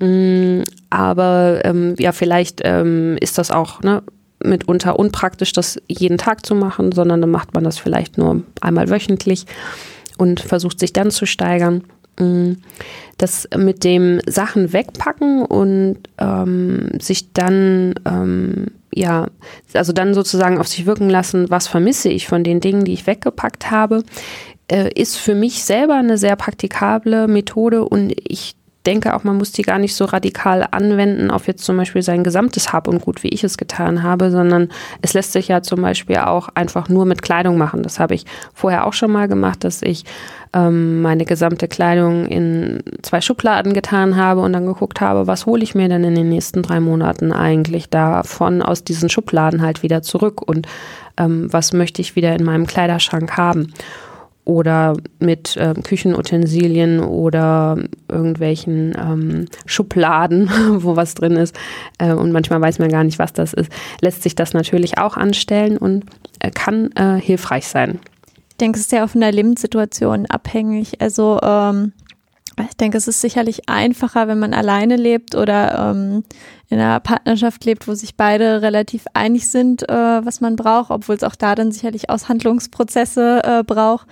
[0.00, 4.02] Mm, aber ähm, ja, vielleicht ähm, ist das auch ne,
[4.42, 8.88] mitunter unpraktisch, das jeden Tag zu machen, sondern dann macht man das vielleicht nur einmal
[8.88, 9.46] wöchentlich
[10.16, 11.84] und versucht sich dann zu steigern.
[12.18, 12.52] Mm,
[13.18, 19.28] das mit dem Sachen wegpacken und ähm, sich dann ähm, ja,
[19.74, 23.06] also dann sozusagen auf sich wirken lassen, was vermisse ich von den Dingen, die ich
[23.06, 24.02] weggepackt habe,
[24.70, 28.56] äh, ist für mich selber eine sehr praktikable Methode und ich
[28.86, 32.24] denke auch, man muss die gar nicht so radikal anwenden auf jetzt zum Beispiel sein
[32.24, 34.68] gesamtes Hab und Gut, wie ich es getan habe, sondern
[35.02, 37.82] es lässt sich ja zum Beispiel auch einfach nur mit Kleidung machen.
[37.82, 38.24] Das habe ich
[38.54, 40.04] vorher auch schon mal gemacht, dass ich
[40.54, 45.62] ähm, meine gesamte Kleidung in zwei Schubladen getan habe und dann geguckt habe, was hole
[45.62, 50.00] ich mir denn in den nächsten drei Monaten eigentlich davon aus diesen Schubladen halt wieder
[50.00, 50.66] zurück und
[51.18, 53.74] ähm, was möchte ich wieder in meinem Kleiderschrank haben
[54.50, 57.78] oder mit äh, Küchenutensilien oder
[58.08, 60.50] irgendwelchen ähm, Schubladen,
[60.82, 61.56] wo was drin ist.
[61.98, 63.70] Äh, und manchmal weiß man gar nicht, was das ist.
[64.00, 66.04] Lässt sich das natürlich auch anstellen und
[66.40, 68.00] äh, kann äh, hilfreich sein.
[68.50, 71.00] Ich denke, es ist ja auch von der Lebenssituation abhängig.
[71.00, 71.92] Also ähm,
[72.68, 76.24] ich denke, es ist sicherlich einfacher, wenn man alleine lebt oder ähm,
[76.68, 81.16] in einer Partnerschaft lebt, wo sich beide relativ einig sind, äh, was man braucht, obwohl
[81.16, 84.06] es auch da dann sicherlich Aushandlungsprozesse äh, braucht.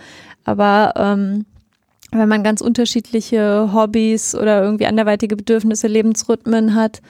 [0.49, 1.45] Aber ähm,
[2.11, 7.03] wenn man ganz unterschiedliche Hobbys oder irgendwie anderweitige Bedürfnisse, Lebensrhythmen hat,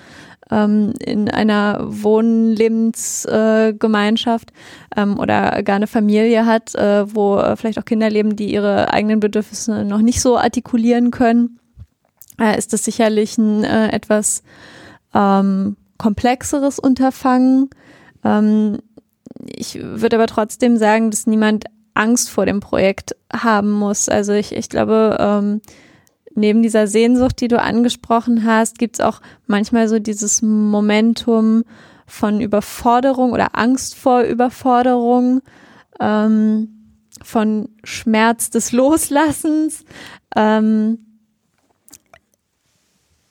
[0.51, 4.55] ähm, in einer Wohnlebensgemeinschaft äh,
[5.03, 9.21] ähm, oder gar eine Familie hat, äh, wo vielleicht auch Kinder leben, die ihre eigenen
[9.21, 11.61] Bedürfnisse noch nicht so artikulieren können,
[12.41, 14.43] äh, ist das sicherlich ein äh, etwas
[15.15, 17.71] ähm, komplexeres Unterfangen.
[18.25, 18.79] Ähm,
[19.45, 21.67] ich würde aber trotzdem sagen, dass niemand
[21.99, 24.09] Angst vor dem Projekt haben muss.
[24.09, 25.61] Also ich, ich glaube, ähm,
[26.35, 31.65] neben dieser Sehnsucht, die du angesprochen hast, gibt es auch manchmal so dieses Momentum
[32.07, 35.43] von Überforderung oder Angst vor Überforderung,
[36.01, 36.75] ähm,
[37.23, 39.85] von Schmerz des Loslassens.
[40.37, 40.99] Ähm,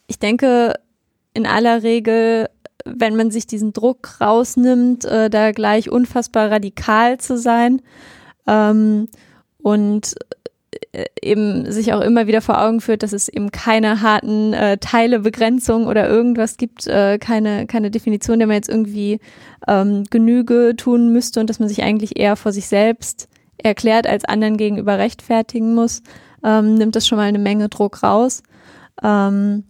[0.07, 0.73] ich denke,
[1.33, 2.49] in aller Regel,
[2.85, 7.81] wenn man sich diesen Druck rausnimmt, äh, da gleich unfassbar radikal zu sein
[8.47, 9.07] ähm,
[9.59, 10.15] und
[10.91, 14.77] äh, eben sich auch immer wieder vor Augen führt, dass es eben keine harten äh,
[14.77, 19.19] Teilebegrenzung oder irgendwas gibt, äh, keine, keine Definition, der man jetzt irgendwie
[19.67, 24.25] ähm, Genüge tun müsste und dass man sich eigentlich eher vor sich selbst erklärt, als
[24.25, 26.01] anderen gegenüber rechtfertigen muss,
[26.43, 28.43] ähm, nimmt das schon mal eine Menge Druck raus.
[29.03, 29.63] Ähm,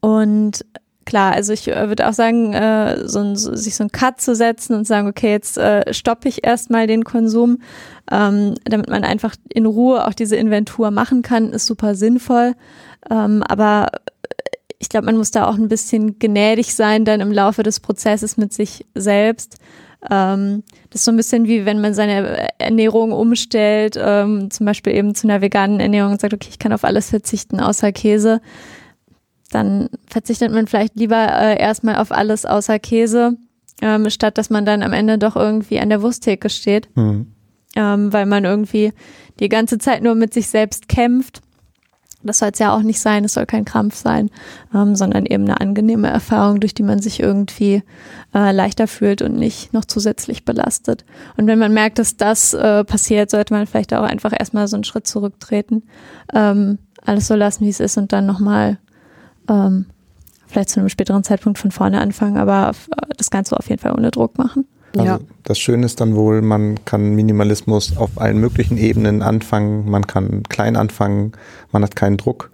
[0.00, 0.64] und
[1.08, 4.20] klar, also ich äh, würde auch sagen, äh, so ein, so, sich so ein Cut
[4.20, 7.62] zu setzen und sagen, okay, jetzt äh, stoppe ich erstmal den Konsum,
[8.12, 12.54] ähm, damit man einfach in Ruhe auch diese Inventur machen kann, ist super sinnvoll.
[13.10, 13.88] Ähm, aber
[14.78, 18.36] ich glaube, man muss da auch ein bisschen gnädig sein dann im Laufe des Prozesses
[18.36, 19.56] mit sich selbst.
[20.10, 24.94] Ähm, das ist so ein bisschen wie wenn man seine Ernährung umstellt, ähm, zum Beispiel
[24.94, 28.42] eben zu einer veganen Ernährung und sagt, okay, ich kann auf alles verzichten außer Käse
[29.50, 33.36] dann verzichtet man vielleicht lieber äh, erstmal auf alles außer Käse,
[33.80, 37.32] ähm, statt dass man dann am Ende doch irgendwie an der Wursttheke steht, mhm.
[37.76, 38.92] ähm, weil man irgendwie
[39.40, 41.40] die ganze Zeit nur mit sich selbst kämpft.
[42.24, 44.28] Das soll es ja auch nicht sein, es soll kein Krampf sein,
[44.74, 47.84] ähm, sondern eben eine angenehme Erfahrung, durch die man sich irgendwie
[48.34, 51.04] äh, leichter fühlt und nicht noch zusätzlich belastet.
[51.36, 54.76] Und wenn man merkt, dass das äh, passiert, sollte man vielleicht auch einfach erstmal so
[54.76, 55.84] einen Schritt zurücktreten,
[56.34, 58.78] ähm, alles so lassen, wie es ist und dann nochmal
[59.48, 59.86] ähm,
[60.46, 62.72] vielleicht zu einem späteren Zeitpunkt von vorne anfangen, aber
[63.16, 64.66] das Ganze auf jeden Fall ohne Druck machen.
[64.96, 65.18] Also ja.
[65.44, 70.42] Das Schöne ist dann wohl, man kann Minimalismus auf allen möglichen Ebenen anfangen, man kann
[70.48, 71.32] klein anfangen,
[71.72, 72.50] man hat keinen Druck,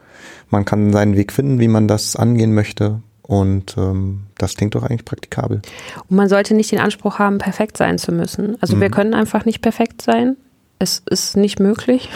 [0.51, 3.01] man kann seinen Weg finden, wie man das angehen möchte.
[3.23, 5.63] Und ähm, das klingt doch eigentlich praktikabel.
[6.11, 8.59] Und man sollte nicht den Anspruch haben, perfekt sein zu müssen.
[8.61, 8.81] Also mhm.
[8.83, 10.37] wir können einfach nicht perfekt sein
[10.79, 12.09] es ist nicht möglich.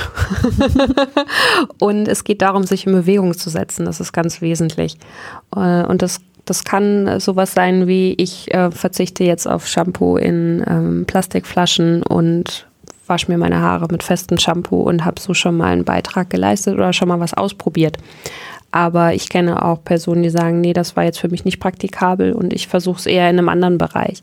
[1.79, 3.87] und es geht darum, sich in Bewegung zu setzen.
[3.87, 4.99] Das ist ganz wesentlich.
[5.55, 10.65] Äh, und das, das kann sowas sein wie, ich äh, verzichte jetzt auf Shampoo in
[10.67, 12.67] ähm, Plastikflaschen und
[13.07, 16.75] wasche mir meine Haare mit festem Shampoo und habe so schon mal einen Beitrag geleistet
[16.75, 17.97] oder schon mal was ausprobiert.
[18.71, 22.33] Aber ich kenne auch Personen, die sagen, nee, das war jetzt für mich nicht praktikabel
[22.33, 24.23] und ich versuche es eher in einem anderen Bereich.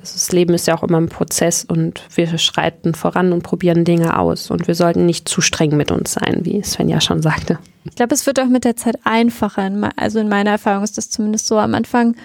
[0.00, 3.84] Also das Leben ist ja auch immer ein Prozess und wir schreiten voran und probieren
[3.84, 7.22] Dinge aus und wir sollten nicht zu streng mit uns sein, wie Sven ja schon
[7.22, 7.58] sagte.
[7.84, 9.70] Ich glaube, es wird auch mit der Zeit einfacher.
[9.96, 11.58] Also in meiner Erfahrung ist das zumindest so.
[11.58, 12.16] Am Anfang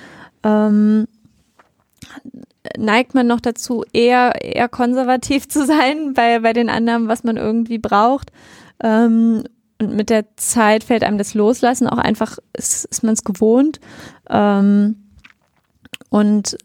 [0.44, 1.08] ähm,
[2.78, 7.38] neigt man noch dazu, eher, eher konservativ zu sein bei, bei den anderen, was man
[7.38, 8.32] irgendwie braucht.
[8.82, 9.44] Ähm,
[9.80, 13.80] und mit der Zeit fällt einem das Loslassen auch einfach, ist, ist man es gewohnt.
[14.30, 15.10] Ähm,
[16.10, 16.58] und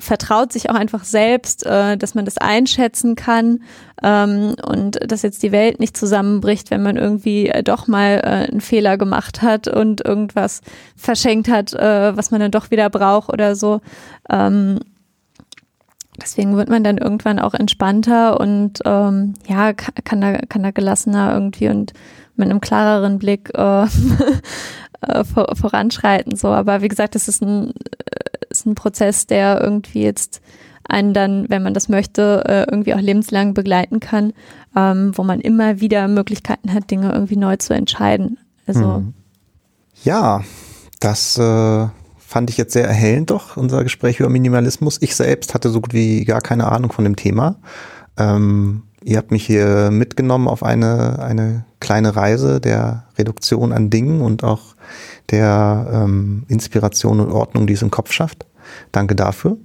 [0.00, 3.62] vertraut sich auch einfach selbst, äh, dass man das einschätzen kann
[4.02, 8.48] ähm, und dass jetzt die Welt nicht zusammenbricht, wenn man irgendwie äh, doch mal äh,
[8.50, 10.60] einen Fehler gemacht hat und irgendwas
[10.96, 13.80] verschenkt hat, äh, was man dann doch wieder braucht oder so.
[14.30, 14.78] Ähm,
[16.20, 21.32] deswegen wird man dann irgendwann auch entspannter und ähm, ja, kann, da, kann da gelassener
[21.32, 21.92] irgendwie und
[22.38, 23.82] mit einem klareren Blick äh,
[25.00, 26.36] äh, vor, voranschreiten.
[26.36, 30.40] So, aber wie gesagt, es ist ein, äh, ist ein Prozess, der irgendwie jetzt
[30.84, 34.32] einen dann, wenn man das möchte, äh, irgendwie auch lebenslang begleiten kann,
[34.74, 38.38] ähm, wo man immer wieder Möglichkeiten hat, Dinge irgendwie neu zu entscheiden.
[38.66, 39.14] Also hm.
[40.04, 40.42] ja,
[41.00, 41.86] das äh,
[42.18, 45.00] fand ich jetzt sehr erhellend doch, unser Gespräch über Minimalismus.
[45.00, 47.56] Ich selbst hatte so gut wie gar keine Ahnung von dem Thema.
[48.16, 54.20] Ähm, Ihr habt mich hier mitgenommen auf eine, eine kleine Reise der Reduktion an Dingen
[54.20, 54.74] und auch
[55.30, 58.46] der ähm, Inspiration und Ordnung, die es im Kopf schafft.
[58.92, 59.56] Danke dafür.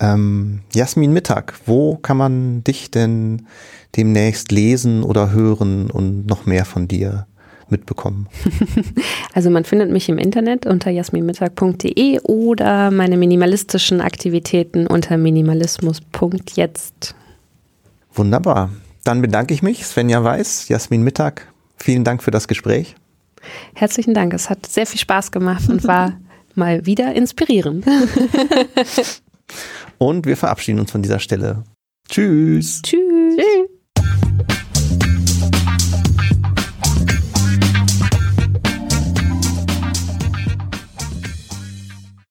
[0.00, 3.46] Ähm, Jasmin Mittag, wo kann man dich denn
[3.96, 7.26] demnächst lesen oder hören und noch mehr von dir
[7.68, 8.28] mitbekommen?
[9.34, 17.14] Also man findet mich im Internet unter jasminmittag.de oder meine minimalistischen Aktivitäten unter minimalismus.jetzt.
[18.18, 18.70] Wunderbar.
[19.04, 19.86] Dann bedanke ich mich.
[19.86, 21.46] Svenja Weiß, Jasmin Mittag.
[21.76, 22.96] Vielen Dank für das Gespräch.
[23.74, 24.34] Herzlichen Dank.
[24.34, 26.18] Es hat sehr viel Spaß gemacht und war
[26.56, 27.86] mal wieder inspirierend.
[29.98, 31.62] und wir verabschieden uns von dieser Stelle.
[32.08, 32.82] Tschüss.
[32.82, 33.36] Tschüss.
[33.36, 33.68] Tschüss.